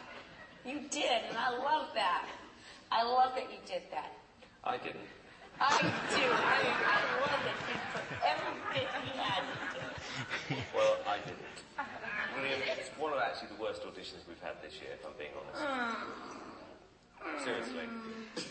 You 0.65 0.81
did, 0.89 1.21
and 1.29 1.37
I 1.37 1.51
love 1.51 1.89
that. 1.93 2.25
I 2.91 3.03
love 3.03 3.33
that 3.35 3.45
you 3.51 3.59
did 3.67 3.83
that. 3.91 4.17
I 4.63 4.77
didn't. 4.77 5.05
I 5.61 5.81
do. 5.81 6.17
I, 6.17 6.65
I 6.81 6.99
love 7.21 7.41
that 7.45 7.57
you 7.69 7.77
put 7.93 8.05
everything 8.25 8.89
you 9.05 9.21
had 9.21 9.43
into 9.53 9.85
it. 9.85 10.65
Well, 10.75 10.97
I 11.05 11.17
didn't. 11.29 11.45
William, 12.35 12.59
it's 12.75 12.89
one 12.97 13.13
of 13.13 13.19
actually 13.19 13.49
the 13.55 13.61
worst 13.61 13.83
auditions 13.83 14.25
we've 14.27 14.41
had 14.41 14.57
this 14.63 14.81
year, 14.81 14.97
if 14.97 15.05
I'm 15.05 15.13
being 15.13 15.29
honest. 15.37 15.61
Mm. 15.61 16.48
Seriously. 17.43 17.87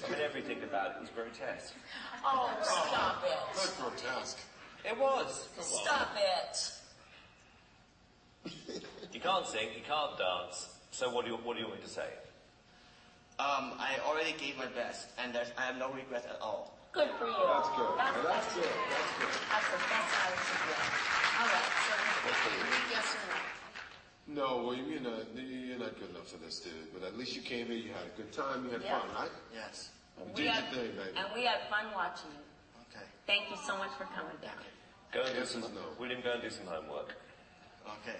I 0.07 0.11
mean, 0.11 0.21
everything 0.21 0.63
about 0.63 0.97
it 0.97 1.01
was 1.01 1.11
grotesque. 1.11 1.75
Oh, 2.25 2.51
stop 2.63 3.25
it. 3.25 3.39
That's 3.55 3.77
grotesque. 3.77 4.39
It 4.85 4.99
was. 4.99 5.49
Stop 5.61 6.17
it. 6.17 6.73
You 9.13 9.21
can't 9.21 9.47
sing, 9.47 9.69
you 9.75 9.83
can't 9.87 10.17
dance. 10.19 10.69
So 10.91 11.11
what 11.11 11.25
do 11.25 11.33
you, 11.33 11.39
what 11.39 11.55
do 11.55 11.63
you 11.63 11.69
want 11.69 11.81
me 11.81 11.87
to 11.87 11.93
say? 11.93 12.09
Um, 13.39 13.73
I 13.79 13.99
already 14.07 14.35
gave 14.39 14.57
my 14.59 14.67
best, 14.67 15.09
and 15.19 15.33
there's, 15.35 15.53
I 15.57 15.63
have 15.63 15.79
no 15.79 15.91
regrets 15.93 16.27
at 16.27 16.41
all. 16.43 16.77
Good 16.93 17.09
for 17.19 17.27
you. 17.27 17.33
That's 17.33 17.69
good. 17.77 17.91
That's, 17.99 18.17
Now, 18.17 18.23
that's 18.35 18.55
good. 18.55 18.65
That's 18.65 19.13
good. 19.19 19.35
That's 19.47 19.69
the 19.71 19.79
best 19.79 20.11
I 20.11 20.27
was 20.35 20.43
doing. 20.43 21.09
All 21.39 21.47
right, 21.47 21.71
so 21.87 21.95
yes 22.91 23.15
or 23.15 23.23
no? 23.31 23.58
No, 24.29 24.61
well, 24.63 24.77
you're 24.77 25.01
not, 25.01 25.25
uh, 25.33 25.41
you're 25.41 25.79
not 25.79 25.99
good 25.99 26.11
enough 26.11 26.29
for 26.29 26.37
this, 26.37 26.61
dude. 26.61 26.93
But 26.93 27.03
at 27.03 27.17
least 27.17 27.35
you 27.35 27.41
came 27.41 27.67
here, 27.69 27.77
you 27.77 27.93
had 27.93 28.05
a 28.13 28.17
good 28.17 28.31
time, 28.31 28.65
you 28.65 28.71
had 28.71 28.83
Yeah. 28.83 29.01
fun, 29.01 29.15
right? 29.15 29.31
Yes. 29.55 29.89
You 30.19 30.25
We 30.25 30.33
did 30.35 30.45
your 30.45 30.53
had- 30.53 30.73
thing, 30.75 30.93
baby. 30.97 31.17
And 31.17 31.33
we 31.35 31.45
had 31.45 31.69
fun 31.71 31.91
watching 31.95 32.31
you. 32.33 32.45
Okay. 32.93 33.07
Thank 33.27 33.49
you 33.51 33.57
so 33.67 33.77
much 33.79 33.91
for 33.97 34.05
coming 34.13 34.37
down. 34.43 34.61
Go 35.13 35.23
and 35.23 35.33
do 35.33 35.41
Yes 35.41 35.51
some, 35.53 35.63
is 35.65 35.71
no. 35.71 35.81
William, 35.99 36.21
go 36.21 36.33
and 36.33 36.43
do 36.43 36.51
some 36.51 36.67
homework. 36.67 37.15
Okay. 38.03 38.17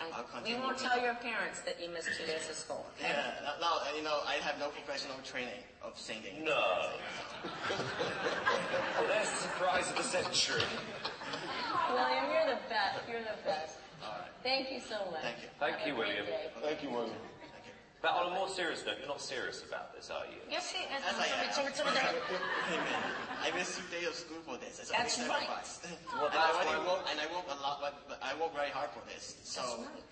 And 0.00 0.14
I'll 0.14 0.22
we 0.22 0.28
continue. 0.32 0.60
won't 0.62 0.78
tell 0.78 0.98
your 0.98 1.14
parents 1.16 1.60
that 1.60 1.78
you 1.78 1.90
missed 1.90 2.08
two 2.16 2.24
days 2.24 2.48
of 2.48 2.56
school. 2.56 2.86
okay? 2.96 3.10
Yeah, 3.10 3.52
no, 3.60 3.80
and 3.86 3.96
you 3.98 4.02
know, 4.02 4.22
I 4.24 4.36
have 4.36 4.58
no 4.58 4.70
professional 4.70 5.18
training 5.22 5.62
of 5.82 5.98
singing. 5.98 6.42
No. 6.42 6.92
well, 7.68 9.06
there's 9.08 9.28
the 9.28 9.36
surprise 9.36 9.90
of 9.90 9.96
the 9.96 10.02
century. 10.04 10.62
William, 11.92 12.30
you're 12.32 12.46
the 12.56 12.60
best. 12.70 13.06
You're 13.10 13.20
the 13.20 13.36
best. 13.44 13.76
Thank 14.42 14.72
you 14.72 14.80
so 14.80 14.96
much. 15.12 15.22
Thank 15.22 15.42
you. 15.42 15.48
Thank 15.60 15.86
you, 15.86 15.94
William. 15.96 16.24
Thank 16.62 16.82
you, 16.82 16.90
William. 16.90 17.12
Thank 17.52 17.68
you. 17.68 17.72
But 18.00 18.16
on 18.16 18.32
a 18.32 18.34
more 18.34 18.48
serious 18.48 18.84
note, 18.86 18.96
you're 18.98 19.08
not 19.08 19.20
serious 19.20 19.62
about 19.62 19.92
this, 19.94 20.08
are 20.08 20.24
you? 20.24 20.40
Yes, 20.48 20.72
he 20.72 20.84
is. 20.88 21.04
As 21.04 21.20
I 21.20 21.28
am. 21.28 21.52
So 21.52 21.66
it's 21.68 21.80
over 21.80 21.92
there. 21.92 22.08
Amen. 22.72 23.04
I 23.44 23.50
missed 23.52 23.76
two 23.76 23.84
days 23.92 24.08
of 24.08 24.14
school 24.14 24.40
for 24.44 24.56
this. 24.56 24.80
It's 24.80 24.90
That's 24.90 25.18
right. 25.20 25.44
sacrifice. 25.44 25.80
Well, 26.08 26.26
and, 26.26 26.34
I 26.34 26.40
that's 26.40 26.56
already 26.56 26.88
work, 26.88 27.04
and 27.12 27.20
I 27.20 27.26
work 27.28 27.44
a 27.52 27.60
lot, 27.60 27.80
but, 27.84 28.08
but 28.08 28.18
I 28.24 28.32
work 28.40 28.54
very 28.56 28.70
hard 28.70 28.88
for 28.96 29.04
this. 29.12 29.36
So 29.44 29.60
That's 29.60 29.76
right. 29.76 30.04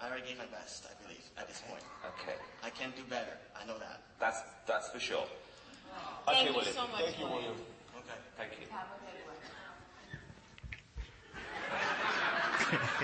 I 0.00 0.08
already 0.08 0.26
gave 0.28 0.38
my 0.38 0.48
best, 0.48 0.88
I 0.88 0.96
believe, 1.04 1.24
at 1.36 1.48
this 1.48 1.60
point. 1.68 1.84
Okay. 2.16 2.40
I 2.64 2.70
can 2.70 2.92
do 2.96 3.04
better. 3.08 3.36
I 3.52 3.66
know 3.68 3.78
that. 3.78 4.00
That's, 4.18 4.40
that's 4.66 4.88
for 4.88 4.98
sure. 4.98 5.28
Thank 6.26 6.38
okay, 6.38 6.48
you 6.48 6.56
William. 6.56 6.74
so 6.74 6.88
much. 6.88 7.04
Thank 7.04 7.18
you, 7.20 7.26
William. 7.28 7.56
Okay. 8.00 8.18
Thank 8.36 8.52
you. 8.58 8.66
Have 8.72 8.88
a 8.88 8.96
good 9.04 9.20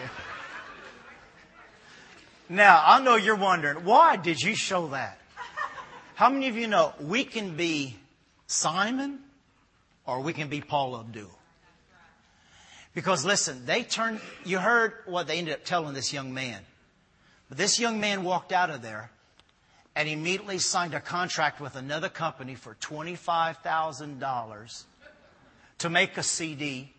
one. 0.01 0.37
Now, 2.51 2.83
I 2.85 3.01
know 3.01 3.15
you're 3.15 3.37
wondering, 3.37 3.85
why 3.85 4.17
did 4.17 4.43
you 4.43 4.57
show 4.57 4.89
that? 4.89 5.21
How 6.17 6.29
many 6.29 6.49
of 6.49 6.57
you 6.57 6.67
know 6.67 6.93
we 7.01 7.23
can 7.23 7.57
be 7.57 7.97
Simon 8.49 9.21
or 10.05 10.21
we 10.21 10.33
can 10.33 10.49
be 10.49 10.61
Paula 10.61 10.99
Abdul? 11.01 11.31
Because 12.93 13.25
listen, 13.25 13.67
they 13.67 13.85
turned, 13.85 14.21
you 14.45 14.59
heard 14.59 14.95
what 15.07 15.29
they 15.29 15.39
ended 15.39 15.55
up 15.55 15.65
telling 15.65 15.95
this 15.95 16.13
young 16.13 16.35
man. 16.35 16.61
But 17.49 17.57
this 17.57 17.79
young 17.79 18.01
man 18.01 18.25
walked 18.25 18.51
out 18.51 18.69
of 18.69 18.83
there 18.83 19.13
and 19.95 20.09
immediately 20.09 20.59
signed 20.59 20.93
a 20.93 21.01
contract 21.01 21.61
with 21.61 21.77
another 21.77 22.09
company 22.09 22.57
for 22.57 22.75
$25,000 22.75 24.85
to 25.79 25.89
make 25.89 26.17
a 26.17 26.25
CD. 26.25 26.93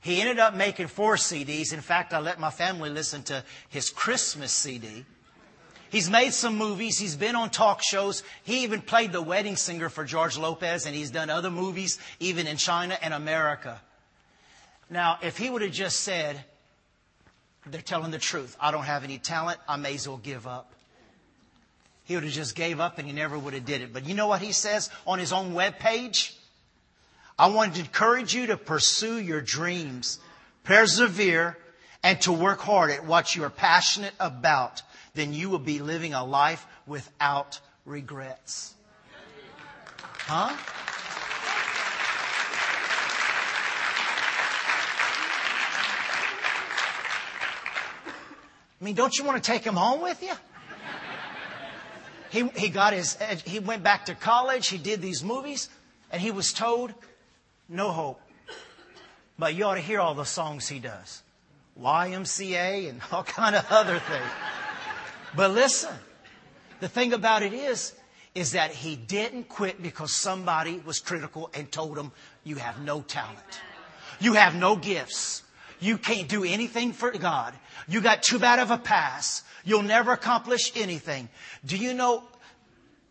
He 0.00 0.20
ended 0.20 0.38
up 0.38 0.54
making 0.54 0.86
four 0.86 1.16
CDs. 1.16 1.72
In 1.72 1.80
fact, 1.80 2.12
I 2.12 2.20
let 2.20 2.38
my 2.38 2.50
family 2.50 2.90
listen 2.90 3.22
to 3.24 3.44
his 3.68 3.90
Christmas 3.90 4.52
CD. 4.52 5.04
He's 5.90 6.10
made 6.10 6.32
some 6.34 6.56
movies. 6.56 6.98
He's 6.98 7.16
been 7.16 7.34
on 7.34 7.50
talk 7.50 7.82
shows. 7.82 8.22
He 8.44 8.62
even 8.62 8.82
played 8.82 9.12
the 9.12 9.22
wedding 9.22 9.56
singer 9.56 9.88
for 9.88 10.04
George 10.04 10.36
Lopez, 10.36 10.86
and 10.86 10.94
he's 10.94 11.10
done 11.10 11.30
other 11.30 11.50
movies, 11.50 11.98
even 12.20 12.46
in 12.46 12.58
China 12.58 12.96
and 13.00 13.14
America. 13.14 13.80
Now, 14.90 15.18
if 15.22 15.36
he 15.36 15.50
would 15.50 15.62
have 15.62 15.72
just 15.72 16.00
said, 16.00 16.44
they're 17.66 17.80
telling 17.80 18.10
the 18.10 18.18
truth. 18.18 18.56
I 18.60 18.70
don't 18.70 18.84
have 18.84 19.04
any 19.04 19.18
talent. 19.18 19.58
I 19.68 19.76
may 19.76 19.94
as 19.94 20.06
well 20.06 20.18
give 20.18 20.46
up. 20.46 20.72
He 22.04 22.14
would 22.14 22.24
have 22.24 22.32
just 22.32 22.54
gave 22.54 22.80
up 22.80 22.98
and 22.98 23.06
he 23.06 23.12
never 23.12 23.38
would 23.38 23.52
have 23.52 23.66
did 23.66 23.82
it. 23.82 23.92
But 23.92 24.06
you 24.06 24.14
know 24.14 24.28
what 24.28 24.40
he 24.40 24.52
says 24.52 24.88
on 25.06 25.18
his 25.18 25.32
own 25.32 25.52
web 25.52 25.78
page? 25.78 26.37
I 27.38 27.48
want 27.48 27.74
to 27.74 27.80
encourage 27.80 28.34
you 28.34 28.48
to 28.48 28.56
pursue 28.56 29.20
your 29.20 29.40
dreams, 29.40 30.18
persevere, 30.64 31.56
and 32.02 32.20
to 32.22 32.32
work 32.32 32.60
hard 32.60 32.90
at 32.90 33.04
what 33.04 33.36
you 33.36 33.44
are 33.44 33.50
passionate 33.50 34.14
about. 34.18 34.82
Then 35.14 35.32
you 35.32 35.48
will 35.48 35.60
be 35.60 35.78
living 35.78 36.14
a 36.14 36.24
life 36.24 36.66
without 36.86 37.60
regrets. 37.84 38.74
Huh? 40.02 40.56
I 48.80 48.84
mean, 48.84 48.94
don't 48.94 49.16
you 49.16 49.24
want 49.24 49.42
to 49.42 49.50
take 49.50 49.64
him 49.64 49.74
home 49.74 50.00
with 50.00 50.22
you? 50.22 50.32
He, 52.30 52.46
he 52.56 52.68
got 52.68 52.92
his, 52.92 53.16
he 53.44 53.58
went 53.58 53.82
back 53.82 54.06
to 54.06 54.14
college, 54.14 54.68
he 54.68 54.76
did 54.76 55.00
these 55.00 55.24
movies, 55.24 55.68
and 56.12 56.20
he 56.20 56.30
was 56.30 56.52
told, 56.52 56.92
no 57.68 57.90
hope. 57.90 58.20
But 59.38 59.54
you 59.54 59.64
ought 59.64 59.74
to 59.74 59.80
hear 59.80 60.00
all 60.00 60.14
the 60.14 60.24
songs 60.24 60.68
he 60.68 60.78
does. 60.78 61.22
YMCA 61.80 62.88
and 62.88 63.00
all 63.12 63.22
kind 63.22 63.54
of 63.54 63.64
other 63.70 63.98
things. 63.98 64.30
But 65.36 65.52
listen, 65.52 65.94
the 66.80 66.88
thing 66.88 67.12
about 67.12 67.42
it 67.42 67.52
is, 67.52 67.94
is 68.34 68.52
that 68.52 68.70
he 68.70 68.96
didn't 68.96 69.48
quit 69.48 69.82
because 69.82 70.12
somebody 70.12 70.82
was 70.84 70.98
critical 70.98 71.50
and 71.54 71.70
told 71.70 71.98
him, 71.98 72.12
you 72.44 72.56
have 72.56 72.80
no 72.82 73.00
talent. 73.02 73.60
You 74.20 74.34
have 74.34 74.54
no 74.54 74.76
gifts. 74.76 75.42
You 75.80 75.98
can't 75.98 76.28
do 76.28 76.44
anything 76.44 76.92
for 76.92 77.10
God. 77.12 77.54
You 77.86 78.00
got 78.00 78.22
too 78.22 78.38
bad 78.38 78.58
of 78.58 78.70
a 78.70 78.78
pass. 78.78 79.42
You'll 79.64 79.82
never 79.82 80.12
accomplish 80.12 80.72
anything. 80.74 81.28
Do 81.64 81.76
you 81.76 81.94
know 81.94 82.24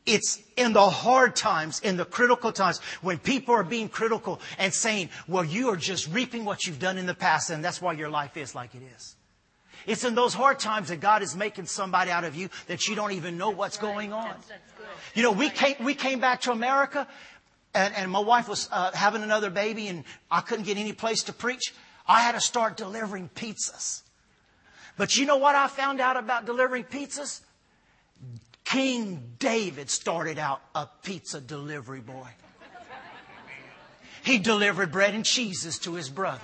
it's 0.08 0.42
in 0.56 0.74
the 0.74 0.90
hard 0.90 1.36
times, 1.36 1.82
in 1.82 1.98
the 1.98 2.06
critical 2.06 2.52
times, 2.52 2.80
when 3.02 3.20
people 3.20 3.54
are 3.54 3.64
being 3.64 3.90
critical 3.90 4.40
and 4.58 4.74
saying, 4.74 5.10
well, 5.28 5.44
you 5.44 5.70
are 5.70 5.76
just 5.76 6.12
reaping 6.12 6.46
what 6.46 6.66
you've 6.66 6.80
done 6.80 6.98
in 6.98 7.06
the 7.06 7.14
past, 7.14 7.50
and 7.50 7.64
that's 7.64 7.82
why 7.82 7.94
your 7.94 8.10
life 8.10 8.38
is 8.38 8.56
like 8.56 8.74
it 8.74 8.82
is. 8.96 9.16
It's 9.86 10.04
in 10.04 10.16
those 10.16 10.34
hard 10.34 10.60
times 10.60 10.90
that 10.90 11.00
God 11.00 11.22
is 11.22 11.36
making 11.36 11.66
somebody 11.66 12.10
out 12.10 12.24
of 12.24 12.36
you 12.36 12.50
that 12.68 12.88
you 12.88 12.96
don't 12.96 13.12
even 13.12 13.38
know 13.38 13.52
what's 13.52 13.78
going 13.78 14.12
on. 14.12 14.34
You 15.14 15.24
know, 15.24 15.32
we 15.32 15.50
came, 15.50 15.76
we 15.82 15.94
came 15.94 16.20
back 16.20 16.42
to 16.42 16.52
America, 16.52 17.08
and, 17.74 17.94
and 17.96 18.12
my 18.12 18.20
wife 18.20 18.50
was 18.50 18.68
uh, 18.72 18.92
having 18.92 19.24
another 19.24 19.50
baby, 19.50 19.88
and 19.88 20.04
I 20.32 20.42
couldn't 20.42 20.66
get 20.66 20.78
any 20.78 20.94
place 20.94 21.24
to 21.24 21.34
preach. 21.34 21.74
I 22.08 22.22
had 22.22 22.34
to 22.34 22.42
start 22.42 22.78
delivering 22.78 23.30
pizzas. 23.36 24.04
But 24.98 25.16
you 25.18 25.26
know 25.26 25.38
what 25.38 25.56
I 25.56 25.68
found 25.68 26.02
out 26.02 26.18
about 26.18 26.46
delivering 26.46 26.86
pizzas? 26.86 27.42
King 28.72 29.36
David 29.40 29.90
started 29.90 30.38
out 30.38 30.62
a 30.76 30.88
pizza 31.02 31.40
delivery 31.40 32.02
boy. 32.02 32.28
He 34.24 34.40
delivered 34.40 34.92
bread 34.92 35.16
and 35.16 35.24
cheeses 35.24 35.80
to 35.80 35.94
his 35.94 36.10
brother. 36.10 36.44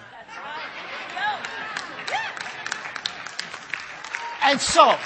And 4.41 4.61
so, 4.61 4.97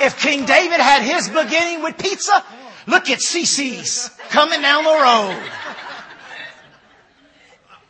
if 0.00 0.20
King 0.20 0.44
David 0.44 0.78
had 0.78 1.02
his 1.02 1.28
beginning 1.28 1.82
with 1.82 1.98
pizza, 1.98 2.44
look 2.86 3.10
at 3.10 3.18
CiCi's 3.18 4.10
coming 4.30 4.62
down 4.62 4.84
the 4.84 4.90
road. 4.90 5.50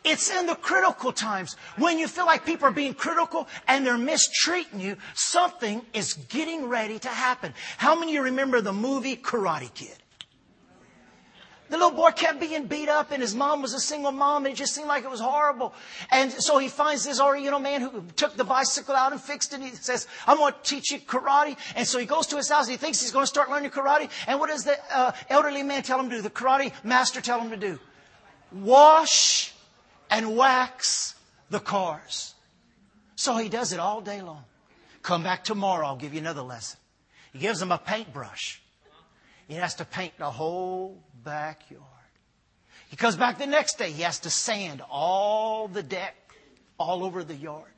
It's 0.05 0.29
in 0.29 0.45
the 0.45 0.53
critical 0.53 1.11
times 1.11 1.55
when 1.77 1.97
you 1.97 2.07
feel 2.07 2.27
like 2.27 2.45
people 2.45 2.67
are 2.67 2.71
being 2.71 2.93
critical 2.93 3.47
and 3.67 3.83
they're 3.83 3.97
mistreating 3.97 4.79
you. 4.79 4.97
Something 5.15 5.81
is 5.93 6.13
getting 6.29 6.69
ready 6.69 6.99
to 6.99 7.09
happen. 7.09 7.55
How 7.77 7.95
many 7.95 8.11
of 8.11 8.15
you 8.15 8.21
remember 8.21 8.61
the 8.61 8.71
movie 8.71 9.17
Karate 9.17 9.73
Kid? 9.73 9.97
The 11.69 11.77
little 11.77 11.97
boy 11.97 12.11
kept 12.11 12.39
being 12.39 12.67
beat 12.67 12.87
up 12.87 13.09
and 13.09 13.19
his 13.19 13.33
mom 13.33 13.63
was 13.63 13.73
a 13.73 13.79
single 13.79 14.11
mom 14.11 14.45
and 14.45 14.53
it 14.53 14.55
just 14.55 14.75
seemed 14.75 14.87
like 14.87 15.03
it 15.03 15.09
was 15.09 15.19
horrible. 15.19 15.73
And 16.11 16.31
so 16.31 16.59
he 16.59 16.67
finds 16.67 17.03
this 17.03 17.19
Oriental 17.19 17.59
man 17.59 17.81
who 17.81 18.03
took 18.15 18.37
the 18.37 18.43
bicycle 18.43 18.93
out 18.93 19.11
and 19.11 19.19
fixed 19.19 19.53
it. 19.53 19.55
And 19.55 19.63
he 19.63 19.71
says, 19.71 20.07
I'm 20.27 20.37
going 20.37 20.53
to 20.53 20.59
teach 20.61 20.91
you 20.91 20.99
karate. 20.99 21.57
And 21.75 21.87
so 21.87 21.97
he 21.97 22.05
goes 22.05 22.27
to 22.27 22.37
his 22.37 22.47
house 22.47 22.67
and 22.67 22.73
he 22.73 22.77
thinks 22.77 23.01
he's 23.01 23.09
going 23.09 23.23
to 23.23 23.27
start 23.27 23.49
learning 23.49 23.71
karate. 23.71 24.11
And 24.27 24.39
what 24.39 24.51
does 24.51 24.65
the 24.65 24.77
uh, 24.93 25.13
elderly 25.29 25.63
man 25.63 25.81
tell 25.81 25.99
him 25.99 26.11
to 26.11 26.17
do? 26.17 26.21
The 26.21 26.29
karate 26.29 26.71
master 26.83 27.21
tell 27.21 27.41
him 27.41 27.49
to 27.49 27.57
do? 27.57 27.79
Wash 28.51 29.54
and 30.09 30.35
wax 30.35 31.15
the 31.49 31.59
cars. 31.59 32.35
So 33.15 33.37
he 33.37 33.49
does 33.49 33.73
it 33.73 33.79
all 33.79 34.01
day 34.01 34.21
long. 34.21 34.43
Come 35.01 35.23
back 35.23 35.43
tomorrow, 35.43 35.87
I'll 35.87 35.95
give 35.95 36.13
you 36.13 36.19
another 36.19 36.41
lesson. 36.41 36.79
He 37.31 37.39
gives 37.39 37.59
them 37.59 37.71
a 37.71 37.77
paintbrush. 37.77 38.61
He 39.47 39.55
has 39.55 39.75
to 39.75 39.85
paint 39.85 40.13
the 40.17 40.31
whole 40.31 41.03
backyard. 41.23 41.83
He 42.89 42.95
comes 42.95 43.15
back 43.15 43.37
the 43.37 43.47
next 43.47 43.77
day, 43.77 43.91
he 43.91 44.03
has 44.03 44.19
to 44.19 44.29
sand 44.29 44.81
all 44.89 45.67
the 45.67 45.83
deck 45.83 46.15
all 46.79 47.03
over 47.03 47.23
the 47.23 47.35
yard. 47.35 47.71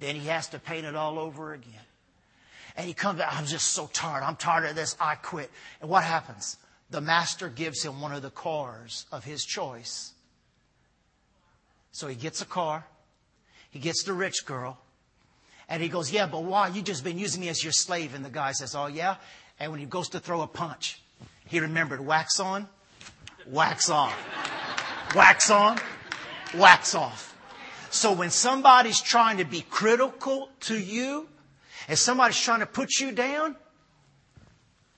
Then 0.00 0.14
he 0.14 0.28
has 0.28 0.48
to 0.48 0.58
paint 0.58 0.86
it 0.86 0.94
all 0.94 1.18
over 1.18 1.52
again. 1.52 1.72
And 2.76 2.86
he 2.86 2.94
comes 2.94 3.18
back, 3.18 3.36
I'm 3.36 3.46
just 3.46 3.68
so 3.68 3.88
tired. 3.92 4.22
I'm 4.22 4.36
tired 4.36 4.70
of 4.70 4.76
this. 4.76 4.96
I 5.00 5.16
quit. 5.16 5.50
And 5.80 5.90
what 5.90 6.04
happens? 6.04 6.56
The 6.90 7.00
master 7.00 7.48
gives 7.48 7.82
him 7.82 8.00
one 8.00 8.12
of 8.12 8.22
the 8.22 8.30
cars 8.30 9.06
of 9.10 9.24
his 9.24 9.44
choice 9.44 10.12
so 11.92 12.06
he 12.06 12.14
gets 12.14 12.42
a 12.42 12.46
car. 12.46 12.86
He 13.70 13.78
gets 13.78 14.02
the 14.04 14.12
rich 14.12 14.44
girl. 14.46 14.78
And 15.68 15.82
he 15.82 15.88
goes, 15.88 16.10
yeah, 16.10 16.26
but 16.26 16.44
why? 16.44 16.68
You 16.68 16.80
just 16.80 17.04
been 17.04 17.18
using 17.18 17.40
me 17.42 17.48
as 17.48 17.62
your 17.62 17.72
slave. 17.72 18.14
And 18.14 18.24
the 18.24 18.30
guy 18.30 18.52
says, 18.52 18.74
oh 18.74 18.86
yeah? 18.86 19.16
And 19.60 19.70
when 19.70 19.80
he 19.80 19.86
goes 19.86 20.08
to 20.10 20.20
throw 20.20 20.40
a 20.42 20.46
punch, 20.46 21.02
he 21.46 21.60
remembered 21.60 22.04
wax 22.04 22.40
on, 22.40 22.68
wax 23.46 23.90
off. 23.90 24.14
wax 25.14 25.50
on, 25.50 25.78
wax 26.54 26.94
off. 26.94 27.34
So 27.90 28.12
when 28.12 28.30
somebody's 28.30 29.00
trying 29.00 29.38
to 29.38 29.44
be 29.44 29.62
critical 29.62 30.50
to 30.60 30.78
you, 30.78 31.26
and 31.88 31.98
somebody's 31.98 32.40
trying 32.40 32.60
to 32.60 32.66
put 32.66 33.00
you 33.00 33.12
down, 33.12 33.56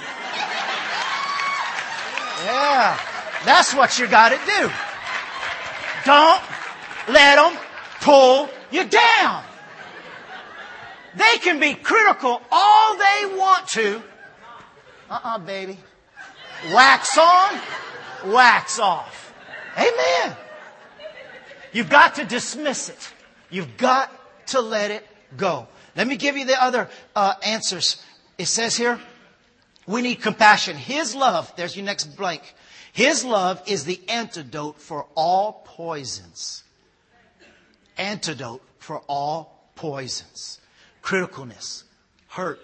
yeah, 2.44 2.98
that's 3.44 3.74
what 3.74 3.98
you 3.98 4.06
got 4.06 4.30
to 4.30 4.38
do. 4.46 4.70
Don't 6.04 6.42
let 7.08 7.36
them 7.36 7.58
pull 8.00 8.48
you 8.70 8.84
down. 8.84 9.44
They 11.16 11.38
can 11.38 11.58
be 11.58 11.74
critical 11.74 12.40
all 12.50 12.96
they 12.96 13.36
want 13.36 13.66
to. 13.68 14.02
Uh-uh, 15.10 15.38
baby. 15.38 15.78
Wax 16.72 17.16
on, 17.16 17.60
wax 18.26 18.78
off. 18.78 19.34
Amen. 19.76 20.36
You've 21.72 21.90
got 21.90 22.16
to 22.16 22.24
dismiss 22.24 22.88
it. 22.88 23.12
You've 23.50 23.76
got 23.76 24.12
to 24.48 24.60
let 24.60 24.90
it 24.90 25.06
go. 25.36 25.66
Let 25.96 26.06
me 26.06 26.16
give 26.16 26.36
you 26.36 26.44
the 26.44 26.62
other 26.62 26.88
uh, 27.16 27.34
answers. 27.42 28.02
It 28.36 28.46
says 28.46 28.76
here, 28.76 29.00
we 29.86 30.02
need 30.02 30.16
compassion. 30.16 30.76
His 30.76 31.14
love, 31.14 31.52
there's 31.56 31.76
your 31.76 31.84
next 31.84 32.16
blank. 32.16 32.54
His 32.98 33.24
love 33.24 33.62
is 33.64 33.84
the 33.84 34.00
antidote 34.08 34.80
for 34.80 35.06
all 35.14 35.62
poisons. 35.64 36.64
Antidote 37.96 38.60
for 38.78 38.98
all 39.06 39.70
poisons. 39.76 40.58
Criticalness, 41.00 41.84
hurt, 42.26 42.58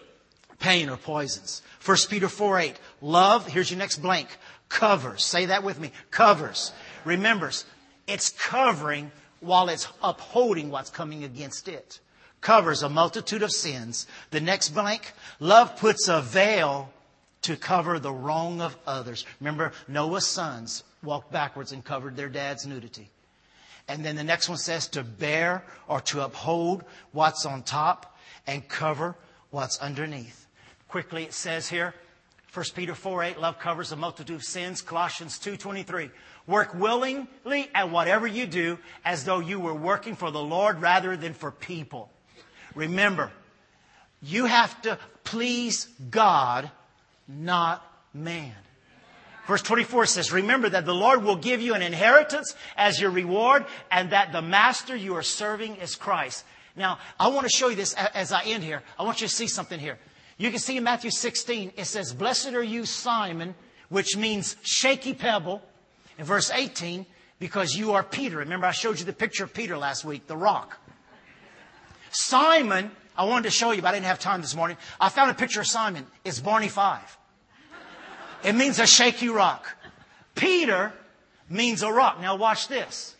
pain, 0.58 0.88
or 0.88 0.96
poisons. 0.96 1.62
1 1.84 1.96
Peter 2.10 2.26
4 2.26 2.58
8. 2.58 2.80
Love, 3.00 3.46
here's 3.46 3.70
your 3.70 3.78
next 3.78 4.02
blank, 4.02 4.26
covers. 4.68 5.22
Say 5.22 5.46
that 5.46 5.62
with 5.62 5.78
me. 5.78 5.92
Covers. 6.10 6.72
Remembers, 7.04 7.64
it's 8.08 8.30
covering 8.30 9.12
while 9.38 9.68
it's 9.68 9.86
upholding 10.02 10.68
what's 10.68 10.90
coming 10.90 11.22
against 11.22 11.68
it. 11.68 12.00
Covers 12.40 12.82
a 12.82 12.88
multitude 12.88 13.44
of 13.44 13.52
sins. 13.52 14.08
The 14.32 14.40
next 14.40 14.70
blank, 14.70 15.12
love 15.38 15.76
puts 15.76 16.08
a 16.08 16.20
veil 16.20 16.92
to 17.44 17.56
cover 17.56 17.98
the 17.98 18.12
wrong 18.12 18.60
of 18.60 18.76
others. 18.86 19.24
Remember, 19.40 19.72
Noah's 19.86 20.26
sons 20.26 20.82
walked 21.02 21.30
backwards 21.30 21.72
and 21.72 21.84
covered 21.84 22.16
their 22.16 22.28
dad's 22.28 22.66
nudity. 22.66 23.10
And 23.86 24.04
then 24.04 24.16
the 24.16 24.24
next 24.24 24.48
one 24.48 24.56
says 24.58 24.88
to 24.88 25.02
bear 25.02 25.62
or 25.86 26.00
to 26.02 26.24
uphold 26.24 26.84
what's 27.12 27.44
on 27.44 27.62
top 27.62 28.16
and 28.46 28.66
cover 28.66 29.14
what's 29.50 29.78
underneath. 29.78 30.46
Quickly, 30.88 31.24
it 31.24 31.34
says 31.34 31.68
here, 31.68 31.94
1 32.54 32.64
Peter 32.74 32.94
4 32.94 33.24
8, 33.24 33.40
love 33.40 33.58
covers 33.58 33.92
a 33.92 33.96
multitude 33.96 34.36
of 34.36 34.42
sins. 34.42 34.80
Colossians 34.80 35.38
2 35.38 35.56
23, 35.56 36.10
work 36.46 36.72
willingly 36.74 37.68
at 37.74 37.90
whatever 37.90 38.26
you 38.26 38.46
do 38.46 38.78
as 39.04 39.24
though 39.24 39.40
you 39.40 39.60
were 39.60 39.74
working 39.74 40.14
for 40.14 40.30
the 40.30 40.42
Lord 40.42 40.80
rather 40.80 41.16
than 41.16 41.34
for 41.34 41.50
people. 41.50 42.10
Remember, 42.74 43.30
You 44.22 44.46
have 44.46 44.80
to 44.82 44.98
please 45.24 45.88
God, 46.10 46.70
not 47.28 47.84
man. 48.12 48.54
Verse 49.46 49.62
24 49.62 50.06
says, 50.06 50.32
Remember 50.32 50.68
that 50.68 50.86
the 50.86 50.94
Lord 50.94 51.22
will 51.22 51.36
give 51.36 51.60
you 51.60 51.74
an 51.74 51.82
inheritance 51.82 52.54
as 52.76 53.00
your 53.00 53.10
reward, 53.10 53.66
and 53.90 54.10
that 54.10 54.32
the 54.32 54.40
master 54.40 54.96
you 54.96 55.14
are 55.16 55.22
serving 55.22 55.76
is 55.76 55.96
Christ. 55.96 56.44
Now, 56.76 56.98
I 57.20 57.28
want 57.28 57.44
to 57.44 57.50
show 57.50 57.68
you 57.68 57.76
this 57.76 57.94
as 57.94 58.32
I 58.32 58.42
end 58.44 58.64
here. 58.64 58.82
I 58.98 59.04
want 59.04 59.20
you 59.20 59.28
to 59.28 59.34
see 59.34 59.46
something 59.46 59.78
here. 59.78 59.98
You 60.38 60.50
can 60.50 60.58
see 60.58 60.76
in 60.76 60.84
Matthew 60.84 61.10
16, 61.10 61.72
it 61.76 61.84
says, 61.84 62.12
Blessed 62.12 62.54
are 62.54 62.62
you, 62.62 62.86
Simon, 62.86 63.54
which 63.88 64.16
means 64.16 64.56
shaky 64.62 65.14
pebble. 65.14 65.62
In 66.18 66.24
verse 66.24 66.50
18, 66.50 67.06
because 67.38 67.74
you 67.74 67.92
are 67.92 68.02
Peter. 68.02 68.38
Remember, 68.38 68.66
I 68.66 68.72
showed 68.72 68.98
you 68.98 69.04
the 69.04 69.12
picture 69.12 69.44
of 69.44 69.52
Peter 69.52 69.76
last 69.76 70.04
week, 70.04 70.26
the 70.26 70.36
rock. 70.36 70.78
Simon, 72.10 72.90
I 73.16 73.24
wanted 73.24 73.44
to 73.44 73.50
show 73.50 73.70
you, 73.70 73.82
but 73.82 73.88
I 73.88 73.92
didn't 73.92 74.06
have 74.06 74.18
time 74.18 74.40
this 74.40 74.56
morning. 74.56 74.76
I 75.00 75.08
found 75.08 75.30
a 75.30 75.34
picture 75.34 75.60
of 75.60 75.66
Simon. 75.66 76.06
It's 76.24 76.40
Barney 76.40 76.68
5. 76.68 77.18
It 78.44 78.54
means 78.54 78.78
a 78.78 78.86
shaky 78.86 79.28
rock. 79.28 79.66
Peter 80.34 80.92
means 81.48 81.82
a 81.82 81.92
rock. 81.92 82.20
Now 82.20 82.36
watch 82.36 82.68
this. 82.68 83.14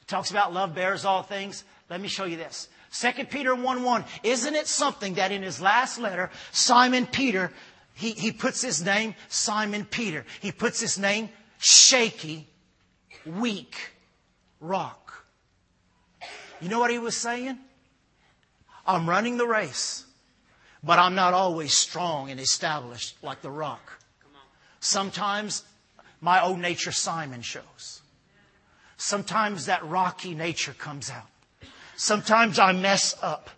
It 0.00 0.08
talks 0.08 0.30
about 0.30 0.52
love 0.54 0.74
bears 0.74 1.04
all 1.04 1.22
things. 1.22 1.64
Let 1.90 2.00
me 2.00 2.08
show 2.08 2.24
you 2.24 2.36
this. 2.36 2.68
2 2.92 3.24
Peter 3.24 3.54
1 3.54 3.82
1. 3.82 4.04
Isn't 4.22 4.54
it 4.54 4.66
something 4.66 5.14
that 5.14 5.32
in 5.32 5.42
his 5.42 5.60
last 5.60 5.98
letter, 5.98 6.30
Simon 6.52 7.06
Peter, 7.06 7.50
he, 7.94 8.12
he 8.12 8.32
puts 8.32 8.62
his 8.62 8.82
name 8.84 9.14
Simon 9.28 9.84
Peter. 9.84 10.24
He 10.40 10.52
puts 10.52 10.80
his 10.80 10.98
name 10.98 11.28
shaky, 11.58 12.46
weak 13.26 13.76
rock. 14.60 15.24
You 16.60 16.68
know 16.68 16.78
what 16.78 16.90
he 16.90 16.98
was 16.98 17.16
saying? 17.16 17.58
I'm 18.86 19.08
running 19.08 19.36
the 19.36 19.46
race, 19.46 20.04
but 20.82 20.98
I'm 20.98 21.14
not 21.14 21.34
always 21.34 21.72
strong 21.72 22.30
and 22.30 22.40
established 22.40 23.22
like 23.22 23.42
the 23.42 23.50
rock. 23.50 24.00
Sometimes 24.80 25.62
my 26.20 26.42
old 26.42 26.58
nature 26.58 26.92
Simon 26.92 27.42
shows. 27.42 28.02
Sometimes 28.96 29.66
that 29.66 29.84
rocky 29.84 30.34
nature 30.34 30.72
comes 30.72 31.10
out. 31.10 31.26
Sometimes 31.96 32.58
I 32.58 32.72
mess 32.72 33.16
up. 33.22 33.50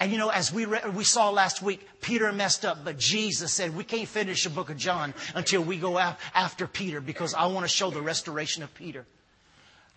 And 0.00 0.10
you 0.10 0.16
know, 0.16 0.30
as 0.30 0.52
we, 0.52 0.64
re- 0.64 0.80
we 0.94 1.04
saw 1.04 1.28
last 1.28 1.60
week, 1.60 1.86
Peter 2.00 2.32
messed 2.32 2.64
up, 2.64 2.78
but 2.84 2.98
Jesus 2.98 3.52
said, 3.52 3.76
we 3.76 3.84
can't 3.84 4.08
finish 4.08 4.44
the 4.44 4.50
book 4.50 4.70
of 4.70 4.78
John 4.78 5.12
until 5.34 5.62
we 5.62 5.76
go 5.76 5.98
af- 5.98 6.18
after 6.34 6.66
Peter 6.66 7.02
because 7.02 7.34
I 7.34 7.46
want 7.46 7.64
to 7.64 7.68
show 7.68 7.90
the 7.90 8.00
restoration 8.00 8.62
of 8.62 8.72
Peter. 8.74 9.04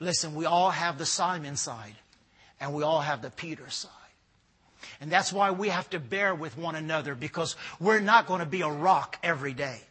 Listen, 0.01 0.35
we 0.35 0.45
all 0.45 0.71
have 0.71 0.97
the 0.97 1.05
Simon 1.05 1.55
side 1.55 1.95
and 2.59 2.73
we 2.73 2.83
all 2.83 2.99
have 2.99 3.21
the 3.21 3.29
Peter 3.29 3.69
side. 3.69 3.91
And 5.01 5.11
that's 5.11 5.33
why 5.33 5.51
we 5.51 5.69
have 5.69 5.89
to 5.91 5.99
bear 5.99 6.33
with 6.35 6.57
one 6.57 6.75
another 6.75 7.15
because 7.15 7.55
we're 7.79 7.99
not 7.99 8.27
going 8.27 8.39
to 8.39 8.45
be 8.45 8.61
a 8.61 8.69
rock 8.69 9.17
every 9.23 9.53
day. 9.53 9.81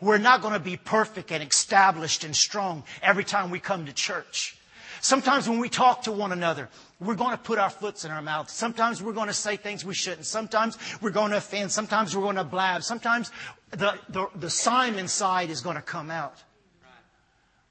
We're 0.00 0.18
not 0.18 0.42
going 0.42 0.54
to 0.54 0.60
be 0.60 0.76
perfect 0.76 1.32
and 1.32 1.42
established 1.42 2.24
and 2.24 2.36
strong 2.36 2.84
every 3.02 3.24
time 3.24 3.50
we 3.50 3.60
come 3.60 3.86
to 3.86 3.92
church. 3.92 4.56
Sometimes 5.00 5.48
when 5.48 5.58
we 5.58 5.68
talk 5.68 6.02
to 6.02 6.12
one 6.12 6.32
another, 6.32 6.68
we're 7.00 7.14
going 7.14 7.30
to 7.30 7.38
put 7.38 7.58
our 7.58 7.70
foots 7.70 8.04
in 8.04 8.10
our 8.10 8.20
mouth. 8.20 8.50
Sometimes 8.50 9.02
we're 9.02 9.12
going 9.12 9.28
to 9.28 9.34
say 9.34 9.56
things 9.56 9.84
we 9.84 9.94
shouldn't. 9.94 10.26
Sometimes 10.26 10.76
we're 11.00 11.10
going 11.10 11.30
to 11.30 11.36
offend. 11.36 11.70
Sometimes 11.70 12.16
we're 12.16 12.22
going 12.22 12.36
to 12.36 12.44
blab. 12.44 12.82
Sometimes 12.82 13.30
the, 13.70 13.96
the, 14.08 14.26
the 14.34 14.50
Simon 14.50 15.06
side 15.06 15.50
is 15.50 15.60
going 15.60 15.76
to 15.76 15.82
come 15.82 16.10
out. 16.10 16.42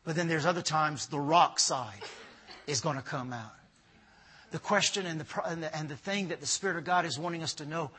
But 0.05 0.15
then 0.15 0.29
there's 0.29 0.45
other 0.45 0.61
times 0.61 1.07
the 1.07 1.19
rock 1.19 1.59
side 1.59 2.01
is 2.65 2.79
going 2.79 2.95
to 2.95 3.01
come 3.01 3.33
out. 3.33 3.56
The 4.51 4.59
question 4.59 5.05
and 5.05 5.19
the, 5.19 5.41
and 5.45 5.63
the, 5.63 5.75
and 5.75 5.89
the 5.89 5.95
thing 5.95 6.29
that 6.29 6.39
the 6.39 6.47
Spirit 6.47 6.77
of 6.77 6.85
God 6.85 7.05
is 7.05 7.19
wanting 7.19 7.43
us 7.43 7.53
to 7.55 7.65
know 7.65 7.91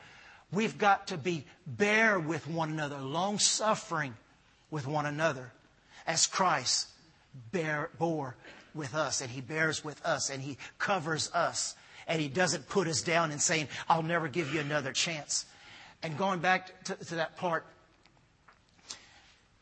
We've 0.51 0.77
got 0.77 1.07
to 1.07 1.17
be 1.17 1.45
bear 1.67 2.19
with 2.19 2.47
one 2.47 2.71
another, 2.71 2.97
long 2.97 3.37
suffering 3.37 4.15
with 4.71 4.87
one 4.87 5.05
another, 5.05 5.51
as 6.07 6.25
Christ 6.25 6.87
bear, 7.51 7.91
bore 7.99 8.35
with 8.73 8.95
us, 8.95 9.21
and 9.21 9.29
He 9.29 9.41
bears 9.41 9.83
with 9.83 10.03
us, 10.03 10.29
and 10.31 10.41
He 10.41 10.57
covers 10.79 11.29
us, 11.33 11.75
and 12.07 12.19
He 12.19 12.27
doesn't 12.27 12.67
put 12.67 12.87
us 12.87 13.01
down 13.01 13.31
and 13.31 13.39
saying, 13.39 13.67
I'll 13.87 14.01
never 14.01 14.27
give 14.27 14.53
you 14.53 14.59
another 14.59 14.91
chance. 14.91 15.45
And 16.01 16.17
going 16.17 16.39
back 16.39 16.83
to, 16.85 16.95
to 16.95 17.15
that 17.15 17.37
part, 17.37 17.65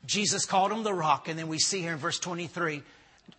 Jesus 0.05 0.45
called 0.45 0.71
him 0.71 0.83
the 0.83 0.93
rock, 0.93 1.27
and 1.27 1.37
then 1.37 1.49
we 1.49 1.59
see 1.59 1.81
here 1.81 1.91
in 1.91 1.97
verse 1.97 2.19
23 2.19 2.81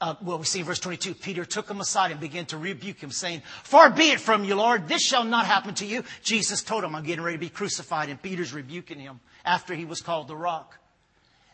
uh, 0.01 0.15
well, 0.23 0.39
we 0.39 0.45
see 0.45 0.61
in 0.61 0.65
verse 0.65 0.79
22, 0.79 1.15
Peter 1.15 1.45
took 1.45 1.69
him 1.69 1.81
aside 1.81 2.13
and 2.13 2.21
began 2.21 2.47
to 2.47 2.59
rebuke 2.59 3.01
him, 3.01 3.11
saying, 3.11 3.43
Far 3.65 3.91
be 3.91 4.11
it 4.11 4.21
from 4.21 4.45
you, 4.45 4.55
Lord, 4.55 4.87
this 4.87 5.03
shall 5.03 5.25
not 5.25 5.47
happen 5.47 5.75
to 5.75 5.87
you. 5.87 6.05
Jesus 6.23 6.63
told 6.63 6.85
him, 6.85 6.95
I'm 6.95 7.05
getting 7.05 7.25
ready 7.25 7.37
to 7.37 7.41
be 7.41 7.49
crucified, 7.49 8.09
and 8.09 8.21
Peter's 8.21 8.53
rebuking 8.53 9.01
him 9.01 9.21
after 9.45 9.75
he 9.75 9.85
was 9.85 10.01
called 10.01 10.29
the 10.29 10.37
rock. 10.37 10.79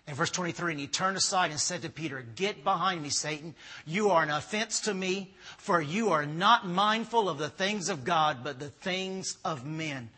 In 0.06 0.14
verse 0.14 0.30
23, 0.30 0.72
and 0.72 0.80
he 0.80 0.86
turned 0.86 1.16
aside 1.16 1.50
and 1.50 1.58
said 1.58 1.80
to 1.82 1.88
Peter, 1.88 2.22
Get 2.36 2.62
behind 2.62 3.02
me, 3.02 3.08
Satan. 3.08 3.54
You 3.86 4.10
are 4.10 4.22
an 4.22 4.28
offense 4.28 4.80
to 4.80 4.92
me, 4.92 5.34
for 5.56 5.80
you 5.80 6.10
are 6.10 6.26
not 6.26 6.66
mindful 6.66 7.30
of 7.30 7.38
the 7.38 7.48
things 7.48 7.88
of 7.88 8.04
God, 8.04 8.38
but 8.44 8.58
the 8.58 8.68
things 8.68 9.38
of 9.46 9.64
men. 9.64 10.10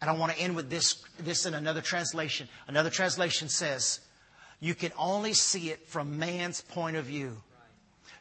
And 0.00 0.08
I 0.08 0.12
want 0.12 0.32
to 0.32 0.38
end 0.38 0.54
with 0.54 0.70
this, 0.70 1.02
this 1.18 1.46
in 1.46 1.54
another 1.54 1.80
translation. 1.80 2.48
Another 2.68 2.90
translation 2.90 3.48
says, 3.48 3.98
You 4.60 4.76
can 4.76 4.92
only 4.96 5.32
see 5.32 5.70
it 5.70 5.88
from 5.88 6.20
man's 6.20 6.60
point 6.60 6.96
of 6.96 7.06
view. 7.06 7.36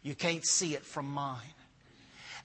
You 0.03 0.15
can't 0.15 0.45
see 0.45 0.73
it 0.73 0.85
from 0.85 1.07
mine. 1.07 1.39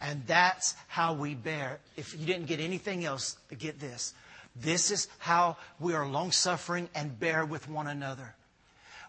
And 0.01 0.27
that's 0.27 0.75
how 0.89 1.15
we 1.15 1.35
bear. 1.35 1.79
If 1.97 2.19
you 2.19 2.27
didn't 2.27 2.47
get 2.47 2.61
anything 2.61 3.05
else, 3.05 3.37
get 3.59 3.81
this. 3.81 4.15
This 4.55 4.91
is 4.91 5.09
how 5.19 5.57
we 5.81 5.95
are 5.95 6.07
long 6.07 6.33
suffering 6.33 6.89
and 6.95 7.19
bear 7.19 7.45
with 7.45 7.69
one 7.69 7.87
another. 7.87 8.35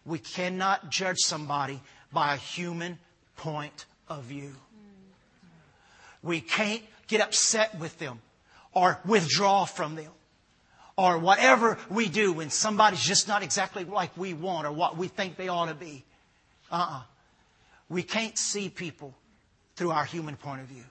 We 0.06 0.20
cannot 0.20 0.90
judge 0.90 1.20
somebody 1.20 1.82
by 2.12 2.34
a 2.34 2.38
human 2.38 3.00
point 3.36 3.86
of 4.08 4.24
view. 4.24 4.56
We 6.24 6.42
can't 6.42 6.84
get 7.08 7.22
upset 7.22 7.78
with 7.80 7.98
them 8.00 8.20
or 8.74 9.00
withdraw 9.06 9.66
from 9.66 9.96
them 9.96 10.12
or 10.98 11.18
whatever 11.18 11.78
we 11.90 12.10
do 12.10 12.34
when 12.34 12.50
somebody's 12.50 13.04
just 13.04 13.28
not 13.28 13.44
exactly 13.44 13.86
like 13.86 14.16
we 14.18 14.34
want 14.34 14.66
or 14.66 14.72
what 14.72 14.98
we 14.98 15.08
think 15.08 15.38
they 15.38 15.48
ought 15.48 15.68
to 15.68 15.76
be. 15.76 16.04
Uh 16.72 16.76
uh-uh. 16.76 16.98
uh 16.98 17.02
we 17.90 18.04
can't 18.04 18.38
see 18.38 18.70
people 18.70 19.14
through 19.76 19.92
our 19.92 20.06
human 20.06 20.36
point 20.36 20.62
of 20.62 20.68
view. 20.68 20.84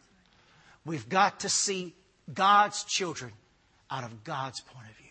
We've 0.84 1.08
got 1.08 1.40
to 1.40 1.48
see 1.48 1.94
God's 2.32 2.84
children 2.84 3.32
out 3.90 4.04
of 4.04 4.24
God's 4.24 4.60
point 4.60 4.88
of 4.88 4.96
view. 4.96 5.06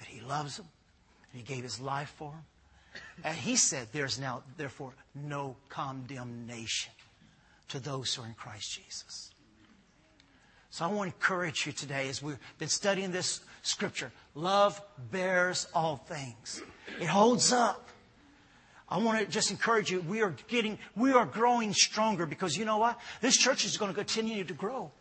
That 0.00 0.08
He 0.08 0.20
loves 0.20 0.56
them, 0.56 0.66
and 1.32 1.40
He 1.40 1.54
gave 1.54 1.62
His 1.62 1.80
life 1.80 2.12
for 2.16 2.32
them. 2.32 2.44
And 3.22 3.36
He 3.36 3.56
said, 3.56 3.88
There's 3.92 4.18
now, 4.18 4.42
therefore, 4.56 4.92
no 5.14 5.56
condemnation 5.68 6.92
to 7.68 7.80
those 7.80 8.14
who 8.14 8.22
are 8.22 8.26
in 8.26 8.34
Christ 8.34 8.72
Jesus. 8.72 9.30
So 10.70 10.84
I 10.84 10.88
want 10.88 11.08
to 11.08 11.16
encourage 11.16 11.66
you 11.66 11.72
today 11.72 12.08
as 12.08 12.20
we've 12.20 12.38
been 12.58 12.68
studying 12.68 13.12
this 13.12 13.40
scripture. 13.62 14.10
Love 14.34 14.82
bears 15.12 15.68
all 15.72 15.96
things. 15.96 16.62
It 17.00 17.06
holds 17.06 17.52
up. 17.52 17.88
I 18.94 18.98
want 18.98 19.18
to 19.18 19.26
just 19.26 19.50
encourage 19.50 19.90
you. 19.90 20.02
We 20.02 20.22
are 20.22 20.36
getting, 20.46 20.78
we 20.94 21.12
are 21.12 21.26
growing 21.26 21.74
stronger 21.74 22.26
because 22.26 22.56
you 22.56 22.64
know 22.64 22.78
what? 22.78 22.96
This 23.20 23.36
church 23.36 23.64
is 23.64 23.76
going 23.76 23.90
to 23.90 23.96
continue 23.96 24.44
to 24.44 24.54
grow. 24.54 24.92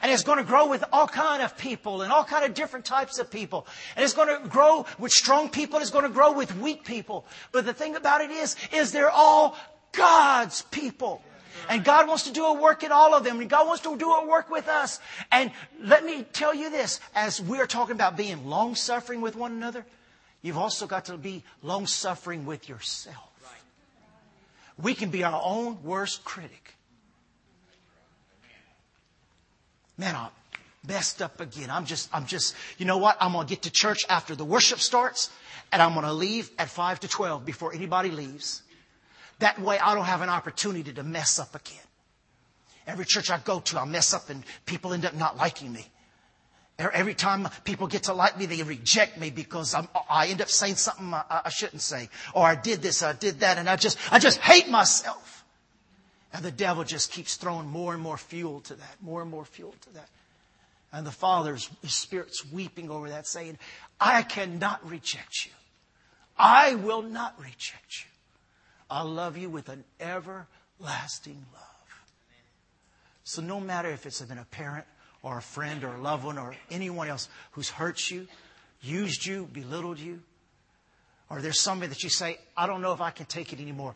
And 0.00 0.10
it's 0.10 0.22
going 0.22 0.38
to 0.38 0.44
grow 0.44 0.66
with 0.66 0.82
all 0.94 1.06
kind 1.06 1.42
of 1.42 1.58
people 1.58 2.00
and 2.00 2.10
all 2.10 2.24
kind 2.24 2.46
of 2.46 2.54
different 2.54 2.86
types 2.86 3.18
of 3.18 3.30
people. 3.30 3.66
And 3.96 4.02
it's 4.02 4.14
going 4.14 4.28
to 4.28 4.48
grow 4.48 4.86
with 4.98 5.12
strong 5.12 5.50
people. 5.50 5.78
It's 5.80 5.90
going 5.90 6.04
to 6.06 6.10
grow 6.10 6.32
with 6.32 6.56
weak 6.56 6.84
people. 6.84 7.26
But 7.52 7.66
the 7.66 7.74
thing 7.74 7.96
about 7.96 8.22
it 8.22 8.30
is, 8.30 8.56
is 8.72 8.92
they're 8.92 9.10
all 9.10 9.58
God's 9.92 10.62
people. 10.62 11.22
And 11.68 11.84
God 11.84 12.08
wants 12.08 12.22
to 12.22 12.32
do 12.32 12.46
a 12.46 12.54
work 12.54 12.82
in 12.82 12.92
all 12.92 13.14
of 13.14 13.24
them. 13.24 13.40
And 13.40 13.50
God 13.50 13.66
wants 13.66 13.82
to 13.82 13.94
do 13.94 14.10
a 14.10 14.26
work 14.26 14.48
with 14.48 14.68
us. 14.68 15.00
And 15.30 15.50
let 15.82 16.02
me 16.06 16.22
tell 16.32 16.54
you 16.54 16.70
this, 16.70 16.98
as 17.14 17.42
we're 17.42 17.66
talking 17.66 17.94
about 17.94 18.16
being 18.16 18.46
long 18.46 18.74
suffering 18.74 19.20
with 19.20 19.36
one 19.36 19.52
another, 19.52 19.84
You've 20.42 20.58
also 20.58 20.86
got 20.86 21.06
to 21.06 21.16
be 21.16 21.44
long 21.62 21.86
suffering 21.86 22.44
with 22.44 22.68
yourself. 22.68 23.30
We 24.80 24.94
can 24.94 25.10
be 25.10 25.22
our 25.22 25.40
own 25.42 25.82
worst 25.84 26.24
critic. 26.24 26.74
Man, 29.96 30.16
I'm 30.16 30.30
messed 30.86 31.22
up 31.22 31.40
again. 31.40 31.70
I'm 31.70 31.84
just, 31.84 32.08
I'm 32.12 32.26
just, 32.26 32.56
you 32.78 32.86
know 32.86 32.98
what? 32.98 33.16
I'm 33.20 33.32
going 33.32 33.46
to 33.46 33.50
get 33.50 33.62
to 33.62 33.70
church 33.70 34.04
after 34.08 34.34
the 34.34 34.44
worship 34.44 34.80
starts 34.80 35.30
and 35.70 35.80
I'm 35.80 35.92
going 35.92 36.06
to 36.06 36.12
leave 36.12 36.50
at 36.58 36.68
5 36.68 37.00
to 37.00 37.08
12 37.08 37.44
before 37.44 37.72
anybody 37.72 38.10
leaves. 38.10 38.62
That 39.38 39.60
way 39.60 39.78
I 39.78 39.94
don't 39.94 40.04
have 40.04 40.22
an 40.22 40.28
opportunity 40.28 40.92
to 40.92 41.02
mess 41.02 41.38
up 41.38 41.54
again. 41.54 41.78
Every 42.86 43.04
church 43.04 43.30
I 43.30 43.38
go 43.38 43.60
to, 43.60 43.80
I 43.80 43.84
mess 43.84 44.12
up 44.12 44.28
and 44.28 44.42
people 44.66 44.92
end 44.92 45.04
up 45.04 45.14
not 45.14 45.36
liking 45.36 45.72
me. 45.72 45.86
Every 46.90 47.14
time 47.14 47.48
people 47.64 47.86
get 47.86 48.04
to 48.04 48.14
like 48.14 48.38
me, 48.38 48.46
they 48.46 48.62
reject 48.62 49.18
me 49.18 49.30
because 49.30 49.74
I'm, 49.74 49.88
i 50.08 50.26
end 50.28 50.40
up 50.40 50.48
saying 50.48 50.76
something 50.76 51.12
I, 51.12 51.42
I, 51.44 51.48
shouldn't 51.50 51.82
say. 51.82 52.08
Or 52.34 52.44
I 52.46 52.54
did 52.54 52.82
this, 52.82 53.02
I 53.02 53.12
did 53.12 53.40
that, 53.40 53.58
and 53.58 53.68
I 53.68 53.76
just, 53.76 53.98
I 54.12 54.18
just 54.18 54.38
hate 54.40 54.68
myself. 54.68 55.44
And 56.32 56.44
the 56.44 56.50
devil 56.50 56.82
just 56.82 57.12
keeps 57.12 57.36
throwing 57.36 57.66
more 57.66 57.92
and 57.92 58.02
more 58.02 58.16
fuel 58.16 58.60
to 58.62 58.74
that, 58.74 58.96
more 59.00 59.20
and 59.20 59.30
more 59.30 59.44
fuel 59.44 59.74
to 59.82 59.94
that. 59.94 60.08
And 60.92 61.06
the 61.06 61.10
Father's 61.10 61.70
his 61.82 61.94
Spirit's 61.94 62.50
weeping 62.50 62.90
over 62.90 63.08
that, 63.10 63.26
saying, 63.26 63.58
I 64.00 64.22
cannot 64.22 64.88
reject 64.88 65.46
you. 65.46 65.52
I 66.38 66.74
will 66.74 67.02
not 67.02 67.38
reject 67.38 68.04
you. 68.04 68.10
I 68.90 69.02
love 69.02 69.36
you 69.36 69.48
with 69.48 69.68
an 69.68 69.84
everlasting 70.00 71.46
love. 71.52 71.72
So 73.24 73.40
no 73.40 73.60
matter 73.60 73.88
if 73.88 74.04
it's 74.04 74.20
been 74.20 74.38
a 74.38 74.44
parent 74.44 74.84
or 75.22 75.38
a 75.38 75.42
friend 75.42 75.84
or 75.84 75.94
a 75.94 76.00
loved 76.00 76.24
one 76.24 76.38
or 76.38 76.54
anyone 76.70 77.08
else 77.08 77.28
who's 77.52 77.70
hurt 77.70 78.10
you, 78.10 78.26
used 78.80 79.24
you, 79.24 79.48
belittled 79.52 79.98
you, 79.98 80.20
or 81.30 81.40
there's 81.40 81.60
somebody 81.60 81.88
that 81.88 82.02
you 82.02 82.10
say, 82.10 82.38
I 82.56 82.66
don't 82.66 82.82
know 82.82 82.92
if 82.92 83.00
I 83.00 83.10
can 83.10 83.26
take 83.26 83.52
it 83.52 83.60
anymore. 83.60 83.94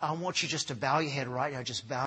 I 0.00 0.12
want 0.12 0.42
you 0.42 0.48
just 0.48 0.68
to 0.68 0.74
bow 0.74 0.98
your 0.98 1.10
head 1.10 1.28
right 1.28 1.52
now. 1.52 1.62
Just 1.62 1.88
bow. 1.88 2.00